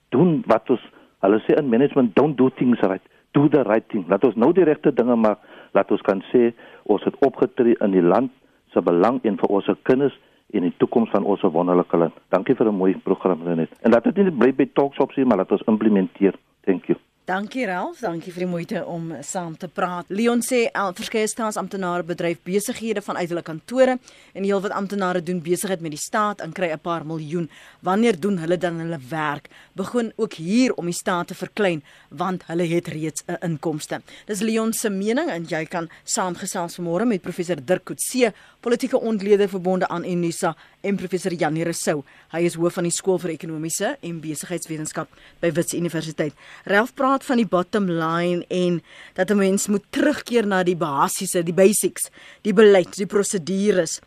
doen 0.09 0.39
wat 0.47 0.69
ons 0.69 0.81
hulle 1.25 1.41
sê 1.45 1.57
in 1.59 1.69
management 1.69 2.15
don't 2.15 2.37
do 2.37 2.49
things 2.59 2.79
right. 2.81 3.03
Do 3.33 3.49
the 3.49 3.63
right 3.67 3.87
thing. 3.91 4.05
Laat 4.07 4.23
ons 4.23 4.37
nou 4.39 4.53
die 4.55 4.63
regte 4.63 4.93
dinge 4.95 5.17
maak. 5.19 5.41
Laat 5.73 5.91
ons 5.91 6.01
kan 6.01 6.21
sê 6.31 6.53
ons 6.83 7.03
het 7.03 7.15
opgetree 7.25 7.75
in 7.81 7.91
die 7.91 8.01
land 8.01 8.31
se 8.73 8.81
belang 8.81 9.19
en 9.23 9.37
vir 9.37 9.49
ons 9.49 9.69
kinders 9.83 10.17
en 10.53 10.61
die 10.67 10.73
toekoms 10.77 11.09
van 11.09 11.23
ons 11.23 11.41
wonderlike 11.41 11.97
land. 11.97 12.13
Dankie 12.29 12.55
vir 12.55 12.67
'n 12.67 12.75
mooi 12.75 12.97
program 13.03 13.43
Lenet. 13.43 13.69
En 13.81 13.91
laat 13.91 14.03
dit 14.03 14.15
nie 14.17 14.31
bly 14.31 14.53
by 14.53 14.69
talks 14.73 14.97
op 14.97 15.11
sien 15.11 15.27
maar 15.27 15.37
laat 15.37 15.51
ons 15.51 15.67
implementeer. 15.67 16.35
Thank 16.65 16.85
you. 16.85 16.97
Dankie 17.25 17.63
Ralph, 17.65 18.03
dankie 18.05 18.29
vir 18.29 18.43
die 18.43 18.47
moeite 18.51 18.81
om 18.85 19.07
saam 19.25 19.55
te 19.57 19.65
praat. 19.65 20.11
Leon 20.13 20.43
sê 20.45 20.67
al 20.77 20.91
verskeie 20.93 21.25
staatsamptenare 21.25 22.05
bedryf 22.05 22.43
besighede 22.45 23.01
vanuit 23.01 23.31
hulle 23.31 23.41
kantore 23.41 23.95
en 23.97 24.45
heelwat 24.45 24.75
amptenare 24.77 25.23
doen 25.25 25.39
besigheid 25.41 25.81
met 25.81 25.95
die 25.95 26.01
staat 26.03 26.43
en 26.45 26.53
kry 26.53 26.69
'n 26.69 26.77
paar 26.77 27.01
miljoen. 27.03 27.49
Wanneer 27.81 28.19
doen 28.19 28.37
hulle 28.37 28.57
dan 28.57 28.77
hulle 28.77 28.99
werk? 29.09 29.49
Begin 29.73 30.13
ook 30.17 30.33
hier 30.33 30.73
om 30.73 30.85
die 30.85 30.93
staat 30.93 31.27
te 31.27 31.33
verklein 31.33 31.81
want 32.09 32.45
hulle 32.45 32.67
het 32.67 32.87
reeds 32.87 33.23
'n 33.25 33.41
inkomste. 33.41 34.01
Dis 34.27 34.41
Leon 34.41 34.73
se 34.73 34.89
mening 34.89 35.29
en 35.29 35.45
jy 35.45 35.65
kan 35.65 35.89
saamgesels 36.03 36.77
vanmôre 36.77 37.07
met 37.07 37.21
professor 37.21 37.57
Dirk 37.65 37.85
Coetzee, 37.85 38.33
politieke 38.65 38.97
ontleder 38.97 39.49
verbonde 39.49 39.87
aan 39.87 40.05
Unisa 40.05 40.55
en 40.81 40.95
professor 40.97 41.33
Janie 41.33 41.63
Rousseau. 41.63 42.01
Hy 42.33 42.41
is 42.47 42.55
hoof 42.57 42.79
van 42.79 42.87
die 42.87 42.93
skool 42.93 43.19
vir 43.21 43.35
ekonomiese 43.35 43.91
en 44.01 44.17
besigheidswetenskap 44.23 45.11
by 45.43 45.51
Wits 45.53 45.75
Universiteit. 45.77 46.33
Ralph 46.65 46.95
praat 46.97 47.27
van 47.27 47.37
die 47.37 47.45
bottom 47.51 47.91
line 47.91 48.41
en 48.49 48.81
dat 49.13 49.29
'n 49.29 49.37
mens 49.37 49.67
moet 49.67 49.85
terugkeer 49.91 50.47
na 50.47 50.63
die 50.63 50.75
basiese, 50.75 51.43
die 51.43 51.53
basics, 51.53 52.09
die 52.41 52.53
beleid, 52.53 52.95
die 52.97 53.05
prosedures. 53.05 54.01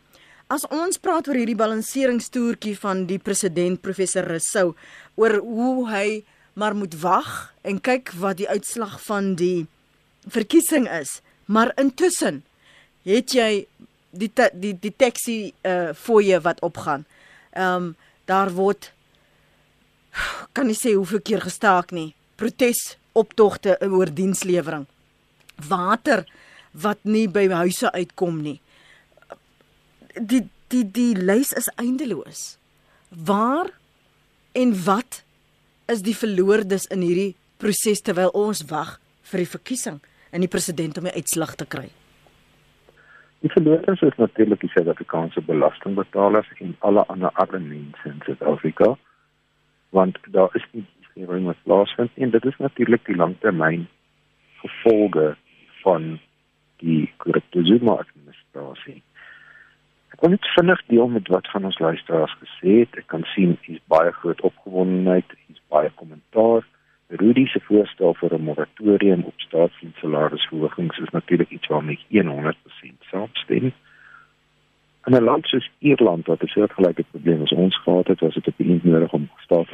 As 0.50 0.66
ons 0.70 0.98
praat 0.98 1.28
oor 1.28 1.36
hierdie 1.36 1.54
balanseringstoertjie 1.54 2.76
van 2.80 3.06
die 3.06 3.18
president 3.18 3.80
professor 3.80 4.24
Rousseau 4.24 4.74
oor 5.14 5.38
hoe 5.38 5.90
hy 5.90 6.24
maar 6.54 6.74
moet 6.74 7.00
wag 7.00 7.54
en 7.62 7.80
kyk 7.80 8.10
wat 8.18 8.36
die 8.36 8.48
uitslag 8.48 9.00
van 9.06 9.34
die 9.34 9.66
verkiesing 10.26 10.88
is, 10.88 11.20
maar 11.46 11.72
intussen 11.76 12.42
het 13.04 13.32
jy 13.32 13.66
die 14.10 14.30
die 14.52 14.74
die 14.80 14.94
taxi 14.96 15.52
uh 15.62 15.94
fooie 15.94 16.40
wat 16.40 16.62
opgaan. 16.62 17.04
Ehm 17.52 17.74
um, 17.74 17.96
daar 18.24 18.52
word 18.52 18.92
kan 20.54 20.66
nie 20.66 20.76
sê 20.76 20.94
hoeveel 20.94 21.20
keer 21.20 21.40
gestaak 21.40 21.92
nie 21.92 22.14
protes 22.38 22.96
optogte 23.18 23.76
oor 23.82 24.10
dienslewering. 24.14 24.86
Water 25.68 26.24
wat 26.72 27.02
nie 27.02 27.26
by 27.28 27.48
huise 27.64 27.90
uitkom 27.92 28.42
nie. 28.42 28.58
Die 30.14 30.46
die 30.68 30.84
die 30.84 31.14
lys 31.16 31.54
is 31.56 31.70
eindeloos. 31.80 32.58
Waar 33.08 33.72
en 34.52 34.74
wat 34.84 35.22
is 35.88 36.04
die 36.04 36.16
verloordes 36.16 36.86
in 36.92 37.02
hierdie 37.02 37.34
proses 37.58 38.04
terwyl 38.04 38.30
ons 38.36 38.62
wag 38.68 38.98
vir 39.30 39.42
die 39.42 39.52
verkiesing 39.56 40.02
en 40.30 40.44
die 40.44 40.52
president 40.52 41.00
om 41.00 41.08
die 41.08 41.16
uitslag 41.16 41.56
te 41.56 41.66
kry? 41.66 41.88
Die 43.40 43.50
verloorders 43.50 44.00
is 44.02 44.16
natuurlik 44.16 44.60
die 44.60 44.70
Suid-Afrikaanse 44.74 45.40
belastingbetalers 45.46 46.48
en 46.58 46.76
alle 46.78 47.04
ander 47.06 47.30
arme 47.30 47.60
mense 47.60 48.08
in 48.10 48.20
Suid-Afrika 48.24 48.96
want 49.90 50.18
daar 50.34 50.50
is 50.52 50.64
nie 50.72 50.84
wetgewing 51.00 51.46
wat 51.46 51.62
plaasvind 51.62 52.10
en 52.14 52.30
dit 52.30 52.44
is 52.44 52.56
natuurlik 52.58 53.04
die 53.06 53.16
langtermyn 53.16 53.86
gevolge 54.62 55.36
van 55.82 56.18
die 56.82 57.12
korrupte 57.16 57.64
Zuma 57.64 57.94
administrasie. 58.02 59.02
Ek 60.12 60.20
wil 60.20 60.34
net 60.34 60.50
vinnig 60.56 60.82
deel 60.90 61.08
met 61.14 61.30
wat 61.30 61.50
van 61.54 61.64
ons 61.70 61.78
luisteraars 61.78 62.34
gesê 62.42 62.80
het. 62.80 62.98
Ek 62.98 63.06
kan 63.06 63.22
sien 63.34 63.56
hier's 63.62 63.82
baie 63.86 64.12
groot 64.18 64.40
opgewondenheid, 64.40 65.30
hier's 65.46 65.62
baie 65.70 65.90
kommentaar. 65.94 66.66
Rudy 67.08 67.46
se 67.46 67.60
voorstel 67.60 68.14
vir 68.14 68.34
'n 68.34 68.42
moratorium 68.42 69.22
op 69.22 69.34
staatsdienssalarisverhogings 69.36 70.98
is 70.98 71.10
natuurlik 71.10 71.50
iets 71.50 71.66
waarmee 71.66 71.96
ek 71.96 72.04
100% 72.26 73.02
saamstem. 73.10 73.72
In 75.06 75.14
'n 75.16 75.24
land 75.24 75.46
soos 75.46 75.70
Ierland 75.78 76.26
wat 76.26 76.42
'n 76.42 76.46
soortgelyke 76.46 77.04
probleem 77.10 77.42
as 77.42 77.52
ons 77.52 77.76
gehad 77.82 78.06
het, 78.06 78.20
was 78.20 78.34
dit 78.34 78.46
op 78.46 78.56
die 78.56 78.80
nodig 78.82 79.12
om 79.12 79.30
staat 79.36 79.68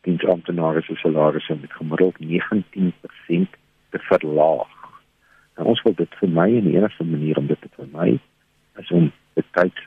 diensamptenare 0.00 0.82
se 0.82 0.94
salarisse 0.94 1.56
met 1.60 1.72
gemiddeld 1.72 2.18
19% 2.18 3.50
te 3.90 3.98
verlaag. 3.98 4.68
En 5.54 5.64
ons 5.64 5.82
wil 5.82 5.94
dit 5.94 6.14
vermy 6.14 6.56
en 6.56 6.64
die 6.64 6.76
enigste 6.76 7.04
manier 7.04 7.36
om 7.36 7.46
dit 7.46 7.60
te 7.60 7.68
vermy 7.76 8.18
is 8.76 8.90
om 8.90 9.12
betyds 9.34 9.80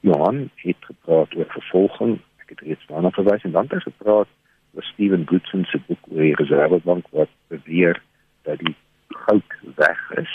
Johan 0.00 0.50
het 0.54 0.76
gepraat 0.80 1.34
oor 1.36 1.46
vervolging. 1.48 2.18
Ek 2.48 2.56
het 2.56 2.66
reeds 2.66 2.86
daarna 2.88 3.10
verwys 3.12 3.42
en 3.44 3.52
dan 3.52 3.66
het 3.68 3.72
hy 3.76 3.80
gepraat 3.90 4.28
oor 4.72 4.82
Steven 4.82 5.26
Goodson 5.28 5.66
se 5.68 5.78
boek 5.86 6.06
oor 6.08 6.22
die 6.24 6.36
Reservebank 6.38 7.10
wat 7.12 7.28
beweer 7.52 8.00
dat 8.48 8.62
die 8.64 8.72
goud 9.08 9.56
weg 9.76 10.00
is. 10.16 10.32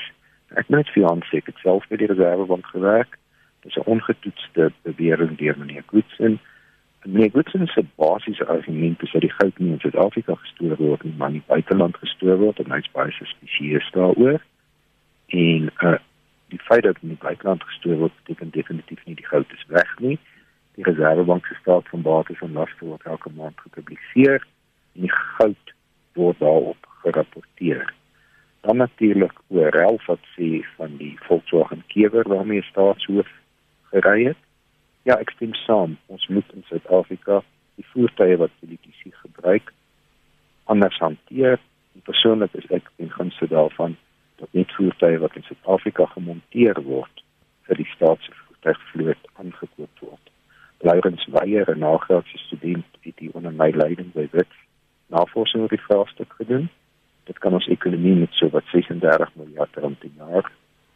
Ek 0.54 0.70
moet 0.70 0.90
vir 0.94 1.08
hom 1.08 1.24
sê 1.26 1.40
ek 1.42 1.50
het 1.50 1.62
self 1.66 1.88
by 1.90 1.98
die 1.98 2.10
Reservebank 2.12 2.70
gewerk. 2.70 3.18
Dit 3.66 3.72
is 3.72 3.80
'n 3.82 3.90
ongetoetste 3.96 4.70
bewering 4.86 5.38
deur 5.42 5.58
meneer 5.58 5.84
Goodson. 5.90 6.38
Meneer 7.06 7.32
Goodson 7.34 7.66
se 7.68 7.86
basiese 7.96 8.46
argument 8.46 9.02
is 9.02 9.12
dat 9.12 9.26
die 9.26 9.34
goud 9.40 9.58
nie 9.58 9.72
in 9.72 9.80
Suid-Afrika 9.80 10.36
gestoor 10.36 10.78
word 10.78 11.04
nie, 11.04 11.14
maar 11.18 11.34
in 11.34 11.42
die 11.42 11.48
buiteland 11.48 11.98
gestoor 11.98 12.38
word 12.38 12.60
en 12.60 12.72
hy's 12.78 12.92
baie 12.92 13.12
suspisieus 13.12 13.90
daaroor. 13.92 14.42
En 15.28 15.72
uh 15.82 15.98
die 16.54 16.62
feit 16.62 16.84
dat 16.84 16.98
in 17.02 17.08
die 17.08 17.18
buiteland 17.18 17.64
gestoor 17.64 17.98
word 17.98 18.14
beteken 18.22 18.50
definitief 18.54 19.06
nie 19.06 19.16
die 19.16 19.26
goud 19.26 19.50
is 19.52 19.66
weg 19.68 20.00
nie. 20.00 20.20
Die 20.76 20.84
Reservebank 20.84 21.46
se 21.46 21.56
staat 21.62 21.90
van 21.90 22.02
bates 22.02 22.42
en 22.42 22.54
laste 22.54 22.86
word 22.86 23.06
elke 23.06 23.30
maand 23.36 23.60
gepubliseer 23.62 24.42
en 24.96 25.06
die 25.06 25.12
goud 25.12 25.74
word 26.14 26.40
daarop 26.40 26.88
gerapporteer. 27.04 27.94
Dan 28.62 28.78
natuurlik 28.78 29.38
Ralph 29.50 30.06
wat 30.06 30.24
sê 30.38 30.64
van 30.78 30.98
die 30.98 31.18
Volkswagen 31.28 31.84
Kewer 31.88 32.28
waarmee 32.30 32.64
staatshoof 32.64 33.30
gery 33.92 34.26
het. 34.26 34.38
Ja, 35.04 35.18
ek 35.20 35.36
stem 35.36 35.54
saam. 35.54 35.98
Ons 36.08 36.28
moet 36.28 36.54
in 36.56 36.64
Suid-Afrika 36.70 37.42
die 37.76 37.86
voertuie 37.92 38.38
wat 38.38 38.60
politici 38.60 39.12
gebruik 39.12 39.74
anders 40.64 40.98
hanteer. 40.98 41.60
Persoonlik 42.08 42.54
is 42.58 42.70
ek 42.74 42.90
in 42.96 43.12
gunste 43.12 43.48
daarvan 43.52 43.98
dat 44.42 44.50
net 44.58 44.72
voertuie 44.78 45.20
wat 45.22 45.36
in 45.36 45.46
Suid-Afrika 45.50 46.08
gemonteer 46.16 46.80
word 46.88 47.26
vir 47.68 47.80
die 47.80 47.90
staatsvoertuigvloot 47.96 49.28
aangekoop 49.42 50.06
word. 50.08 50.23
Laurens 50.84 51.26
Weyer, 51.32 51.76
'n 51.76 51.80
nagraadse 51.80 52.38
student, 52.38 52.86
het 53.02 53.18
die 53.18 53.34
onder 53.34 53.54
my 53.54 53.70
leiding 53.70 54.12
by 54.12 54.28
Wit 54.32 54.54
navorsing 55.08 55.62
oor 55.64 55.70
die 55.70 55.88
vraagstuk 55.88 56.34
gedoen. 56.34 56.70
Dit 57.24 57.40
kan 57.40 57.54
ons 57.54 57.68
ekonomie 57.68 58.16
met 58.16 58.32
so 58.32 58.50
wat 58.50 58.64
36 58.72 59.30
miljard 59.36 59.76
rand 59.76 60.00
per 60.00 60.10
jaar 60.18 60.52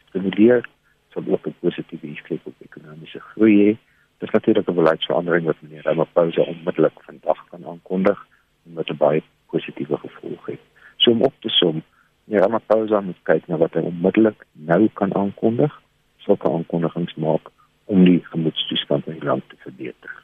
stimuleer, 0.08 0.68
sou 1.12 1.24
ook 1.30 1.46
'n 1.46 1.54
positiewe 1.60 2.06
effek 2.06 2.40
op 2.44 2.54
ekonomiese 2.58 3.20
groei 3.20 3.54
hê. 3.64 3.76
Dit 4.18 4.28
is 4.28 4.30
natuurlik 4.30 4.68
'n 4.68 4.74
beleidsverandering 4.74 5.44
wat 5.44 5.60
meneer 5.60 5.82
Ramaphosa 5.82 6.42
onmiddellik 6.42 6.96
vandag 7.08 7.48
kan 7.50 7.66
aankondig 7.66 8.26
en 8.66 8.74
wat 8.74 8.88
'n 8.90 8.96
baie 8.96 9.22
positiewe 9.50 9.96
gevolg 9.96 10.46
het. 10.46 10.60
So 10.96 11.10
om 11.10 11.22
op 11.22 11.34
te 11.40 11.48
som, 11.48 11.82
Ja, 12.24 12.38
Ramaphosa 12.38 13.00
moet 13.00 13.16
kyk 13.22 13.46
na 13.46 13.56
wat 13.56 13.72
hy 13.72 13.80
onmiddellik 13.80 14.44
nou 14.52 14.88
kan 14.92 15.14
aankondig, 15.14 15.80
sulke 16.16 16.50
aankondigings 16.50 17.14
maak 17.14 17.50
om 17.88 18.04
die 18.04 18.18
gemoedstoestand 18.30 19.06
in 19.06 19.18
die 19.20 19.28
land 19.28 19.44
te 19.48 19.56
verbeter. 19.64 20.16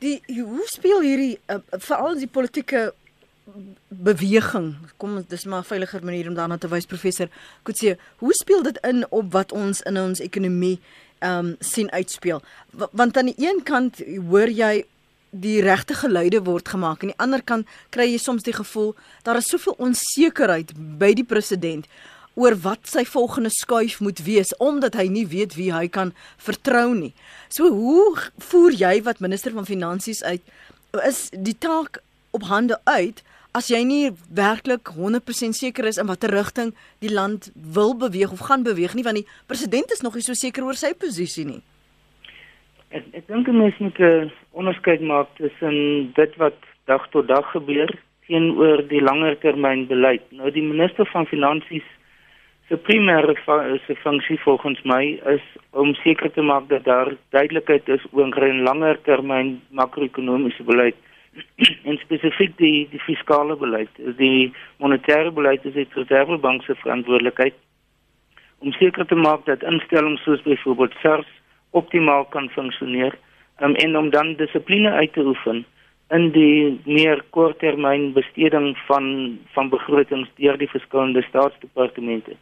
Die 0.00 0.18
hoe 0.26 0.66
speel 0.70 1.04
hierdie 1.04 1.36
uh, 1.52 1.60
veral 1.70 2.18
die 2.18 2.30
politieke 2.30 2.90
beweging 3.88 4.74
kom 4.96 5.24
dis 5.28 5.44
maar 5.44 5.60
'n 5.60 5.70
veiliger 5.72 6.04
manier 6.04 6.28
om 6.28 6.34
daarna 6.34 6.58
te 6.58 6.68
wys 6.68 6.86
professor 6.86 7.28
Kutse 7.62 7.98
hoe 8.16 8.32
speel 8.32 8.62
dit 8.62 8.78
in 8.82 9.06
op 9.10 9.32
wat 9.32 9.52
ons 9.52 9.80
in 9.82 9.98
ons 9.98 10.20
ekonomie 10.20 10.78
ehm 11.18 11.46
um, 11.46 11.56
sien 11.58 11.90
uitspeel 11.90 12.42
w 12.70 12.86
want 12.92 13.16
aan 13.16 13.26
die 13.32 13.48
een 13.48 13.62
kant 13.62 14.02
hoor 14.30 14.48
jy 14.48 14.84
die 15.30 15.60
regte 15.62 15.94
geluide 15.94 16.42
word 16.42 16.68
gemaak 16.68 17.02
en 17.02 17.08
aan 17.08 17.14
die 17.14 17.22
ander 17.24 17.42
kant 17.42 17.66
kry 17.90 18.06
jy 18.10 18.18
soms 18.18 18.42
die 18.42 18.54
gevoel 18.54 18.94
daar 19.22 19.36
is 19.36 19.48
soveel 19.48 19.74
onsekerheid 19.78 20.72
by 20.98 21.12
die 21.14 21.24
president 21.24 21.86
oor 22.34 22.54
wat 22.62 22.86
sy 22.88 23.04
volgende 23.04 23.50
skuif 23.50 24.00
moet 24.00 24.22
wees 24.24 24.52
omdat 24.58 24.94
hy 24.94 25.08
nie 25.08 25.26
weet 25.26 25.56
wie 25.58 25.72
hy 25.74 25.88
kan 25.88 26.12
vertrou 26.38 26.94
nie. 26.94 27.12
So 27.48 27.70
hoe 27.74 28.16
voer 28.50 28.76
jy 28.76 29.00
wat 29.06 29.20
minister 29.20 29.52
van 29.56 29.68
finansies 29.68 30.22
uit 30.22 30.42
is 31.06 31.28
die 31.30 31.56
taak 31.58 32.00
op 32.34 32.46
hande 32.50 32.78
uit 32.84 33.22
as 33.56 33.70
jy 33.70 33.80
nie 33.86 34.10
werklik 34.34 34.92
100% 34.94 35.58
seker 35.58 35.88
is 35.90 35.98
in 35.98 36.06
watter 36.06 36.30
rigting 36.30 36.70
die 37.02 37.10
land 37.10 37.50
wil 37.74 37.96
beweeg 37.98 38.32
of 38.32 38.46
gaan 38.46 38.62
beweeg 38.66 38.94
nie 38.94 39.06
want 39.06 39.22
die 39.22 39.28
president 39.50 39.90
is 39.90 40.04
nog 40.06 40.14
nie 40.14 40.26
so 40.26 40.38
seker 40.38 40.66
oor 40.66 40.78
sy 40.78 40.92
posisie 40.94 41.46
nie. 41.48 41.62
Ek 42.90 43.04
ek 43.14 43.26
dink 43.26 43.48
'n 43.48 43.58
mens 43.58 43.78
moet 43.78 43.98
'n 43.98 44.30
onderskeid 44.52 45.00
maak 45.00 45.28
tussen 45.36 46.12
dit 46.14 46.36
wat 46.36 46.58
dag 46.86 47.06
tot 47.10 47.28
dag 47.28 47.46
gebeur 47.52 47.90
teenoor 48.26 48.82
die 48.88 49.02
langer 49.02 49.38
termyn 49.42 49.86
beleid. 49.86 50.22
Nou 50.30 50.50
die 50.50 50.62
minister 50.62 51.06
van 51.12 51.26
finansies 51.26 51.86
se 52.70 52.76
primêre 52.76 53.34
se 53.86 53.94
funksie 53.94 54.38
volgens 54.44 54.80
my 54.84 55.18
is 55.26 55.42
om 55.70 55.94
seker 55.94 56.30
te 56.30 56.42
maak 56.42 56.68
dat 56.68 56.84
daar 56.84 57.08
duidelikheid 57.34 57.88
is 57.88 58.04
oor 58.12 58.26
'n 58.26 58.62
langer 58.62 58.96
termyn 59.02 59.60
makro-ekonomiese 59.70 60.62
beleid 60.62 60.94
en 61.88 61.98
spesifiek 61.98 62.56
die 62.56 62.88
die 62.90 63.00
fiskale 63.00 63.56
beleid. 63.56 63.90
Die 64.16 64.52
monetêre 64.78 65.32
beleid 65.32 65.64
is 65.64 65.74
die 65.74 65.88
Reservebank 65.94 66.62
se 66.62 66.74
verantwoordelikheid 66.74 67.54
om 68.58 68.72
seker 68.72 69.06
te 69.06 69.14
maak 69.16 69.44
dat 69.46 69.62
instellings 69.62 70.22
soos 70.22 70.42
byvoorbeeld 70.42 70.94
SARS 71.02 71.26
optimaal 71.70 72.24
kan 72.24 72.50
funksioneer 72.50 73.18
um, 73.62 73.74
en 73.74 73.96
om 73.96 74.10
dan 74.10 74.34
dissipline 74.36 74.90
uit 74.90 75.12
te 75.12 75.26
oefen 75.26 75.64
in 76.10 76.30
die 76.30 76.80
meer 76.84 77.22
korttermyn 77.30 78.12
besteding 78.12 78.78
van 78.86 79.38
van 79.54 79.68
begrotings 79.68 80.30
deur 80.36 80.58
die 80.58 80.70
verskillende 80.70 81.22
staatsdepartemente. 81.22 82.36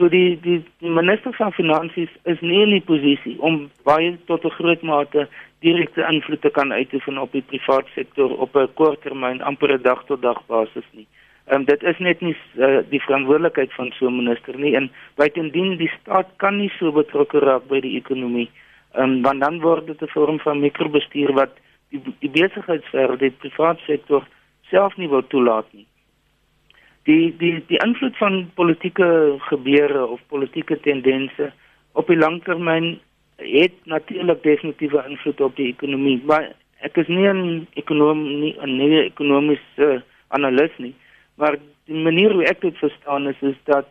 So 0.00 0.08
die 0.08 0.38
die 0.40 0.62
minister 0.80 1.34
van 1.36 1.50
finansies 1.52 2.12
is 2.24 2.38
nie 2.40 2.62
in 2.64 2.70
die 2.72 2.84
posisie 2.90 3.34
om 3.44 3.66
baie 3.84 4.14
tot 4.30 4.44
'n 4.48 4.56
groot 4.56 4.82
mate 4.82 5.26
direkte 5.60 6.06
invloed 6.08 6.40
te 6.40 6.50
kan 6.50 6.72
uitoefen 6.72 7.18
op 7.18 7.32
die 7.32 7.44
private 7.50 7.90
sektor 7.94 8.32
op 8.44 8.56
'n 8.56 8.72
korttermyn 8.80 9.42
amper 9.42 9.74
'n 9.74 9.82
dag 9.82 10.00
tot 10.06 10.22
dag 10.22 10.40
basis 10.46 10.88
nie. 10.92 11.06
Ehm 11.46 11.60
um, 11.60 11.64
dit 11.64 11.82
is 11.82 11.98
net 11.98 12.20
nie 12.20 12.36
uh, 12.56 12.80
die 12.88 13.00
verantwoordelikheid 13.00 13.72
van 13.72 13.92
so 13.98 14.06
'n 14.06 14.16
minister 14.16 14.58
nie 14.58 14.74
en 14.74 14.90
buitendien 15.16 15.76
die 15.76 15.92
staat 16.00 16.28
kan 16.36 16.56
nie 16.56 16.72
so 16.78 16.92
betrokke 16.92 17.38
raak 17.38 17.68
by 17.68 17.80
die 17.80 17.96
ekonomie 17.96 18.48
um, 18.94 19.22
want 19.22 19.40
dan 19.40 19.60
word 19.60 19.86
dit 19.86 20.02
'n 20.02 20.14
vorm 20.16 20.38
van 20.38 20.60
mikrobestuur 20.60 21.32
wat 21.32 21.52
die, 21.90 22.00
die 22.20 22.30
besigheidsfeer, 22.30 23.18
die 23.18 23.30
private 23.30 23.82
sektor 23.84 24.24
self 24.70 24.96
nie 24.96 25.08
wil 25.08 25.26
toelaat 25.26 25.66
nie. 25.72 25.86
Die 27.08 27.36
die 27.36 27.64
die 27.66 27.78
invloed 27.84 28.16
van 28.16 28.50
politieke 28.54 29.36
gebeure 29.48 30.06
of 30.06 30.20
politieke 30.28 30.80
tendense 30.80 31.52
op 31.92 32.06
die 32.06 32.16
langtermyn 32.16 32.98
het 33.36 33.72
natuurlik 33.84 34.42
definitiewe 34.42 35.04
invloed 35.08 35.40
op 35.40 35.56
die 35.56 35.70
ekonomie, 35.72 36.20
maar 36.24 36.52
ek 36.80 36.96
is 36.96 37.08
nie 37.08 37.28
'n 37.28 37.66
ekonom 37.74 38.20
nie 38.40 38.56
'n 38.60 38.76
nie 38.76 39.04
ekonomiese 39.04 40.02
analis 40.28 40.70
nie, 40.78 40.94
maar 41.36 41.56
die 41.86 42.02
manier 42.02 42.32
hoe 42.32 42.44
ek 42.44 42.60
dit 42.60 42.76
verstaan 42.76 43.28
is 43.28 43.40
is 43.40 43.56
dat 43.64 43.86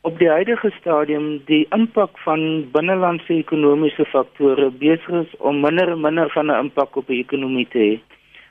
op 0.00 0.18
die 0.18 0.28
huidige 0.28 0.70
stadium 0.80 1.40
die 1.48 1.66
impak 1.70 2.18
van 2.18 2.70
binnelandse 2.72 3.32
ekonomiese 3.34 4.04
faktore 4.04 4.70
besig 4.70 5.14
is 5.22 5.36
om 5.38 5.60
minder 5.60 5.88
en 5.88 6.00
minder 6.00 6.30
van 6.30 6.50
'n 6.50 6.60
impak 6.64 6.96
op 6.96 7.06
die 7.06 7.20
ekonomie 7.20 7.68
te 7.68 7.78
hê 7.78 7.94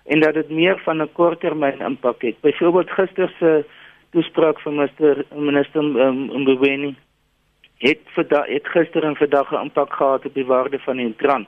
en 0.06 0.20
dat 0.20 0.34
dit 0.34 0.50
meer 0.50 0.80
van 0.80 1.02
'n 1.02 1.12
korttermyn 1.12 1.80
impak 1.80 2.22
het. 2.22 2.42
Byvoorbeeld 2.42 2.90
gister 2.90 3.34
se 3.40 3.66
toespraak 4.12 4.60
van 4.60 4.76
minister 4.76 5.26
minister 5.36 5.84
um, 5.84 6.42
Mboweni 6.42 6.96
het 7.78 8.00
vir 8.16 8.28
da, 8.28 8.44
het 8.48 8.68
gister 8.68 9.04
en 9.04 9.16
vandag 9.16 9.52
'n 9.52 9.64
impak 9.64 9.94
gehad 9.94 10.26
op 10.26 10.34
die 10.34 10.46
waarde 10.46 10.80
van 10.80 10.98
die 10.98 11.14
rand. 11.18 11.48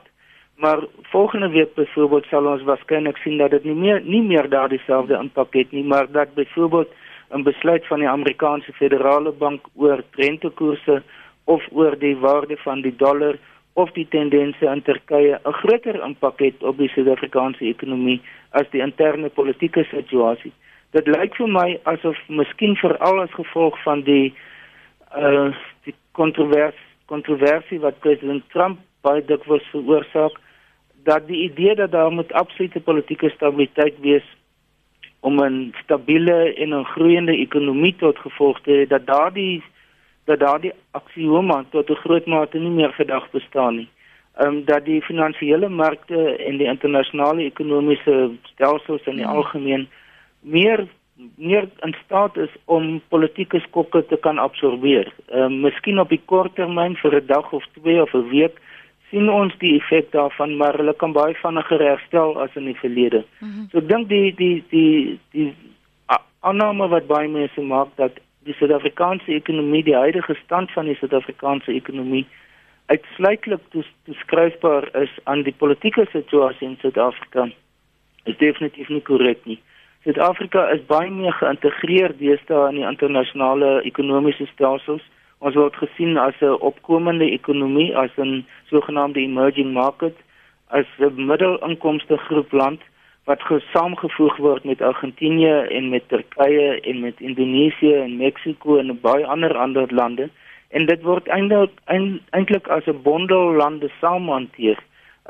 Maar 0.56 0.78
volgende 1.02 1.48
week 1.48 1.74
byvoorbeeld 1.74 2.24
sal 2.24 2.46
ons 2.46 2.62
waarskynlik 2.62 3.16
sien 3.16 3.38
dat 3.38 3.50
dit 3.50 3.64
nie 3.64 3.74
meer 3.74 4.00
nie 4.02 4.22
meer 4.22 4.48
daardie 4.48 4.80
selfde 4.86 5.14
impak 5.14 5.52
het 5.52 5.72
nie, 5.72 5.84
maar 5.84 6.10
dat 6.10 6.34
byvoorbeeld 6.34 6.88
'n 7.30 7.42
besluit 7.42 7.86
van 7.86 7.98
die 7.98 8.08
Amerikaanse 8.08 8.72
Federale 8.72 9.32
Bank 9.32 9.66
oor 9.74 10.02
rentekoerse 10.10 11.02
of 11.44 11.66
oor 11.72 11.98
die 11.98 12.16
waarde 12.16 12.56
van 12.56 12.80
die 12.80 12.96
dollar 12.96 13.36
of 13.76 13.92
die 13.92 14.06
tendense 14.08 14.64
in 14.64 14.82
Turkye 14.82 15.38
'n 15.44 15.52
groter 15.52 15.96
impak 16.04 16.38
het 16.38 16.62
op 16.62 16.78
die 16.78 16.88
Suid-Afrikaanse 16.88 17.64
ekonomie 17.64 18.20
as 18.50 18.70
die 18.70 18.80
interne 18.80 19.28
politieke 19.28 19.84
situasie. 19.84 20.52
Dit 20.90 21.06
lyk 21.06 21.36
vir 21.36 21.48
my 21.48 21.78
asof 21.82 22.16
miskien 22.28 22.76
veral 22.76 23.20
as 23.20 23.30
gevolg 23.30 23.82
van 23.82 24.02
die 24.02 24.34
uh 25.16 25.52
die 25.84 25.94
kontroversie 26.12 26.86
kontroversie 27.06 27.80
wat 27.80 28.00
president 28.00 28.42
Trump 28.50 28.78
baie 29.00 29.24
dikwels 29.24 29.68
veroorsaak 29.70 30.40
dat 31.04 31.26
die 31.28 31.42
idee 31.50 31.74
dat 31.74 31.90
daar 31.90 32.12
moet 32.12 32.32
absolute 32.32 32.80
politieke 32.80 33.30
stabiliteit 33.30 34.00
wees 34.00 34.26
om 35.20 35.40
'n 35.44 35.74
stabiele 35.82 36.54
en 36.54 36.74
'n 36.74 36.84
groeiende 36.84 37.36
ekonomie 37.36 37.94
tot 37.96 38.18
gevolg 38.18 38.60
te 38.60 38.70
hê 38.70 38.88
dat 38.88 39.06
daardie 39.06 39.62
dat 40.26 40.40
daardie 40.40 40.72
aksioma 40.90 41.64
tot 41.70 41.90
'n 41.90 42.02
groot 42.04 42.26
mate 42.26 42.58
nie 42.58 42.70
meer 42.70 42.92
vandag 42.92 43.30
bestaan 43.30 43.76
nie. 43.76 43.88
Ehm 44.36 44.48
um, 44.48 44.64
dat 44.64 44.84
die 44.84 45.02
finansiële 45.02 45.68
markte 45.68 46.36
en 46.36 46.56
die 46.56 46.66
internasionale 46.66 47.42
ekonomiese 47.42 48.30
stelsels 48.42 49.06
in 49.06 49.16
die 49.16 49.24
hmm. 49.24 49.36
algemeen 49.36 49.88
meer 50.40 50.86
meer 51.36 51.68
in 51.80 51.94
staat 52.04 52.36
is 52.36 52.52
om 52.64 53.00
politieke 53.08 53.60
skokke 53.60 54.06
te 54.06 54.16
kan 54.16 54.38
absorbeer. 54.38 55.12
Ehm 55.26 55.42
um, 55.42 55.60
miskien 55.60 55.98
op 55.98 56.08
die 56.08 56.22
kort 56.24 56.54
termyn 56.54 56.96
vir 56.96 57.16
'n 57.20 57.26
dag 57.26 57.52
of 57.52 57.64
twee 57.72 58.02
of 58.02 58.14
'n 58.14 58.28
week 58.28 58.60
sien 59.10 59.30
ons 59.30 59.54
die 59.58 59.76
effek 59.76 60.10
daarvan, 60.12 60.56
maar 60.56 60.76
hulle 60.76 60.94
kan 60.94 61.12
baie 61.12 61.34
vinniger 61.34 61.80
herstel 61.80 62.40
as 62.42 62.50
in 62.54 62.64
die 62.64 62.78
verlede. 62.78 63.24
Mm 63.38 63.50
-hmm. 63.50 63.68
So 63.70 63.78
ek 63.78 63.88
dink 63.88 64.08
die 64.08 64.34
die 64.34 64.64
die 64.70 65.18
die 65.30 65.54
aanname 66.40 66.88
wat 66.88 67.06
baie 67.06 67.28
mense 67.28 67.60
maak 67.60 67.88
dat 67.96 68.12
die 68.46 68.54
Suid-Afrikaanse 68.58 69.34
ekonomie, 69.34 69.82
die 69.84 69.96
huidige 69.96 70.34
stand 70.44 70.70
van 70.74 70.86
die 70.86 70.96
Suid-Afrikaanse 71.00 71.74
ekonomie 71.74 72.24
uitsluitlik 72.86 73.62
toeskryfbaar 73.74 74.86
is 75.02 75.10
aan 75.24 75.42
die 75.42 75.54
politieke 75.54 76.06
situasie 76.12 76.68
in 76.68 76.78
Suid-Afrika, 76.80 77.48
is 78.24 78.38
definitief 78.38 78.88
nie 78.88 79.02
korrek 79.02 79.42
nie. 79.44 79.58
Suid-Afrika 80.06 80.68
is 80.70 80.86
baie 80.86 81.10
meer 81.10 81.34
geïntegreer 81.40 82.14
deesdae 82.18 82.70
in 82.70 82.80
die 82.80 82.88
internasionale 82.88 83.80
ekonomiese 83.90 84.46
stelsels 84.54 85.02
Ons 85.44 85.56
word 85.60 85.74
gesien 85.76 86.16
as 86.16 86.36
'n 86.40 86.56
opkomende 86.68 87.26
ekonomie, 87.38 87.94
as 87.94 88.10
'n 88.16 88.46
sogenaamde 88.70 89.20
emerging 89.20 89.72
market, 89.72 90.16
as 90.68 90.86
'n 90.98 91.26
middelinkomste 91.30 92.16
groep 92.16 92.52
land 92.52 92.80
wat 93.26 93.42
gesaamgevoeg 93.42 94.36
word 94.36 94.64
met 94.64 94.82
Argentinië 94.82 95.54
en 95.78 95.88
met 95.88 96.08
Turkye 96.08 96.80
en 96.80 97.00
met 97.00 97.20
Indonesië 97.20 97.94
en 97.94 98.16
Mexiko 98.16 98.78
en 98.78 98.98
baie 99.00 99.26
ander 99.26 99.56
ander 99.56 99.94
lande 99.94 100.28
en 100.70 100.86
dit 100.86 101.02
word 101.02 101.28
eintlik 101.28 101.72
eintlik 102.30 102.68
as 102.68 102.86
'n 102.86 103.02
bondel 103.02 103.52
lande 103.62 103.90
saam 104.00 104.28
hanteer. 104.28 104.78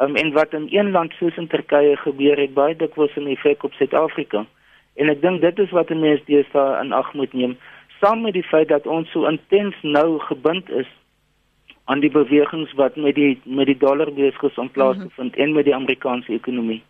Um, 0.01 0.17
en 0.17 0.33
wat 0.33 0.53
in 0.53 0.69
een 0.71 0.91
land 0.91 1.13
soos 1.13 1.37
in 1.37 1.47
Turkye 1.47 1.97
gebeur 1.97 2.37
het, 2.37 2.55
baie 2.55 2.77
dikwels 2.77 3.17
'n 3.17 3.27
effek 3.27 3.63
op 3.63 3.73
Suid-Afrika. 3.73 4.47
En 4.95 5.09
ek 5.09 5.21
dink 5.21 5.41
dit 5.41 5.59
is 5.59 5.71
wat 5.71 5.89
mense 5.89 6.25
deesdae 6.25 6.81
in 6.83 6.93
ag 6.93 7.13
moet 7.15 7.33
neem 7.33 7.57
saam 8.01 8.21
met 8.21 8.33
die 8.33 8.45
feit 8.45 8.69
dat 8.69 8.87
ons 8.87 9.11
so 9.11 9.27
intens 9.29 9.77
nou 9.83 10.19
gebind 10.29 10.71
is 10.71 10.89
aan 11.85 12.01
die 12.01 12.11
bewegings 12.11 12.73
wat 12.73 12.97
met 12.97 13.15
die 13.15 13.41
met 13.45 13.67
die 13.71 13.79
dollar 13.79 14.13
besig 14.13 14.43
is 14.43 14.59
om 14.59 14.71
plaas 14.71 14.97
te 14.97 15.09
vind 15.09 15.17
mm 15.19 15.33
-hmm. 15.35 15.43
en 15.43 15.53
met 15.53 15.65
die 15.65 15.75
Amerikaanse 15.75 16.33
ekonomie. 16.33 16.83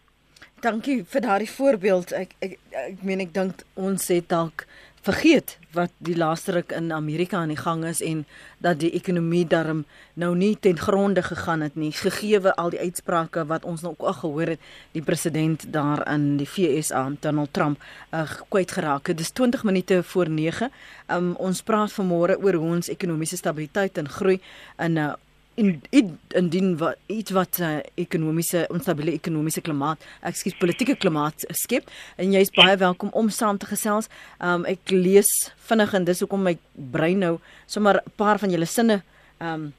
Dankie 0.61 1.05
vir 1.05 1.21
daardie 1.21 1.51
voorbeeld. 1.51 2.13
Ek 2.17 2.31
ek 2.41 2.59
ek 2.71 3.03
meen 3.05 3.21
ek 3.21 3.35
dink 3.35 3.63
ons 3.75 4.09
het 4.09 4.29
dalk 4.33 4.65
vergeet 5.07 5.59
wat 5.77 5.93
die 6.03 6.17
laaste 6.17 6.55
ruk 6.57 6.73
in 6.73 6.89
Amerika 6.93 7.39
aan 7.39 7.53
die 7.53 7.61
gang 7.61 7.85
is 7.85 8.01
en 8.03 8.25
dat 8.65 8.81
die 8.81 8.91
ekonomie 8.97 9.45
darm 9.47 9.85
nou 10.15 10.33
nie 10.35 10.57
ten 10.61 10.79
gronde 10.81 11.23
gegaan 11.23 11.61
het 11.61 11.77
nie. 11.77 11.93
Gegeewe 11.93 12.55
al 12.57 12.73
die 12.73 12.81
uitsprake 12.81 13.45
wat 13.53 13.69
ons 13.69 13.85
nou 13.85 13.93
ook 13.93 14.07
al 14.09 14.17
gehoor 14.23 14.55
het 14.55 14.65
die 14.97 15.05
president 15.05 15.69
daar 15.77 16.03
in 16.15 16.39
die 16.41 16.49
FSA 16.49 17.05
Donald 17.21 17.53
Trump 17.53 17.85
uh, 18.11 18.25
kwyt 18.49 18.73
geraak 18.79 19.13
het. 19.13 19.21
Dis 19.21 19.31
20 19.37 19.63
minute 19.69 20.03
voor 20.03 20.33
9 20.33 20.71
um, 21.13 21.35
ons 21.37 21.63
praat 21.63 21.93
vanmôre 21.93 22.41
oor 22.41 22.59
hoe 22.59 22.75
ons 22.81 22.91
ekonomiese 22.91 23.37
stabiliteit 23.37 23.99
en 23.99 24.09
groei 24.09 24.41
in 24.79 24.97
'n 24.97 24.99
uh, 25.05 25.13
in 25.57 26.19
indien 26.37 26.77
wat 26.77 26.97
iets 27.07 27.33
wat 27.33 27.59
uh, 27.65 27.79
ekonomiese 27.95 28.67
onstabiele 28.73 29.15
ekonomiese 29.17 29.63
klimaat, 29.65 30.03
ekskuus 30.29 30.57
politieke 30.61 30.97
klimaat 31.01 31.47
skep 31.57 31.89
en 32.21 32.35
jy's 32.37 32.53
baie 32.57 32.77
welkom 32.77 33.13
om 33.17 33.31
saam 33.33 33.59
te 33.59 33.69
gesels. 33.71 34.11
Um 34.41 34.67
ek 34.69 34.93
lees 34.93 35.31
vinnig 35.69 35.95
en 35.97 36.05
dis 36.05 36.21
hoekom 36.21 36.45
my 36.45 36.57
brein 36.93 37.25
nou 37.25 37.39
sommer 37.67 38.01
'n 38.03 38.13
paar 38.17 38.39
van 38.39 38.51
julle 38.51 38.69
sinne 38.69 39.03
um 39.41 39.73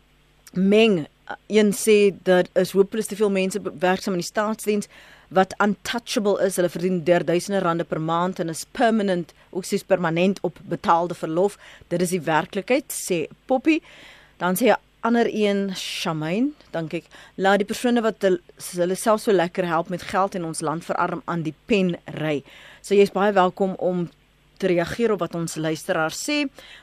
meng. 0.54 1.06
Een 1.48 1.72
sê 1.74 2.16
dat 2.24 2.50
is 2.56 2.72
hopeloos 2.72 3.08
te 3.08 3.16
veel 3.16 3.30
mense 3.30 3.60
werksaam 3.62 4.14
in 4.16 4.24
die 4.24 4.34
staatsdiens 4.34 4.88
wat 5.30 5.54
untouchable 5.60 6.42
is. 6.46 6.56
Hulle 6.56 6.70
verdien 6.70 7.04
duisende 7.04 7.60
rande 7.60 7.84
per 7.84 8.02
maand 8.02 8.40
en 8.40 8.50
is 8.50 8.66
permanent, 8.72 9.34
ook 9.50 9.66
sies 9.66 9.84
permanent 9.84 10.40
op 10.42 10.58
betaalde 10.64 11.14
verlof. 11.14 11.58
Dit 11.88 12.02
is 12.02 12.10
die 12.10 12.22
werklikheid, 12.22 12.86
sê 12.90 13.28
Poppy. 13.46 13.82
Dan 14.38 14.56
sê 14.56 14.74
ander 15.06 15.28
een 15.30 15.72
Shamain, 15.76 16.54
dink 16.72 16.94
ek, 16.94 17.06
laat 17.36 17.62
die 17.62 17.68
persone 17.70 18.02
wat 18.02 18.24
hulle 18.24 18.96
self 18.96 19.22
so 19.22 19.32
lekker 19.32 19.68
help 19.68 19.90
met 19.94 20.02
geld 20.02 20.36
in 20.36 20.46
ons 20.48 20.62
land 20.66 20.86
verarm 20.86 21.22
aan 21.26 21.44
die 21.46 21.56
pen 21.66 21.96
ry. 22.18 22.42
So 22.82 22.96
jy's 22.96 23.14
baie 23.14 23.34
welkom 23.36 23.76
om 23.78 24.08
te 24.58 24.68
reageer 24.68 25.14
op 25.14 25.22
wat 25.22 25.36
ons 25.38 25.56
luisteraars 25.56 26.20
sê 26.30 26.38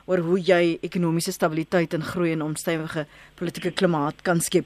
oor 0.07 0.23
hoe 0.23 0.39
jy 0.39 0.77
ekonomiese 0.85 1.33
stabiliteit 1.35 1.93
en 1.93 2.03
groei 2.03 2.31
in 2.31 2.39
'n 2.39 2.49
omstywige 2.55 3.05
politieke 3.35 3.71
klimaat 3.71 4.21
kan 4.23 4.41
skep. 4.41 4.65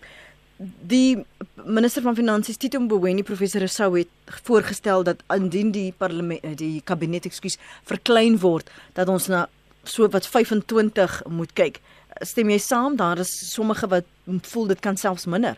Die 0.60 1.26
minister 1.66 2.02
van 2.02 2.16
finansies 2.16 2.58
Tito 2.58 2.80
Mboweni 2.80 3.24
professor 3.24 3.60
Rousseau 3.60 3.98
het 3.98 4.10
voorgestel 4.44 5.04
dat 5.04 5.24
indien 5.30 5.72
die 5.72 5.94
parlement 5.98 6.58
die 6.58 6.82
kabinet 6.84 7.26
ekskuus 7.26 7.58
verklein 7.84 8.40
word 8.40 8.70
dat 8.94 9.08
ons 9.08 9.28
na 9.28 9.48
so 9.84 10.08
wat 10.08 10.28
25 10.28 11.24
moet 11.28 11.54
kyk 11.54 11.80
stem 12.26 12.50
jy 12.50 12.58
saam 12.58 12.96
daar? 12.96 13.18
Is 13.18 13.54
sommige 13.54 13.88
wat 13.88 14.06
voel 14.52 14.68
dit 14.68 14.80
kan 14.80 14.98
selfs 14.98 15.26
minder. 15.26 15.58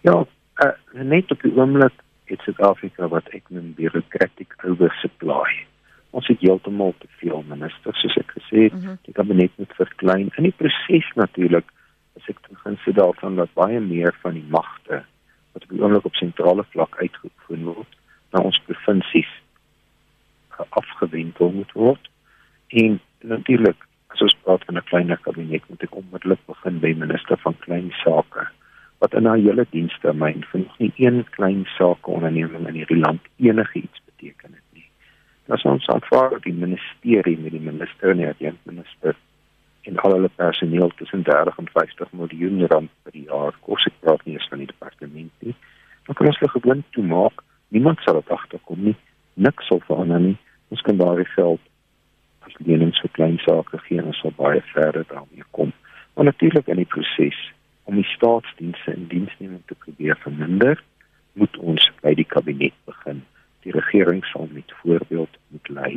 Ja 0.00 0.24
uh, 0.64 0.72
net 0.92 1.30
op 1.30 1.42
die 1.42 1.52
oomblik 1.56 1.92
het 2.30 2.40
Suid-Afrika 2.46 3.08
wat 3.08 3.28
ek 3.34 3.48
noem 3.48 3.72
bureaucratic 3.74 4.54
oversupply. 4.64 5.66
Ons 6.10 6.26
het 6.30 6.40
heeltemal 6.42 6.94
te 6.98 7.08
veel 7.20 7.42
ministers 7.48 8.00
soos 8.02 8.16
ek 8.20 8.32
gesê 8.38 8.66
het. 8.68 8.74
Mm 8.74 8.84
-hmm. 8.84 8.98
die 9.08 9.14
kabinet 9.14 9.52
moet 9.56 9.74
verklein. 9.78 10.30
In 10.36 10.48
die 10.48 10.56
proses 10.56 11.10
natuurlik 11.14 11.66
as 12.16 12.28
ek 12.28 12.38
begin 12.48 12.78
sê 12.84 12.94
daarvan 12.94 13.36
dat 13.36 13.54
baie 13.54 13.80
meer 13.80 14.14
van 14.22 14.34
die 14.34 14.46
magte 14.48 15.04
wat 15.52 15.62
op 15.62 15.70
die 15.70 15.82
oomblik 15.82 16.04
op 16.04 16.14
sentrale 16.14 16.64
vlak 16.70 16.96
uitgeoefen 16.96 17.64
word 17.64 17.96
na 18.32 18.42
ons 18.42 18.62
provinsies 18.66 19.30
afgewendel 20.68 21.50
moet 21.50 21.72
word. 21.72 22.10
En 22.68 23.00
natuurlik 23.20 23.86
as 24.14 24.22
ons 24.26 24.36
praat 24.44 24.64
van 24.66 24.76
'n 24.76 24.88
kleiner 24.90 25.18
kabinet 25.26 25.68
moet 25.68 25.82
ek 25.82 25.96
onmiddellik 25.96 26.42
begin 26.46 26.80
by 26.80 26.92
minister 26.94 27.36
van 27.44 27.54
klein 27.66 27.90
sake 28.04 28.48
wat 29.00 29.14
in 29.14 29.26
haar 29.26 29.40
hele 29.40 29.64
dienstermyn 29.70 30.44
vir 30.50 30.60
nog 30.60 30.78
nie 30.78 30.92
een 30.96 31.24
klein 31.36 31.64
sake 31.78 32.10
onderneming 32.10 32.66
in 32.68 32.74
hierdie 32.74 33.00
land 33.00 33.22
enigiets 33.36 34.00
beteken 34.04 34.52
het 34.52 34.68
nie. 34.76 34.88
Dit 35.46 35.64
ons 35.64 35.88
aanvaar 35.88 36.40
die 36.40 36.52
ministerie 36.52 37.38
met 37.38 37.52
die 37.52 37.66
minister 37.70 38.10
en 38.10 38.16
die 38.16 38.28
adjunkt 38.28 38.66
minister 38.66 39.16
en 39.88 39.96
al 39.96 40.12
hulle 40.12 40.28
personeel 40.36 40.92
tussen 40.96 41.22
30 41.22 41.58
en 41.58 41.68
50 41.72 42.12
miljoen 42.12 42.66
rand 42.66 42.90
per 43.02 43.16
jaar 43.16 43.56
kos 43.60 43.86
ek 43.86 43.96
praat 44.04 44.24
nie 44.26 44.36
eens 44.36 44.48
van 44.52 44.58
die 44.58 44.68
departement 44.68 45.32
nie. 45.38 45.54
Dan 46.06 46.14
kan 46.14 46.26
ons 46.26 46.38
hulle 46.38 46.52
gewoon 46.52 46.84
toemaak. 46.90 47.42
Niemand 47.68 48.04
sal 48.04 48.20
dit 48.20 48.28
agterkom 48.36 48.84
nie. 48.90 48.96
Niks 49.34 49.66
sal 49.66 49.80
verander 49.86 50.20
nie. 50.20 50.36
Ons 50.68 50.84
kan 50.84 51.00
daardie 51.00 51.28
geld 51.32 51.60
lenings 52.58 53.00
vir 53.00 53.10
klein 53.10 53.38
sake 53.38 53.78
gee 53.86 53.98
en 53.98 54.10
ons 54.12 54.20
sal 54.20 54.32
baie 54.36 54.62
verder 54.72 55.04
daarmee 55.08 55.44
kom. 55.50 55.72
Maar 56.14 56.24
natuurlik 56.24 56.66
in 56.66 56.76
die 56.76 56.88
proses 56.88 57.38
om 57.84 57.94
die 57.94 58.10
staatsdienste 58.14 58.94
in 58.94 59.08
diensneming 59.08 59.62
te 59.66 59.74
probeer 59.74 60.18
verminder, 60.22 60.82
moet 61.32 61.56
ons 61.58 61.90
by 62.02 62.14
die 62.14 62.26
kabinet 62.28 62.74
begin. 62.84 63.22
Die 63.64 63.72
regering 63.72 64.24
sal 64.30 64.48
met 64.52 64.72
voorbeeld 64.82 65.38
moet 65.48 65.68
lei. 65.68 65.92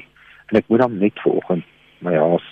En 0.49 0.57
ek 0.59 0.67
moet 0.67 0.83
dan 0.83 0.97
net 0.97 1.19
vanoggend 1.25 1.65
my 2.03 2.15
haas 2.17 2.45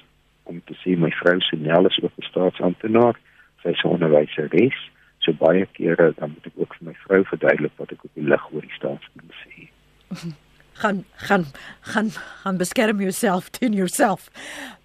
om 0.49 0.61
te 0.65 0.75
sê 0.81 0.95
my 0.97 1.11
vrou 1.21 1.39
Sonel 1.47 1.89
is 1.89 1.99
ook 2.03 2.17
'n 2.17 2.29
staatsamptenaar. 2.29 3.15
Sy 3.61 3.69
is 3.69 3.83
'n 3.83 3.93
onderwyseres. 3.95 4.77
So 5.19 5.33
baie 5.33 5.65
kere 5.77 6.13
dan 6.17 6.29
moet 6.29 6.45
ek 6.45 6.53
ook 6.55 6.75
vir 6.75 6.87
my 6.87 6.95
vrou 7.05 7.23
verduidelik 7.25 7.75
wat 7.77 7.91
ek 7.91 8.03
op 8.03 8.13
die 8.13 8.27
lig 8.27 8.53
oor 8.53 8.61
die 8.61 8.77
staatsdiens 8.79 9.37
sê. 9.45 9.67
gaan 10.73 11.03
gaan 11.15 11.45
gaan 11.81 12.09
gaan 12.43 12.57
beskerm 12.57 13.01
jouself 13.01 13.49
teen 13.49 13.73
jouself. 13.73 14.29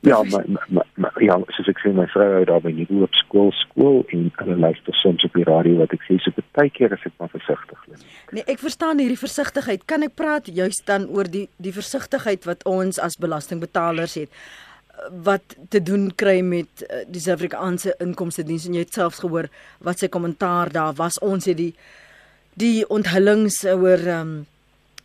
Ja, 0.01 0.23
maar 0.23 0.45
maar 0.69 0.87
maar 0.95 1.23
ja, 1.23 1.39
soos 1.47 1.69
ek 1.69 1.81
sê 1.83 1.93
my 1.95 2.07
vrou 2.13 2.29
het 2.39 2.49
daar 2.51 2.61
by 2.61 2.73
die 2.75 2.87
hoop 2.91 3.15
skool 3.15 3.53
skool 3.53 4.05
en 4.15 4.29
hulle 4.41 4.57
luister 4.57 4.95
soms 4.95 5.25
op 5.25 5.35
die 5.39 5.47
radio 5.49 5.81
wat 5.81 5.93
ek 5.97 6.05
sê 6.09 6.19
so 6.23 6.45
baie 6.59 6.71
keer 6.71 6.93
is 6.93 7.09
ek 7.09 7.17
maar 7.19 7.33
versigtig. 7.33 7.83
Nee, 8.31 8.45
ek 8.47 8.63
verstaan 8.63 9.03
hierdie 9.03 9.21
versigtigheid. 9.21 9.85
Kan 9.85 10.07
ek 10.07 10.15
praat 10.19 10.51
juist 10.53 10.87
dan 10.87 11.09
oor 11.09 11.29
die 11.31 11.49
die 11.57 11.75
versigtigheid 11.75 12.49
wat 12.49 12.65
ons 12.65 13.01
as 13.03 13.19
belastingbetalers 13.21 14.19
het 14.21 14.33
wat 15.25 15.57
te 15.69 15.83
doen 15.83 16.09
kry 16.17 16.41
met 16.41 16.83
uh, 16.87 17.05
die 17.09 17.21
Suid-Afrikaanse 17.21 17.97
inkomste 18.01 18.45
diens 18.47 18.65
en 18.67 18.77
jy 18.79 18.87
het 18.87 18.97
selfs 18.97 19.21
gehoor 19.21 19.51
wat 19.85 20.01
sy 20.01 20.09
kommentaar 20.13 20.73
daar 20.73 20.97
was 20.97 21.19
ons 21.25 21.49
het 21.51 21.59
die 21.61 21.73
die 22.57 22.85
onthullings 22.89 23.63
oor 23.69 24.01
ehm 24.01 24.21
um, 24.21 24.37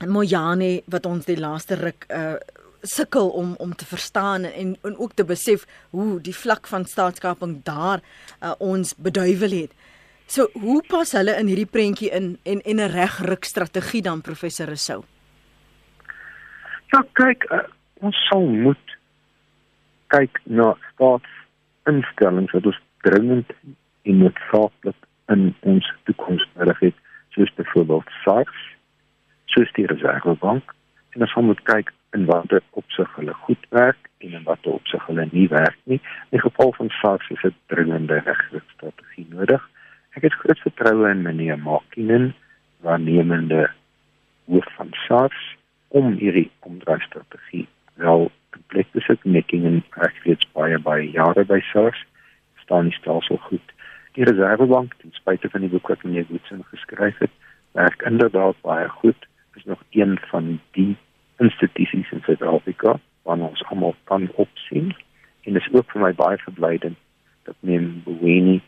Mojane 0.07 0.81
wat 0.85 1.05
ons 1.05 1.25
die 1.25 1.39
laaste 1.39 1.75
ruk 1.75 2.05
uh 2.09 2.35
sukkel 2.81 3.29
om 3.29 3.53
om 3.57 3.75
te 3.75 3.85
verstaan 3.85 4.43
en 4.43 4.77
en 4.81 4.97
ook 4.97 5.13
te 5.13 5.25
besef 5.25 5.65
hoe 5.89 6.21
die 6.21 6.35
vlak 6.35 6.67
van 6.67 6.85
staatskaping 6.85 7.63
daar 7.63 7.99
uh, 8.43 8.53
ons 8.57 8.95
beduiwel 8.95 9.51
het. 9.51 9.73
So 10.25 10.47
hoe 10.53 10.83
pas 10.87 11.11
hulle 11.11 11.35
in 11.37 11.47
hierdie 11.51 11.69
prentjie 11.69 12.09
in 12.09 12.37
en 12.43 12.61
en 12.61 12.79
'n 12.81 12.91
regruk 12.91 13.43
strategie 13.43 14.01
dan 14.01 14.21
professor 14.21 14.65
Rousseau? 14.65 15.03
Ja, 16.91 17.05
kyk, 17.13 17.45
uh, 17.51 17.59
ons 17.93 18.27
sal 18.29 18.45
moet 18.47 18.97
kyk 20.07 20.39
na 20.43 20.77
staatsinstellings 20.93 22.51
wat 22.51 22.65
ons 22.65 22.81
dringend 23.01 23.51
en 24.03 24.17
noodsaaklik 24.17 24.95
in 25.27 25.55
ons 25.59 25.93
toekoms 26.03 26.49
nodig 26.55 26.79
het, 26.79 26.95
soos 27.29 27.53
byvoorbeeld 27.55 28.09
SARS 28.23 28.71
soos 29.53 29.71
die 29.77 29.87
Reservebank 29.89 30.75
en 31.15 31.25
ons 31.27 31.35
moet 31.47 31.63
kyk 31.67 31.91
in 32.15 32.25
watter 32.27 32.63
opsig 32.79 33.11
hulle 33.15 33.33
goed 33.45 33.67
werk 33.75 34.09
en 34.23 34.35
in 34.39 34.47
watter 34.47 34.75
opsig 34.77 35.05
hulle 35.07 35.27
nie 35.31 35.47
werk 35.51 35.77
nie. 35.83 35.99
In 36.29 36.37
die 36.37 36.43
geval 36.43 36.73
van 36.77 36.91
SARS 36.99 37.29
is 37.35 37.43
dit 37.45 37.57
dringende 37.73 38.19
regstrategie 38.25 39.27
nodig. 39.31 39.63
Ek 40.15 40.27
het 40.27 40.35
groot 40.43 40.59
vertroue 40.65 41.11
in 41.11 41.23
meneer 41.23 41.59
Makinen, 41.59 42.31
waarnemende 42.83 43.69
hoof 44.51 44.67
van 44.77 44.91
SARS 45.05 45.41
om 45.87 46.13
hierdie 46.19 46.49
omdraaistrategie 46.67 47.67
wel 48.01 48.29
komplek 48.55 48.87
te 48.91 49.03
sit 49.07 49.23
making 49.25 49.65
en 49.67 49.83
reeds 50.23 50.47
baie 50.55 50.79
baie 50.79 51.07
jare 51.11 51.45
by 51.47 51.59
SARS 51.71 52.05
staan 52.63 52.87
die 52.87 52.95
stelsel 52.95 53.39
goed. 53.47 53.73
Die 54.15 54.23
Reservebank, 54.27 54.93
ten 54.99 55.11
spyte 55.15 55.49
van 55.49 55.63
die 55.63 55.71
boek 55.71 55.87
wat 55.91 56.03
meneer 56.03 56.27
Woodson 56.29 56.63
geskryf 56.71 57.17
het, 57.23 57.33
werk 57.75 58.01
inderdaad 58.07 58.59
baie 58.61 58.87
goed. 59.01 59.27
Is 59.55 59.63
nog 59.65 59.83
een 59.89 60.19
van 60.31 60.59
die 60.71 60.97
institusies 61.37 62.11
in 62.11 62.21
Suid-Afrika 62.23 62.99
waarna 63.21 63.45
ons 63.45 63.63
almal 63.63 63.95
kan 64.03 64.29
opsien. 64.35 64.95
En 65.41 65.53
dit 65.53 65.61
is 65.61 65.73
ook 65.73 65.91
vir 65.91 66.01
my 66.01 66.13
baie 66.13 66.37
verblydend 66.37 66.97
dat 67.43 67.55
meneer 67.59 67.89
Boweni 68.05 68.61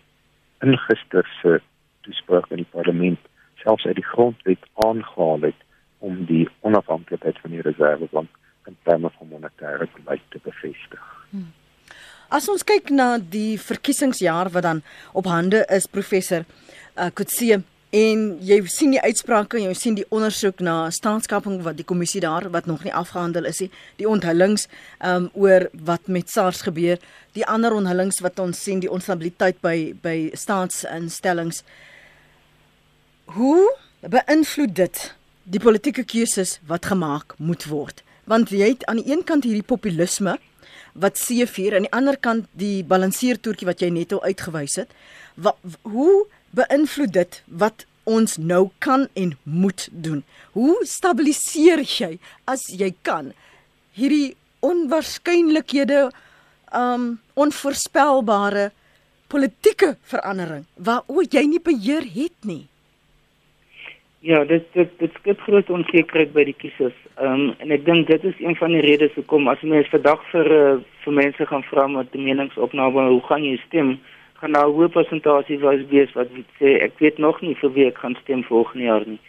in 0.59 0.77
gister 0.77 1.27
se 1.41 1.61
toespraak 2.01 2.49
in 2.51 2.63
die 2.63 2.71
parlement 2.71 3.19
selfs 3.63 3.85
uit 3.85 3.95
die 3.95 4.11
grondwet 4.11 4.63
aangehaal 4.85 5.41
het 5.47 5.59
om 6.03 6.25
die 6.25 6.47
onafhanklikheid 6.59 7.39
van 7.39 7.55
die 7.55 7.61
Reservebank 7.61 8.29
in 8.67 8.77
terme 8.83 9.11
van 9.17 9.27
monetêre 9.27 9.87
beleid 9.95 10.23
te 10.29 10.39
bevestig. 10.43 11.03
Hmm. 11.29 11.51
As 12.33 12.47
ons 12.49 12.63
kyk 12.65 12.89
na 12.89 13.17
die 13.19 13.59
verkiesingsjaar 13.61 14.49
wat 14.55 14.65
dan 14.65 14.81
op 15.13 15.27
hande 15.29 15.63
is 15.69 15.87
professor 15.87 16.43
uh, 16.43 17.09
Kutse 17.13 17.61
en 17.93 18.21
jy 18.41 18.57
sien 18.73 18.95
die 18.95 19.01
uitsprake 19.01 19.59
en 19.59 19.67
jy 19.67 19.73
sien 19.77 19.97
die 19.99 20.07
ondersoek 20.09 20.63
na 20.65 20.87
staatskaping 20.89 21.59
wat 21.65 21.77
die 21.77 21.85
kommissie 21.85 22.23
daar 22.23 22.47
wat 22.53 22.65
nog 22.65 22.81
nie 22.83 22.93
afgehandel 22.93 23.45
is 23.45 23.61
nie 23.61 23.69
die 24.01 24.07
onthullings 24.09 24.65
um, 25.05 25.27
oor 25.37 25.67
wat 25.85 26.09
met 26.09 26.31
SARS 26.33 26.63
gebeur 26.65 26.97
die 27.37 27.45
ander 27.45 27.73
onthullings 27.73 28.21
wat 28.25 28.39
ons 28.41 28.61
sien 28.65 28.81
die 28.81 28.91
onstabiliteit 28.91 29.59
by 29.65 29.93
by 30.01 30.17
staatsinstellings. 30.37 31.63
Hoe 33.37 33.69
beïnvloed 34.01 34.75
dit 34.77 35.03
die 35.43 35.61
politieke 35.61 36.05
keuses 36.05 36.59
wat 36.69 36.89
gemaak 36.89 37.37
moet 37.37 37.65
word? 37.69 38.03
Want 38.29 38.53
jy 38.53 38.73
het 38.75 38.85
aan 38.89 39.01
die 39.01 39.11
een 39.11 39.23
kant 39.27 39.45
hierdie 39.47 39.65
populisme 39.65 40.37
wat 40.93 41.17
seefuur 41.17 41.75
aan 41.75 41.87
die 41.87 41.95
ander 41.95 42.17
kant 42.17 42.45
die 42.57 42.83
balanseertoertjie 42.85 43.67
wat 43.69 43.81
jy 43.81 43.89
net 43.93 44.13
al 44.13 44.21
uitgewys 44.29 44.77
het. 44.83 44.93
Wat 45.33 45.57
hoe 45.89 46.25
beïnvloed 46.57 47.13
dit 47.13 47.39
wat 47.63 47.85
ons 48.03 48.37
nou 48.37 48.67
kan 48.83 49.07
en 49.19 49.33
moet 49.43 49.87
doen. 49.91 50.23
Hoe 50.57 50.75
stabiliseer 50.87 51.83
jy 51.87 52.17
as 52.49 52.65
jy 52.67 52.91
kan 53.01 53.31
hierdie 53.95 54.35
onwaarskynlikhede 54.63 56.07
um 56.73 57.17
onvoorspelbare 57.37 58.71
politieke 59.29 59.95
verandering 60.09 60.65
waar 60.75 61.03
o 61.07 61.23
jy 61.23 61.45
nie 61.49 61.61
beheer 61.63 62.05
het 62.15 62.47
nie? 62.47 62.65
Ja, 64.23 64.43
dit 64.47 64.63
dit 64.73 64.91
dit 64.99 65.15
skep 65.19 65.41
groot 65.43 65.69
onsekerheid 65.69 66.31
by 66.35 66.45
die 66.47 66.55
kiesers. 66.55 66.95
Ehm 67.19 67.49
um, 67.49 67.55
en 67.59 67.73
ek 67.75 67.83
dink 67.85 68.07
dit 68.07 68.23
is 68.29 68.37
een 68.39 68.55
van 68.55 68.71
die 68.71 68.83
redes 68.85 69.11
hoekom 69.17 69.49
as 69.51 69.61
mense 69.67 69.91
vandag 69.91 70.21
vir 70.31 70.51
uh, 70.57 70.77
vir 71.03 71.17
mense 71.17 71.47
gaan 71.49 71.65
vra 71.67 71.87
met 71.91 72.11
die 72.13 72.23
meningsopname 72.23 73.09
hoe 73.09 73.19
gaan 73.27 73.43
jy 73.43 73.57
stem, 73.65 73.97
gaan 74.43 74.51
daar 74.51 74.67
'n 74.67 74.75
hoë 74.75 74.89
persentasie 74.91 75.59
wees 75.87 76.11
wat 76.13 76.27
sê 76.59 76.69
ek 76.87 76.99
weet 76.99 77.17
nog 77.17 77.41
nie 77.41 77.55
vir 77.55 77.71
wie 77.73 77.85
ek 77.87 77.97
gaan 77.97 78.15
stem 78.21 78.43
volgende 78.43 78.83
jaar 78.83 79.05
nie. 79.07 79.19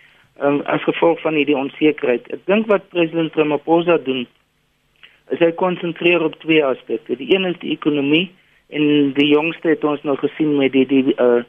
Ehm 0.41 0.55
um, 0.55 0.61
as 0.67 0.83
gevolg 0.83 1.21
van 1.21 1.35
hierdie 1.35 1.57
onsekerheid. 1.57 2.33
Ek 2.33 2.47
dink 2.47 2.67
wat 2.67 2.89
president 2.89 3.35
Ramaphosa 3.35 3.99
doen 3.99 4.27
is 5.31 5.39
hy 5.39 5.53
konsentreer 5.53 6.23
op 6.23 6.35
twee 6.41 6.65
aspekte. 6.65 7.17
Die 7.17 7.35
een 7.35 7.45
is 7.45 7.59
die 7.59 7.71
ekonomie 7.71 8.31
en 8.69 9.13
die 9.13 9.29
jongste 9.29 9.69
het 9.69 9.85
ons 9.85 10.03
nou 10.03 10.17
gesien 10.17 10.57
met 10.57 10.73
die 10.73 10.87
die 10.87 11.15
uh 11.19 11.43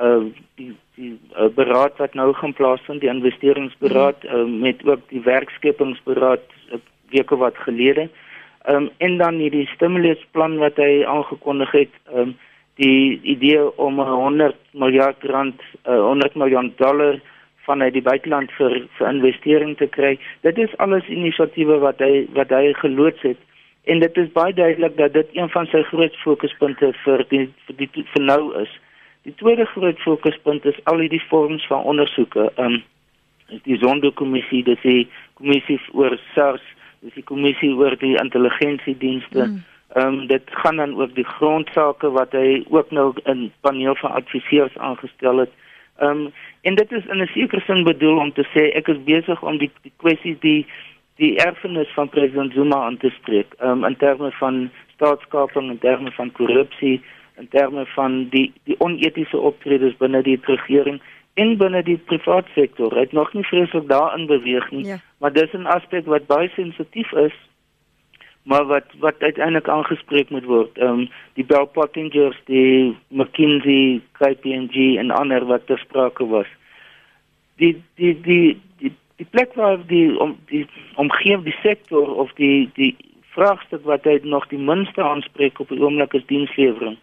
uh 0.00 0.24
die 0.56 0.74
die 0.94 1.18
uh, 1.38 1.48
beraad 1.48 1.96
wat 1.96 2.14
nou 2.14 2.32
gaan 2.34 2.52
plaasvind 2.52 3.00
die 3.00 3.08
investeringsberaad 3.08 4.24
mm. 4.24 4.34
uh, 4.34 4.60
met 4.60 4.84
ook 4.84 5.08
die 5.08 5.20
werkskepingsberaad 5.20 6.44
uh, 6.72 6.78
weke 7.08 7.36
wat 7.36 7.56
gelede. 7.56 8.08
Ehm 8.64 8.76
um, 8.76 8.90
en 8.98 9.16
dan 9.16 9.34
hierdie 9.34 9.66
stimulusplan 9.66 10.58
wat 10.58 10.76
hy 10.76 11.04
aangekondig 11.04 11.70
het, 11.70 11.94
ehm 12.12 12.20
um, 12.20 12.36
die 12.76 13.20
idee 13.22 13.62
om 13.80 14.00
100 14.00 14.56
miljard 14.72 15.24
rand, 15.24 15.60
uh, 15.88 16.00
100 16.08 16.34
miljoen 16.36 16.72
dollar 16.76 17.20
vanuit 17.66 17.92
die 17.96 18.04
buiteland 18.04 18.52
vir 18.58 18.82
vir 18.98 19.08
investering 19.10 19.76
te 19.80 19.88
kry. 19.90 20.16
Dit 20.46 20.58
is 20.58 20.76
alles 20.82 21.08
inisiatiewe 21.08 21.78
wat 21.82 22.02
hy 22.04 22.26
wat 22.36 22.52
hy 22.54 22.72
geloods 22.82 23.22
het 23.26 23.40
en 23.86 24.02
dit 24.02 24.16
is 24.16 24.32
baie 24.34 24.54
duidelik 24.54 24.96
dat 24.98 25.12
dit 25.14 25.28
een 25.38 25.48
van 25.54 25.68
sy 25.70 25.82
groot 25.90 26.14
fokuspunte 26.24 26.92
vir 27.04 27.24
die 27.30 27.46
vir 27.66 27.78
die 27.80 28.04
vir 28.12 28.24
nou 28.32 28.42
is. 28.62 28.72
Die 29.26 29.34
tweede 29.42 29.66
groot 29.72 29.98
fokuspunt 30.02 30.66
is 30.66 30.78
al 30.90 31.02
die 31.02 31.22
vorms 31.30 31.66
van 31.70 31.86
ondersoeke. 31.94 32.50
Ehm 32.56 32.78
um, 32.78 32.82
die 33.62 33.76
Sonderkommissie, 33.78 34.64
dis 34.66 34.80
die 34.82 35.06
kommissie 35.38 35.78
oor 35.94 36.16
SARS, 36.34 36.62
dis 37.06 37.14
die 37.14 37.22
kommissie 37.22 37.70
oor 37.78 37.94
die 38.00 38.16
intelligensiedienste. 38.18 39.44
Mm. 39.46 39.60
Ehm 39.94 40.06
um, 40.06 40.26
dit 40.26 40.42
gaan 40.46 40.76
dan 40.76 41.00
ook 41.00 41.14
die 41.14 41.24
grondsake 41.24 42.10
wat 42.10 42.32
hy 42.32 42.64
ook 42.68 42.90
nou 42.90 43.12
in 43.24 43.52
paneel 43.60 43.94
van 43.96 44.10
adviseurs 44.10 44.78
aangestel 44.78 45.36
het. 45.36 45.50
Ehm 45.98 46.10
um, 46.10 46.32
en 46.60 46.74
dit 46.74 46.92
is 46.92 47.06
in 47.06 47.22
'n 47.22 47.26
sekere 47.26 47.60
sin 47.60 47.84
bedoel 47.84 48.18
om 48.18 48.32
te 48.32 48.44
sê 48.54 48.74
ek 48.74 48.88
is 48.88 49.04
besig 49.04 49.42
om 49.42 49.58
die 49.58 49.70
die 49.82 49.92
kwessies 49.96 50.38
die 50.40 50.66
die 51.16 51.36
erfenis 51.36 51.88
van 51.94 52.08
president 52.08 52.52
Zuma 52.52 52.76
aan 52.76 52.96
te 52.96 53.10
spreek. 53.10 53.54
Ehm 53.58 53.70
um, 53.70 53.84
in 53.84 53.96
terme 53.96 54.30
van 54.30 54.70
staatskaping, 54.94 55.70
in 55.70 55.78
terme 55.78 56.10
van 56.10 56.32
korrupsie, 56.32 57.02
in 57.38 57.48
terme 57.48 57.86
van 57.86 58.28
die 58.28 58.52
die 58.64 58.80
onetiese 58.80 59.38
optredes 59.38 59.96
binne 59.96 60.22
die 60.22 60.38
regering 60.42 61.00
en 61.34 61.56
binne 61.56 61.82
die 61.82 61.98
private 61.98 62.50
sektor. 62.54 62.94
Hy 62.94 63.00
het 63.00 63.12
nog 63.12 63.32
nie 63.32 63.44
vreeslik 63.44 63.88
daarin 63.88 64.26
beweeg 64.26 64.70
nie, 64.70 64.86
ja. 64.86 64.96
maar 65.18 65.32
dis 65.32 65.52
'n 65.52 65.66
aspek 65.66 66.06
wat 66.06 66.26
baie 66.26 66.48
sensitief 66.48 67.12
is 67.12 67.34
maar 68.46 68.64
wat 68.64 68.84
wat 68.98 69.18
uiteindelik 69.18 69.68
aangespreek 69.68 70.30
moet 70.30 70.44
word. 70.44 70.78
Ehm 70.78 70.88
um, 70.88 71.08
die 71.34 71.44
Bell 71.44 71.66
Pottingers, 71.66 72.38
die 72.44 72.96
McKinsey, 73.08 74.00
KPMG 74.12 74.96
en 75.02 75.10
ander 75.10 75.46
wat 75.46 75.66
ter 75.66 75.78
sprake 75.78 76.26
was. 76.26 76.46
Die 77.56 77.82
die 77.94 78.20
die 78.20 78.60
die 78.78 78.92
die 79.16 79.26
plek 79.30 79.54
waar 79.54 79.86
die 79.86 80.18
om 80.18 80.36
die 80.46 80.66
omgewing 80.94 81.42
die 81.44 81.58
sektor 81.62 82.14
of 82.14 82.30
die 82.38 82.70
die 82.74 82.94
vraagstuk 83.34 83.82
wat 83.84 84.06
hy 84.06 84.20
nog 84.22 84.46
die 84.48 84.62
minste 84.62 85.02
aanspreek 85.02 85.58
op 85.60 85.68
die 85.74 85.82
oomblik 85.82 86.14
is 86.14 86.26
dienslewering. 86.30 86.96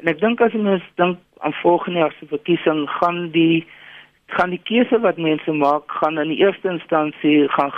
En 0.00 0.08
ek 0.08 0.20
dink 0.24 0.40
as 0.40 0.56
ons 0.56 0.88
dink 0.96 1.20
aan 1.44 1.56
volgende 1.60 1.98
jaar 1.98 2.16
se 2.16 2.30
verkiesing 2.32 2.86
gaan 2.88 3.28
die 3.36 3.66
gaan 4.30 4.50
die 4.54 4.62
keuse 4.64 5.00
wat 5.04 5.18
mense 5.18 5.52
maak 5.52 5.92
gaan 6.00 6.18
in 6.22 6.32
die 6.32 6.40
eerste 6.40 6.72
instansie 6.72 7.48
gaan 7.52 7.72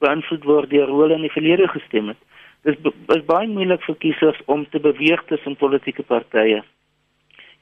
beïnvloed 0.00 0.44
word 0.48 0.70
deur 0.70 0.88
hoe 0.88 1.02
hulle 1.02 1.20
in 1.20 1.26
die 1.26 1.36
verlede 1.36 1.68
gestem 1.68 2.08
het. 2.14 2.20
Dit 2.62 2.78
is 3.14 3.24
baie 3.24 3.46
moeilik 3.48 3.82
vir 3.86 3.96
kiesers 4.02 4.40
om 4.46 4.66
te 4.70 4.80
beweeg 4.80 5.22
tussen 5.30 5.56
politieke 5.56 6.02
partye. 6.02 6.62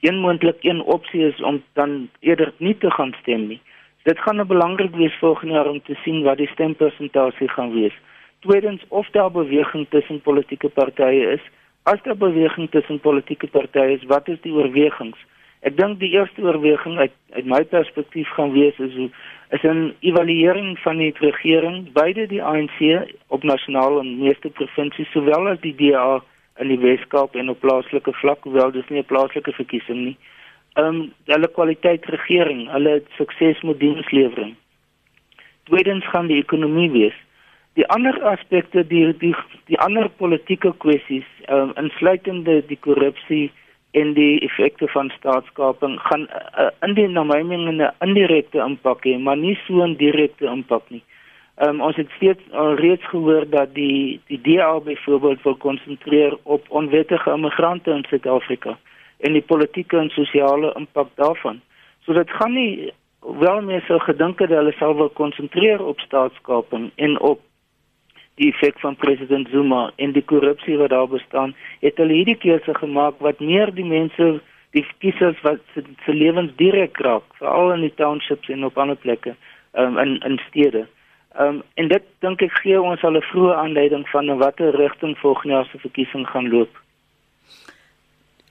Een 0.00 0.20
moontlik 0.20 0.64
een 0.64 0.80
opsie 0.82 1.26
is 1.26 1.42
om 1.42 1.62
dan 1.72 2.08
eerder 2.20 2.52
nie 2.58 2.76
te 2.78 2.90
gaan 2.90 3.14
stem 3.20 3.46
nie. 3.46 3.60
Dit 4.04 4.18
gaan 4.18 4.40
'n 4.40 4.46
belangrik 4.46 4.94
wees 4.94 5.18
volgende 5.18 5.54
jaar 5.54 5.68
om 5.68 5.82
te 5.82 5.94
sien 6.04 6.22
wat 6.22 6.36
die 6.36 6.48
stempersentasie 6.48 7.48
gaan 7.48 7.72
wees. 7.72 7.94
Tweedens 8.40 8.82
of 8.88 9.10
daar 9.10 9.30
beweging 9.30 9.86
tussen 9.90 10.20
politieke 10.20 10.68
partye 10.68 11.32
is 11.32 11.42
as 11.82 12.02
daar 12.02 12.16
beweging 12.16 12.70
tussen 12.70 13.00
politieke 13.00 13.46
partye 13.46 13.92
is, 13.94 14.04
wat 14.10 14.28
is 14.28 14.40
die 14.40 14.52
oorwegings? 14.52 15.18
Ek 15.66 15.74
dink 15.78 15.98
die 15.98 16.12
eerste 16.14 16.44
oorweging 16.46 16.98
uit 16.98 17.14
uit 17.36 17.48
my 17.50 17.62
perspektief 17.68 18.28
gaan 18.36 18.52
wees 18.54 18.78
is 18.78 18.94
hoe 18.94 19.08
is 19.56 19.62
'n 19.62 19.94
evaluering 20.00 20.78
van 20.78 20.96
die 21.02 21.12
regering, 21.18 21.92
beide 21.92 22.26
die 22.26 22.42
ANC 22.42 22.78
op 23.28 23.42
nasionaal 23.42 23.98
en 24.00 24.18
meeste 24.18 24.50
provinsies 24.50 25.10
sowel 25.10 25.48
as 25.48 25.60
die 25.60 25.74
DA 25.74 26.22
in 26.58 26.68
die 26.68 26.78
Weskaap 26.78 27.34
en 27.34 27.50
op 27.50 27.60
plaaslike 27.60 28.12
vlak, 28.12 28.44
hoewel 28.44 28.70
dis 28.70 28.88
nie 28.88 29.00
'n 29.00 29.10
plaaslike 29.12 29.52
verkiesing 29.52 30.00
nie. 30.04 30.16
Ehm 30.74 30.86
um, 30.86 31.12
hulle 31.24 31.48
kwaliteit 31.48 32.04
regering, 32.04 32.70
hulle 32.70 33.02
sukses 33.16 33.62
met 33.62 33.80
dienslewering. 33.80 34.54
Tweedens 35.64 36.06
gaan 36.06 36.26
die 36.26 36.42
ekonomie 36.42 36.90
wees 36.90 37.18
die 37.76 37.86
ander 37.92 38.16
aspekte 38.24 38.84
die 38.88 39.12
die 39.20 39.34
die 39.68 39.78
ander 39.84 40.08
politieke 40.08 40.72
kwessies 40.84 41.28
um, 41.52 41.72
insluitende 41.76 42.62
die 42.70 42.78
korrupsie 42.80 43.50
en 44.00 44.12
die 44.12 44.40
effekte 44.44 44.88
van 44.92 45.10
staatskaping 45.18 45.98
gaan 46.08 46.26
uh, 46.28 46.68
in 46.84 46.94
die 46.94 47.08
na 47.08 47.22
my 47.24 47.40
mening 47.42 47.80
'n 47.80 47.92
indirekte 48.06 48.58
impak 48.58 49.06
hê 49.08 49.18
maar 49.18 49.36
nie 49.36 49.58
so 49.66 49.84
'n 49.84 49.96
direkte 49.96 50.46
impak 50.46 50.84
nie. 50.90 51.02
Um, 51.64 51.80
ons 51.80 51.96
het 51.96 52.10
steeds 52.16 52.42
al 52.52 52.74
reeds 52.74 53.06
gehoor 53.08 53.48
dat 53.50 53.74
die 53.74 54.20
die 54.26 54.40
DA 54.40 54.80
byvoorbeeld 54.80 55.42
wil 55.42 55.56
konsentreer 55.56 56.36
op 56.42 56.62
onwettige 56.68 57.30
immigrante 57.30 57.90
in 57.90 58.04
Suid-Afrika 58.08 58.78
en 59.18 59.32
die 59.32 59.46
politieke 59.52 59.96
en 59.98 60.10
sosiale 60.10 60.74
impak 60.76 61.08
daarvan. 61.14 61.60
So 62.04 62.12
dit 62.12 62.30
gaan 62.30 62.52
nie 62.52 62.92
wel 63.20 63.60
meer 63.60 63.84
so 63.86 63.98
gedink 63.98 64.38
het 64.38 64.50
hulle 64.50 64.72
sal 64.72 64.94
wil 64.96 65.08
konsentreer 65.08 65.84
op 65.84 66.00
staatskaping 66.00 66.90
en 66.94 67.20
op 67.20 67.40
die 68.36 68.50
effek 68.52 68.80
van 68.80 68.96
president 68.96 69.48
Zuma 69.48 69.90
en 69.96 70.12
die 70.12 70.24
korrupsie 70.24 70.76
wat 70.76 70.92
daar 70.92 71.08
bestaan, 71.08 71.54
het 71.80 71.96
hulle 71.96 72.18
hierdie 72.18 72.36
keuse 72.36 72.74
gemaak 72.76 73.20
wat 73.24 73.40
meer 73.40 73.72
die 73.74 73.86
mense 73.86 74.40
die 74.76 74.84
kiesers 75.00 75.38
wat 75.44 75.62
se, 75.74 75.82
se 76.04 76.12
lewens 76.12 76.52
direk 76.60 76.98
raak, 77.04 77.24
veral 77.40 77.72
in 77.76 77.86
die 77.86 77.94
townships 77.96 78.50
en 78.52 78.66
op 78.68 78.76
ander 78.78 78.98
plekke, 79.00 79.36
um, 79.78 79.98
in 79.98 80.18
in 80.28 80.40
stede. 80.48 80.86
Um, 81.40 81.62
en 81.80 81.88
dit 81.88 82.04
dink 82.24 82.42
ek 82.44 82.58
gee 82.62 82.80
ons 82.80 83.02
al 83.04 83.16
'n 83.16 83.28
vroeë 83.30 83.56
aanduiding 83.56 84.08
van 84.08 84.36
watter 84.38 84.76
rigting 84.76 85.16
volgende 85.18 85.54
jaar 85.54 85.68
se 85.72 85.78
verkiesing 85.78 86.26
gaan 86.28 86.48
loop. 86.48 86.72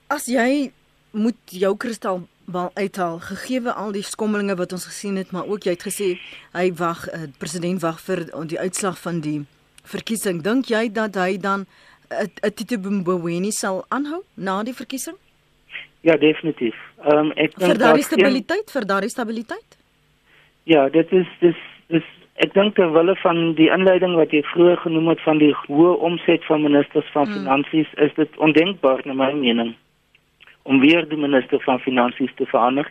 As 0.08 0.26
jy 0.26 0.72
moet 1.12 1.38
jou 1.46 1.78
kristalbal 1.78 2.72
uithaal 2.74 3.20
gegee 3.20 3.70
al 3.70 3.92
die 3.92 4.04
skommelinge 4.04 4.56
wat 4.56 4.72
ons 4.72 4.86
gesien 4.86 5.16
het, 5.16 5.32
maar 5.32 5.46
ook 5.46 5.64
jy 5.64 5.72
het 5.72 5.84
gesê 5.84 6.20
hy 6.54 6.74
wag, 6.74 7.08
uh, 7.08 7.26
president 7.38 7.82
wag 7.82 8.00
vir 8.00 8.26
die 8.48 8.60
uitslag 8.60 8.98
van 9.02 9.20
die 9.20 9.46
verkiesing. 9.86 10.42
Dink 10.44 10.72
jy 10.72 10.90
dat 10.92 11.16
hy 11.16 11.38
dan 11.38 11.66
'n 12.10 12.54
Tito 12.56 12.78
Mboweni 12.78 13.52
sal 13.52 13.86
aanhou 13.90 14.24
na 14.36 14.64
die 14.64 14.74
verkiesing? 14.74 15.16
Ja, 16.02 16.18
definitief. 16.18 16.76
Ehm 17.04 17.18
um, 17.18 17.32
ek 17.32 17.56
dink 17.58 17.72
vir 17.72 17.78
daardie 17.78 18.04
stabiliteit, 18.04 18.72
vir 18.72 18.86
daardie 18.86 19.10
stabiliteit? 19.10 19.78
Ja, 20.64 20.90
dit 20.90 21.12
is 21.12 21.28
dis 21.40 21.58
dis 21.88 22.06
ek 22.44 22.54
dink 22.54 22.76
ter 22.76 22.92
wille 22.94 23.16
van 23.24 23.56
die 23.56 23.70
inleiding 23.72 24.16
wat 24.20 24.34
jy 24.36 24.44
vroeër 24.52 24.78
genoem 24.84 25.08
het 25.14 25.22
van 25.24 25.40
die 25.42 25.54
hoë 25.66 25.96
omset 26.10 26.46
van 26.46 26.62
ministers 26.62 27.10
van 27.14 27.26
hmm. 27.26 27.34
finansies, 27.40 27.90
is 28.06 28.14
dit 28.16 28.38
ondenkbaar 28.38 29.02
na 29.06 29.14
my 29.14 29.32
mening 29.34 29.76
om 30.66 30.80
weer 30.82 31.06
die 31.10 31.18
minister 31.18 31.62
van 31.62 31.80
finansies 31.80 32.34
te 32.36 32.46
verander. 32.46 32.90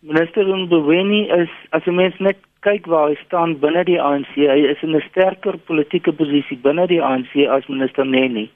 Minister 0.00 0.44
Mboweni 0.44 1.26
is 1.42 1.48
as 1.72 1.82
'n 1.86 1.94
mens 1.94 2.14
net 2.18 2.38
kyk 2.60 2.86
waar 2.86 3.08
hy 3.08 3.16
staan 3.26 3.58
binne 3.58 3.82
die 3.84 3.98
ANC, 4.00 4.30
hy 4.36 4.60
is 4.70 4.82
in 4.82 4.94
'n 4.94 5.02
sterker 5.10 5.58
politieke 5.58 6.12
posisie 6.12 6.56
binne 6.56 6.86
die 6.86 7.02
ANC 7.02 7.34
as 7.48 7.66
minister 7.66 8.06
Neni. 8.06 8.48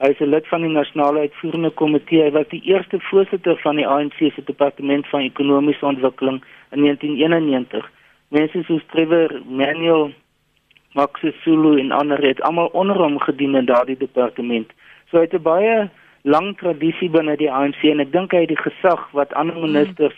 Hy 0.00 0.08
is 0.08 0.20
'n 0.20 0.30
lid 0.30 0.46
van 0.46 0.62
die 0.62 0.72
nasionale 0.72 1.20
uitvoerende 1.20 1.70
komitee, 1.70 2.22
hy 2.22 2.30
was 2.30 2.48
die 2.48 2.62
eerste 2.64 3.00
voorsitter 3.00 3.56
van 3.56 3.76
die 3.76 3.86
ANC 3.86 4.16
se 4.16 4.42
departement 4.44 5.06
van 5.08 5.20
ekonomiese 5.20 5.86
ontwikkeling 5.86 6.40
in 6.72 6.80
1991. 6.80 7.90
Mense 8.30 8.62
soos 8.62 8.82
Trevor 8.86 9.42
Manuel 9.44 10.12
Max 10.94 11.20
Sulu 11.42 11.78
en 11.78 11.92
ander 11.92 12.18
het 12.24 12.40
almal 12.40 12.70
onder 12.72 12.96
hom 12.96 13.18
gedien 13.18 13.54
in 13.54 13.64
daardie 13.64 13.96
departement. 13.96 14.72
So 15.10 15.16
hy 15.18 15.22
het 15.24 15.34
'n 15.34 15.42
baie 15.42 15.90
lang 16.22 16.56
tradisie 16.56 17.10
binne 17.10 17.36
die 17.36 17.52
ANC 17.52 17.82
en 17.82 18.00
ek 18.00 18.12
dink 18.12 18.32
hy 18.32 18.40
het 18.40 18.48
die 18.48 18.64
gesag 18.64 19.10
wat 19.12 19.34
ander 19.34 19.54
hmm. 19.54 20.12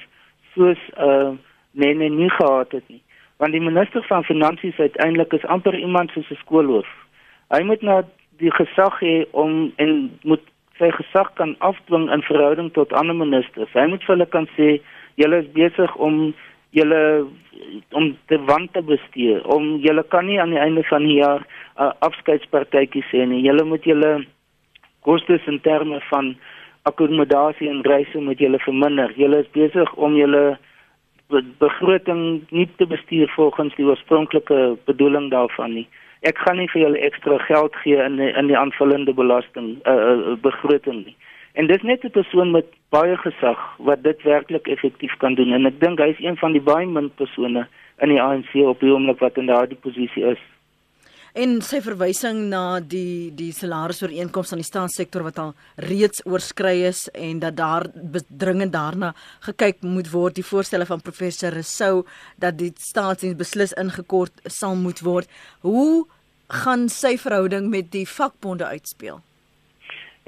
Soos 0.54 0.78
uh 0.98 1.32
nee 1.72 1.94
nie 1.94 2.30
gehad 2.30 2.72
het 2.72 2.88
nie. 2.88 3.02
Want 3.36 3.52
die 3.52 3.60
minister 3.60 4.02
van 4.02 4.24
finansies 4.24 4.78
uiteindelik 4.78 5.32
is 5.32 5.44
amper 5.44 5.78
iemand 5.78 6.10
soos 6.10 6.30
'n 6.30 6.42
skoolhoof. 6.44 6.88
Hy 7.48 7.62
moet 7.62 7.82
nou 7.82 8.02
die 8.38 8.50
gesag 8.50 9.00
hê 9.00 9.26
om 9.30 9.72
en 9.76 10.18
moet 10.22 10.42
sy 10.78 10.90
gesag 10.90 11.32
kan 11.34 11.54
afdwing 11.58 12.10
in 12.12 12.22
verhouding 12.22 12.72
tot 12.72 12.92
ander 12.92 13.16
ministers. 13.16 13.72
Hy 13.72 13.86
moet 13.86 14.04
vir 14.04 14.14
hulle 14.16 14.26
kan 14.26 14.48
sê 14.56 14.80
julle 15.20 15.42
is 15.42 15.52
besig 15.52 15.96
om 15.96 16.34
julle 16.70 17.26
om 17.92 18.16
te 18.26 18.38
want 18.44 18.72
te 18.72 18.82
bestuur. 18.82 19.44
Om 19.46 19.76
julle 19.84 20.04
kan 20.08 20.26
nie 20.26 20.40
aan 20.40 20.54
die 20.54 20.62
einde 20.62 20.84
van 20.88 21.04
die 21.06 21.18
jaar 21.20 21.44
uh, 21.76 21.92
afskeidspartytjies 22.06 23.10
hê 23.12 23.26
nie. 23.26 23.42
Julle 23.44 23.64
moet 23.64 23.84
julle 23.84 24.24
kostes 25.06 25.46
in 25.46 25.60
terme 25.60 26.00
van 26.10 26.34
akkommodasie 26.82 27.68
en 27.68 27.82
reise 27.82 28.20
moet 28.20 28.38
julle 28.38 28.58
verminder. 28.58 29.12
Julle 29.16 29.42
is 29.44 29.50
besig 29.52 29.94
om 29.94 30.16
julle 30.16 30.58
begroting 31.62 32.42
nie 32.50 32.68
te 32.76 32.86
bestuur 32.86 33.30
volgens 33.36 33.74
die 33.76 33.86
oorspronklike 33.86 34.76
bedoeling 34.84 35.30
daarvan 35.30 35.74
nie. 35.74 35.86
Ek 36.26 36.38
gaan 36.44 36.58
nie 36.60 36.68
vir 36.72 36.82
julle 36.82 37.02
ekstra 37.06 37.38
geld 37.46 37.76
gee 37.84 38.00
in 38.02 38.18
die, 38.20 38.30
in 38.36 38.50
die 38.50 38.58
aanvullende 38.58 39.14
belasting 39.16 39.76
uh, 39.88 39.94
uh, 39.94 40.34
begroting 40.42 41.04
nie. 41.04 41.16
En 41.54 41.66
dis 41.66 41.82
net 41.82 42.04
'n 42.04 42.10
persoon 42.10 42.50
met 42.50 42.66
baie 42.90 43.16
gesag 43.16 43.58
wat 43.78 44.02
dit 44.02 44.22
werklik 44.22 44.66
effektief 44.68 45.14
kan 45.18 45.34
doen 45.34 45.52
en 45.52 45.66
ek 45.66 45.80
dink 45.80 45.98
hy 45.98 46.10
is 46.10 46.24
een 46.24 46.36
van 46.36 46.52
die 46.52 46.62
baie 46.62 46.86
min 46.86 47.10
persone 47.14 47.66
in 48.02 48.08
die 48.08 48.22
ANC 48.22 48.54
op 48.54 48.80
die 48.80 48.92
oomblik 48.92 49.18
wat 49.18 49.38
in 49.38 49.46
daardie 49.46 49.78
posisie 49.78 50.24
is 50.24 50.42
en 51.34 51.60
sy 51.62 51.80
verwysing 51.84 52.48
na 52.50 52.80
die 52.80 53.30
die 53.36 53.50
salarisooreenkoms 53.54 54.52
aan 54.52 54.62
die 54.62 54.68
staatssektor 54.68 55.24
wat 55.26 55.38
al 55.38 55.52
reeds 55.86 56.24
oorskry 56.26 56.82
is 56.88 57.06
en 57.14 57.40
dat 57.42 57.56
daar 57.56 57.86
dringend 58.28 58.72
daarna 58.74 59.12
gekyk 59.46 59.82
moet 59.82 60.10
word. 60.12 60.34
Die 60.34 60.46
voorstelle 60.46 60.86
van 60.86 61.00
professor 61.00 61.54
Rousseau 61.54 62.04
dat 62.38 62.58
die 62.58 62.72
staatsdiens 62.78 63.38
beslis 63.38 63.74
ingekort 63.78 64.32
sal 64.46 64.76
moet 64.76 65.02
word. 65.06 65.28
Hoe 65.62 66.06
gaan 66.50 66.88
sy 66.88 67.16
verhouding 67.18 67.70
met 67.70 67.92
die 67.94 68.06
vakbonde 68.08 68.66
uitspeel? 68.66 69.20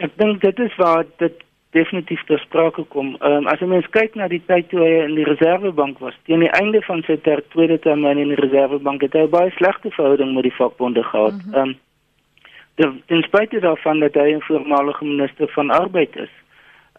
Ek 0.03 0.15
dink 0.19 0.43
dit 0.43 0.59
is 0.63 0.77
waar 0.79 1.05
dit 1.19 1.43
definitief 1.73 2.25
ter 2.29 2.39
sprake 2.39 2.85
kom. 2.95 3.15
Ehm 3.21 3.43
um, 3.43 3.47
as 3.53 3.61
jy 3.61 3.69
mens 3.71 3.89
kyk 3.97 4.17
na 4.19 4.29
die 4.29 4.43
tyd 4.47 4.69
toe 4.71 4.83
hy 4.83 4.91
in 5.05 5.15
die 5.17 5.29
Reservebank 5.29 6.03
was, 6.05 6.17
teen 6.29 6.45
die 6.45 6.53
einde 6.59 6.83
van 6.89 7.01
sy 7.07 7.17
ter 7.25 7.41
tweede 7.55 7.79
termyn 7.81 8.21
in 8.21 8.35
die 8.35 8.41
Reservebank 8.41 9.05
het 9.07 9.17
hy 9.17 9.25
baie 9.33 9.55
slegte 9.57 9.91
verhouding 9.97 10.35
met 10.37 10.49
die 10.49 10.59
vakbonde 10.59 11.05
gehad. 11.13 11.41
Mhm. 11.41 11.55
Ehm 11.55 11.73
mm 11.73 11.81
um, 12.77 13.03
ten 13.07 13.23
spyte 13.23 13.61
daarvan 13.61 14.01
dat 14.01 14.15
hy 14.15 14.35
'n 14.35 14.47
voormalige 14.49 15.05
minister 15.05 15.49
van 15.49 15.71
arbeid 15.71 16.17
is. 16.17 16.33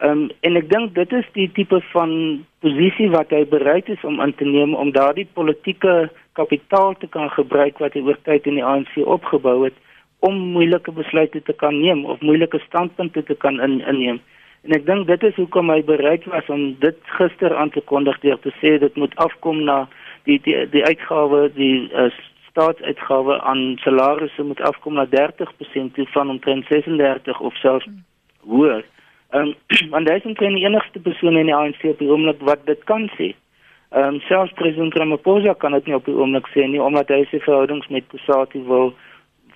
Ehm 0.01 0.11
um, 0.11 0.29
en 0.41 0.55
ek 0.55 0.69
dink 0.69 0.95
dit 0.95 1.11
is 1.13 1.25
die 1.33 1.51
tipe 1.51 1.81
van 1.91 2.11
posisie 2.59 3.09
wat 3.09 3.29
hy 3.29 3.45
bereid 3.45 3.89
is 3.89 4.03
om 4.03 4.21
in 4.21 4.35
te 4.35 4.45
neem 4.45 4.75
om 4.75 4.91
daardie 4.91 5.27
politieke 5.33 6.09
kapitaal 6.33 6.95
te 6.97 7.07
kan 7.07 7.29
gebruik 7.29 7.77
wat 7.77 7.93
hy 7.93 8.01
oor 8.01 8.17
tyd 8.23 8.45
in 8.45 8.55
die 8.55 8.65
ANC 8.65 8.97
opgebou 8.97 9.63
het 9.63 9.77
om 10.19 10.37
moeilike 10.55 10.91
besluite 10.91 11.41
te 11.41 11.53
kan 11.53 11.79
neem 11.81 12.05
of 12.05 12.21
moeilike 12.21 12.59
standpunte 12.59 13.23
te 13.23 13.35
kan 13.35 13.61
in, 13.61 13.81
inneem. 13.81 14.21
En 14.63 14.71
ek 14.77 14.85
dink 14.87 15.07
dit 15.07 15.23
is 15.27 15.35
hoekom 15.35 15.71
hy 15.73 15.81
bereid 15.83 16.23
was 16.31 16.47
om 16.53 16.69
dit 16.79 16.99
gister 17.17 17.55
aan 17.55 17.71
te 17.75 17.81
kondig 17.91 18.19
deur 18.23 18.39
te 18.39 18.51
sê 18.61 18.77
dit 18.79 18.95
moet 18.95 19.15
afkom 19.19 19.63
na 19.67 19.81
die 20.29 20.37
die 20.45 20.55
die 20.71 20.83
uitgawe 20.87 21.49
die 21.57 21.89
uh, 21.91 22.07
staatsuitgawe 22.47 23.41
aan 23.41 23.75
salarisse 23.83 24.43
moet 24.47 24.61
afkom 24.63 24.95
na 24.95 25.05
30% 25.11 25.91
toe 25.97 26.07
van 26.15 26.29
omtrent 26.29 26.65
36 26.71 27.39
of 27.39 27.57
selfs 27.59 27.89
hoër. 28.47 28.85
Ehm 29.33 29.51
um, 29.51 29.55
want 29.95 30.09
hy 30.09 30.15
is 30.21 30.29
omtrent 30.31 30.55
die 30.55 30.65
enigste 30.69 31.03
persoon 31.09 31.41
in 31.41 31.51
die 31.51 31.57
ANC 31.57 31.83
op 31.91 31.99
die 31.99 32.11
oomblik 32.11 32.47
wat 32.51 32.63
dit 32.69 32.87
kan 32.91 33.09
sê. 33.17 33.33
Ehm 33.91 34.15
um, 34.15 34.21
selfs 34.29 34.55
president 34.61 34.95
Ramaphosa 34.95 35.57
kan 35.59 35.75
dit 35.75 35.91
nie 35.91 35.99
op 35.99 36.07
die 36.07 36.15
oomblik 36.15 36.47
sê 36.55 36.69
nie 36.71 36.81
omdat 36.81 37.11
hy 37.11 37.25
sy 37.33 37.43
verhoudings 37.43 37.91
met 37.91 38.07
Kusati 38.15 38.63
wil 38.71 38.93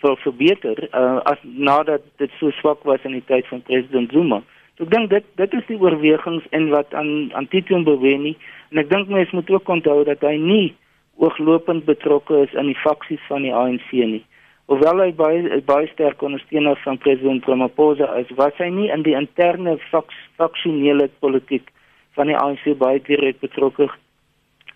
wil 0.03 0.19
verbeter 0.27 0.83
uh, 0.91 1.23
as 1.31 1.39
nadat 1.41 2.03
dit 2.21 2.31
so 2.39 2.51
swak 2.59 2.83
was 2.83 3.07
in 3.07 3.15
die 3.15 3.25
tyd 3.31 3.47
van 3.47 3.63
president 3.71 4.11
Zuma. 4.11 4.43
So 4.77 4.85
ek 4.85 4.91
dink 4.93 5.09
dit 5.09 5.25
dit 5.41 5.53
is 5.57 5.65
die 5.65 5.79
oorwegings 5.81 6.45
en 6.53 6.69
wat 6.69 6.93
aan 6.93 7.31
aan 7.33 7.47
Tito 7.49 7.79
Mboweni 7.81 8.35
en 8.69 8.81
ek 8.83 8.91
dink 8.91 9.09
mense 9.09 9.33
moet 9.33 9.49
ook 9.49 9.69
onthou 9.73 10.03
dat 10.05 10.21
hy 10.21 10.35
nie 10.37 10.75
ooglopend 11.17 11.87
betrokke 11.87 12.43
is 12.45 12.53
in 12.53 12.69
die 12.69 12.77
faksies 12.83 13.23
van 13.25 13.41
die 13.41 13.53
ANC 13.57 13.89
nie. 13.97 14.21
Hoewel 14.69 15.01
hy 15.01 15.09
baie 15.17 15.61
baie 15.65 15.89
sterk 15.89 16.21
ondersteuner 16.21 16.77
van 16.83 17.01
president 17.01 17.49
Ramaphosa 17.49 18.11
is, 18.21 18.29
was 18.37 18.53
hy 18.61 18.69
nie 18.69 18.91
in 18.93 19.01
die 19.07 19.15
interne 19.17 19.79
faks 19.89 20.17
faksionele 20.37 21.09
politiek 21.25 21.71
van 22.19 22.29
die 22.29 22.37
ANC 22.37 22.69
baie 22.77 23.01
direk 23.09 23.41
betrokke 23.41 23.89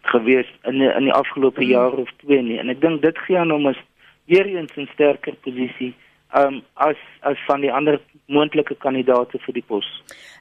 gewees 0.09 0.49
in 0.65 0.81
die, 0.81 0.89
in 0.89 1.11
die 1.11 1.13
afgelope 1.13 1.61
mm. 1.61 1.69
jaar 1.75 1.93
of 1.93 2.09
twee 2.23 2.41
nie. 2.41 2.57
En 2.57 2.73
ek 2.73 2.81
dink 2.81 3.03
dit 3.05 3.25
gee 3.27 3.37
aan 3.37 3.53
hom 3.53 3.69
'n 3.69 3.77
weer 4.25 4.49
eens 4.49 4.73
'n 4.77 4.89
sterker 4.95 5.37
posisie 5.45 5.93
um, 6.34 6.61
as 6.73 6.97
as 7.21 7.38
van 7.45 7.61
die 7.61 7.71
ander 7.71 7.99
moontlike 8.32 8.75
kandidaate 8.82 9.38
vir 9.43 9.53
die 9.57 9.63
pos. 9.67 9.88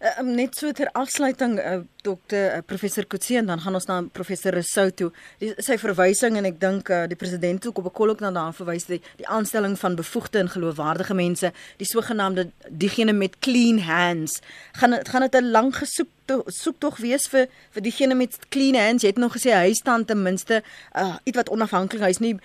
Uh, 0.01 0.23
net 0.25 0.55
so 0.57 0.71
ter 0.73 0.89
afsluiting 0.97 1.59
uh, 1.61 1.81
dokter 2.07 2.55
uh, 2.55 2.61
professor 2.65 3.05
Kutse 3.05 3.37
en 3.41 3.51
dan 3.51 3.61
gaan 3.61 3.77
ons 3.77 3.89
na 3.91 3.99
professor 4.17 4.55
Resouto. 4.57 5.11
Sy 5.41 5.77
verwysing 5.83 6.39
en 6.41 6.49
ek 6.49 6.61
dink 6.63 6.89
uh, 6.89 7.03
die 7.11 7.19
president 7.21 7.67
ook 7.67 7.83
op 7.83 7.91
'n 7.91 7.97
kollok 7.99 8.25
na 8.25 8.31
daar 8.31 8.55
verwys 8.57 8.87
die, 8.89 9.01
die 9.21 9.29
aanstelling 9.29 9.77
van 9.79 9.99
bevoegde 9.99 10.39
en 10.39 10.49
geloofwaardige 10.49 11.15
mense, 11.15 11.53
die 11.77 11.91
sogenaamde 11.91 12.51
diegene 12.71 13.13
met 13.13 13.39
clean 13.39 13.79
hands. 13.79 14.41
Gaan 14.81 14.97
gaan 15.05 15.27
dit 15.29 15.37
'n 15.37 15.51
lang 15.51 15.75
gesoek 15.77 16.09
soek 16.47 16.79
tog 16.83 16.99
wees 17.03 17.29
vir 17.33 17.49
vir 17.75 17.83
diegene 17.87 18.17
met 18.19 18.39
clean 18.49 18.79
hands. 18.79 19.05
Jy 19.05 19.13
het 19.13 19.23
nog 19.23 19.37
gesê 19.37 19.55
staan 19.75 20.05
ten 20.05 20.23
minste 20.23 20.63
uh, 20.97 21.17
iets 21.25 21.37
wat 21.37 21.51
onafhanklik. 21.51 22.03
Hy's 22.03 22.21
nie 22.21 22.37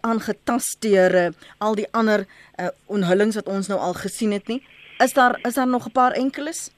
aangetast 0.00 0.80
deur 0.80 1.14
uh, 1.14 1.28
al 1.58 1.74
die 1.74 1.86
ander 1.92 2.26
uh, 2.58 2.68
onhullings 2.86 3.38
wat 3.40 3.48
ons 3.48 3.68
nou 3.68 3.78
al 3.78 3.94
gesien 3.94 4.32
het 4.32 4.48
nie. 4.48 4.62
Is 4.98 5.14
daar 5.14 5.38
is 5.46 5.54
daar 5.54 5.68
nog 5.68 5.86
'n 5.86 5.92
paar 5.92 6.12
enkeles? 6.12 6.70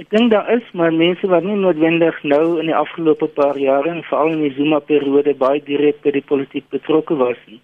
Ek 0.00 0.10
dink 0.10 0.30
daar 0.30 0.48
is 0.52 0.64
maar 0.72 0.92
mense 0.92 1.26
wat 1.26 1.44
nie 1.44 1.56
noodwendig 1.56 2.22
nou 2.22 2.60
in 2.60 2.66
die 2.70 2.76
afgelope 2.76 3.26
paar 3.26 3.58
jare 3.58 3.90
en 3.90 4.02
veral 4.02 4.32
in 4.32 4.42
die 4.46 4.54
Zuma 4.56 4.78
periode 4.78 5.34
baie 5.34 5.60
direk 5.64 6.00
by 6.02 6.10
die 6.10 6.24
politiek 6.24 6.68
betrokke 6.70 7.16
was 7.20 7.36
nie. 7.46 7.60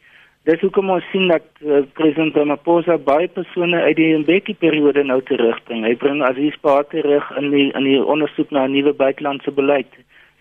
Dis 0.47 0.61
hoekom 0.63 0.93
ons 0.95 1.07
sien 1.11 1.27
dat 1.27 1.47
uh, 1.67 1.81
president 1.99 2.37
Ramaphosa 2.39 2.95
baie 3.03 3.27
persone 3.35 3.81
uit 3.83 3.97
die 3.99 4.13
Mbeki 4.23 4.55
periode 4.61 5.03
nou 5.03 5.17
terugbring. 5.27 5.83
Hy 5.83 5.97
bring 5.99 6.21
Aziz 6.23 6.55
Ba 6.63 6.77
terug 6.87 7.33
in 7.41 7.49
die 7.51 7.65
in 7.73 7.89
die 7.89 7.97
ondersoek 7.99 8.53
na 8.55 8.63
'n 8.67 8.77
nuwe 8.77 8.93
buitelandse 8.95 9.51
beleid. 9.51 9.91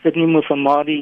Sit 0.04 0.16
nie 0.16 0.28
meer 0.30 0.46
van 0.46 0.62
Madi 0.62 1.00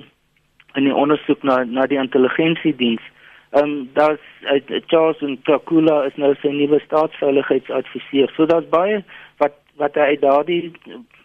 in 0.80 0.88
die 0.88 0.96
ondersoek 0.96 1.44
na 1.44 1.64
na 1.64 1.84
die 1.92 2.00
intelligensiediens. 2.00 3.04
Ehm 3.52 3.64
um, 3.64 3.90
daar's 4.00 4.24
uh, 4.48 4.80
Charles 4.88 5.20
en 5.20 5.36
Takula 5.44 6.06
is 6.08 6.16
nou 6.16 6.32
sy 6.40 6.56
nuwe 6.56 6.80
staatsveiligheidsadviseur. 6.86 8.32
So 8.36 8.46
daar's 8.46 8.72
baie 8.72 9.04
wat 9.44 9.60
wat 9.76 10.00
hy 10.00 10.16
daardie 10.16 10.72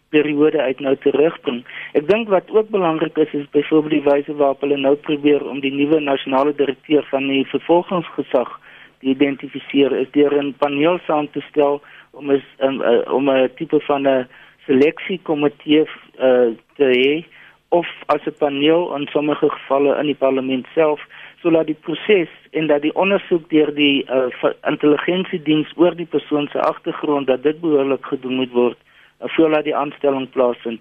periode 0.08 0.60
uit 0.60 0.80
nou 0.80 0.94
terugbring. 0.96 1.64
Ek 1.98 2.08
dink 2.08 2.28
wat 2.32 2.50
ook 2.50 2.70
belangrik 2.72 3.16
is 3.16 3.32
is 3.32 3.50
byvoorbeeld 3.52 3.96
die 3.96 4.06
wyse 4.06 4.34
waarop 4.40 4.60
hulle 4.64 4.76
nou 4.80 4.94
probeer 4.96 5.44
om 5.48 5.60
die 5.60 5.72
nuwe 5.74 6.00
nasionale 6.00 6.54
direkteur 6.54 7.06
van 7.10 7.28
die 7.28 7.44
vervolgingsgesag 7.52 8.54
te 9.00 9.12
identifiseer 9.14 9.92
is 10.00 10.10
deur 10.16 10.34
'n 10.42 10.54
paneel 10.58 10.98
saam 11.06 11.30
te 11.30 11.40
stel 11.50 11.80
om 12.10 12.30
is 12.30 12.44
um, 12.58 12.80
uh, 12.80 13.12
om 13.12 13.30
'n 13.30 13.50
tipe 13.56 13.80
van 13.80 14.08
'n 14.08 14.28
seleksiekomitee 14.66 15.84
uh, 16.18 16.48
te 16.76 16.86
hê 16.96 17.24
of 17.68 17.86
as 18.06 18.24
'n 18.26 18.38
paneel 18.38 18.96
in 18.96 19.06
sommige 19.06 19.48
gevalle 19.50 19.98
in 20.00 20.06
die 20.06 20.20
parlement 20.24 20.66
self 20.74 21.00
sodat 21.42 21.66
die 21.66 21.80
proses 21.86 22.28
en 22.50 22.66
dat 22.66 22.82
die 22.82 22.94
ondersoek 22.94 23.50
deur 23.50 23.74
die 23.74 24.04
uh, 24.10 24.52
intelligensiediens 24.66 25.72
oor 25.76 25.94
die 25.96 26.10
persoon 26.16 26.48
se 26.52 26.60
agtergrond 26.60 27.26
dat 27.26 27.42
dit 27.42 27.60
behoorlik 27.60 28.04
gedoen 28.06 28.34
moet 28.34 28.52
word 28.52 28.78
voordat 29.18 29.64
die 29.64 29.76
aanstelling 29.76 30.28
plaasvind. 30.30 30.80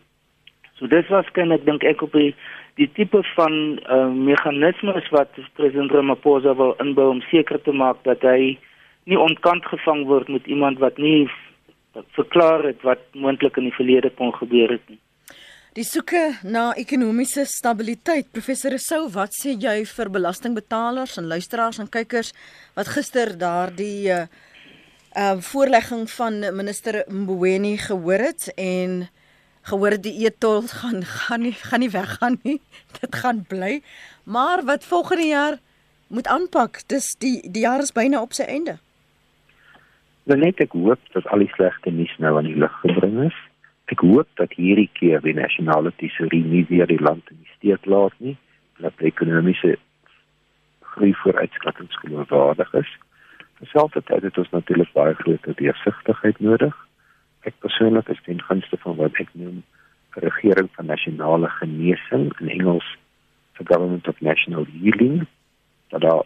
So 0.78 0.88
dis 0.88 1.10
waarskynlik 1.10 1.66
dink 1.66 1.84
ek 1.84 2.04
op 2.06 2.14
die 2.14 2.34
die 2.78 2.90
tipe 2.94 3.24
van 3.34 3.54
uh, 3.90 4.06
meganismes 4.14 5.08
wat 5.10 5.34
president 5.58 5.92
Ramaphosa 5.92 6.54
wil 6.60 6.76
inbou 6.84 7.08
om 7.16 7.24
seker 7.32 7.58
te 7.66 7.74
maak 7.74 8.04
dat 8.06 8.22
hy 8.22 8.54
nie 9.10 9.18
ontkant 9.18 9.66
gevang 9.66 10.04
word 10.06 10.30
met 10.30 10.46
iemand 10.46 10.78
wat 10.84 11.00
nie 11.02 11.26
verklaar 12.14 12.68
het 12.70 12.84
wat 12.86 13.02
moontlik 13.18 13.58
in 13.58 13.72
die 13.72 13.74
verlede 13.74 14.12
kon 14.14 14.30
gebeur 14.36 14.76
het 14.76 14.84
nie. 14.92 15.00
Die 15.78 15.86
soeke 15.86 16.40
na 16.42 16.72
ekonomiese 16.78 17.44
stabiliteit. 17.46 18.32
Professor 18.34 18.74
Rousseau, 18.74 19.08
wat 19.14 19.34
sê 19.38 19.56
jy 19.62 19.84
vir 19.86 20.10
belastingbetalers 20.14 21.18
en 21.22 21.30
luisteraars 21.30 21.82
en 21.82 21.90
kykers 21.90 22.34
wat 22.78 22.94
gister 22.94 23.34
daardie 23.38 24.10
uh 24.14 24.28
uh 25.18 25.38
voorlegging 25.42 26.10
van 26.10 26.40
minister 26.40 27.04
Mboweni 27.10 27.78
gehoor 27.78 28.22
het 28.30 28.52
en 28.56 29.08
gehoor 29.62 29.96
het 29.96 30.04
die 30.04 30.26
etol 30.26 30.62
gaan 30.82 31.04
gaan 31.04 31.42
nie 31.42 31.52
gaan 31.52 31.80
nie 31.80 31.90
weggaan 31.90 32.40
nie. 32.44 32.62
Dit 33.00 33.16
gaan 33.16 33.46
bly. 33.48 33.82
Maar 34.24 34.64
wat 34.66 34.86
volgende 34.86 35.26
jaar 35.28 35.58
moet 36.08 36.28
aanpak, 36.28 36.82
dis 36.88 37.16
die 37.18 37.52
die 37.52 37.62
jaar 37.62 37.80
is 37.80 37.92
byna 37.92 38.22
op 38.22 38.34
sy 38.34 38.44
einde. 38.44 38.78
Nou 40.24 40.38
net 40.40 40.62
ek 40.62 40.76
hoop 40.78 41.02
dat 41.16 41.28
al 41.32 41.40
die 41.40 41.52
slegte 41.56 41.92
nuus 41.92 42.14
nou 42.22 42.38
aan 42.38 42.50
die 42.50 42.60
lig 42.60 42.80
gebring 42.84 43.20
is. 43.26 43.38
Ek 43.88 44.04
hoop 44.04 44.28
dat 44.36 44.54
hierdie 44.60 44.90
keer 45.00 45.22
die 45.24 45.34
nasionale 45.34 45.94
tesourie 45.98 46.44
nie 46.44 46.66
weer 46.70 46.88
die 46.88 47.02
land 47.02 47.24
in 47.32 47.40
die 47.42 47.54
steek 47.56 47.86
laat 47.86 48.14
nie, 48.20 48.36
dat 48.84 48.94
die 49.00 49.08
ekonomiese 49.08 49.78
groei 50.94 51.14
vooruitskattinge 51.24 52.02
geloofwaardig 52.04 52.74
is. 52.84 52.92
Terselfdertyd 53.58 54.22
het 54.22 54.38
ons 54.38 54.50
natuurlik 54.50 54.92
baie 54.94 55.14
groter 55.14 55.56
deursigtigheid 55.58 56.40
nodig. 56.40 56.76
Ek 57.50 57.56
persoonlik 57.66 58.10
is 58.14 58.22
ten 58.26 58.42
gunste 58.42 58.78
van 58.84 58.96
wat 58.96 59.18
ek 59.24 59.34
noem 59.34 59.64
'n 60.16 60.26
regering 60.26 60.70
van 60.76 60.86
nasionale 60.86 61.50
genesing 61.60 62.34
in 62.40 62.50
Engels 62.50 62.88
the 63.58 63.66
government 63.66 64.08
of 64.08 64.22
national 64.22 64.66
healing 64.66 65.26
dat 65.90 66.02
daar 66.02 66.26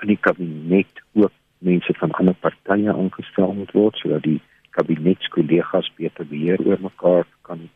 in 0.00 0.08
die 0.08 0.20
kabinet 0.20 1.02
ook 1.12 1.32
mense 1.58 1.94
van 1.94 2.10
ander 2.10 2.34
partye 2.34 2.92
aangestel 2.92 3.52
moet 3.52 3.72
word 3.72 3.96
sodat 3.96 4.22
die 4.22 4.40
kabinetskollegas 4.70 5.92
beter 5.96 6.26
beheer 6.26 6.60
oor 6.66 6.80
mekaar 6.80 7.26
kan 7.42 7.68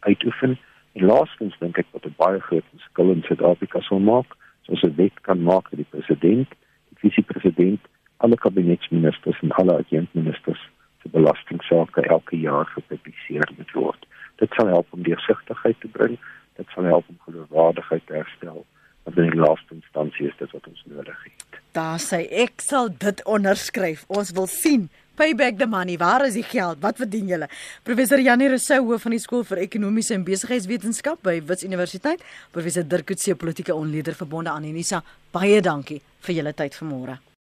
uitoefen. 0.00 0.58
En 0.92 1.04
laastens 1.04 1.58
dink 1.58 1.78
ek 1.78 1.86
dat 1.92 2.06
'n 2.06 2.14
baie 2.16 2.40
groot 2.40 2.64
verskil 2.74 3.10
in 3.10 3.22
Suid-Afrika 3.22 3.80
sal 3.80 3.98
maak, 3.98 4.34
soos 4.62 4.82
'n 4.82 4.94
wet 4.96 5.20
kan 5.20 5.42
maak 5.42 5.70
dat 5.70 5.78
die 5.82 5.92
president, 5.94 6.48
die 6.88 6.98
visiepresident 6.98 7.80
alle 8.24 8.36
kabinetsministers 8.36 9.40
en 9.40 9.52
alle 9.60 9.76
adjunkministers 9.80 10.62
se 11.02 11.08
belastingsaake 11.08 12.00
elke 12.00 12.36
jaar 12.36 12.68
gepubliseer 12.74 13.48
moet 13.56 13.72
word. 13.72 14.06
Dit 14.42 14.52
sal 14.56 14.68
help 14.72 14.86
om 14.90 15.02
deursigtigheid 15.02 15.80
te 15.80 15.88
bring, 15.88 16.18
dit 16.60 16.74
sal 16.74 16.84
help 16.84 17.08
om 17.08 17.18
geloofwaardigheid 17.24 18.06
te 18.06 18.18
herstel. 18.20 18.64
Want 19.04 19.16
in 19.16 19.30
die 19.32 19.40
laaste 19.40 19.74
instansie 19.74 20.28
is 20.28 20.36
dit 20.38 20.50
wat 20.52 20.66
ons 20.68 20.82
nodig 20.92 21.22
het. 21.24 21.60
Daar 21.76 22.00
sê 22.02 22.26
ek 22.44 22.60
sal 22.60 22.90
dit 22.92 23.22
onderskryf. 23.24 24.04
Ons 24.12 24.34
wil 24.36 24.50
sien 24.50 24.90
pay 25.16 25.32
back 25.36 25.56
the 25.60 25.68
money. 25.68 25.96
Waar 26.00 26.26
is 26.26 26.36
die 26.36 26.44
geld? 26.44 26.80
Wat 26.84 27.00
verdien 27.00 27.28
julle? 27.28 27.48
Professor 27.84 28.20
Janie 28.20 28.48
Rousseau 28.52 28.84
hoof 28.88 29.08
van 29.08 29.16
die 29.16 29.22
skool 29.22 29.46
vir 29.48 29.64
ekonomiese 29.64 30.16
en 30.16 30.28
besigheidswetenskap 30.28 31.24
by 31.24 31.38
Wits 31.48 31.64
Universiteit. 31.64 32.24
Professor 32.52 32.84
Dirk 32.84 33.08
Coetzee 33.08 33.36
politieke 33.36 33.76
onleder 33.76 34.16
verbonde 34.16 34.52
aan 34.52 34.68
Unisa. 34.68 35.02
Baie 35.32 35.60
dankie 35.64 36.00
vir 36.26 36.40
julle 36.40 36.56
tyd 36.56 36.76
vanmôre. 36.76 37.20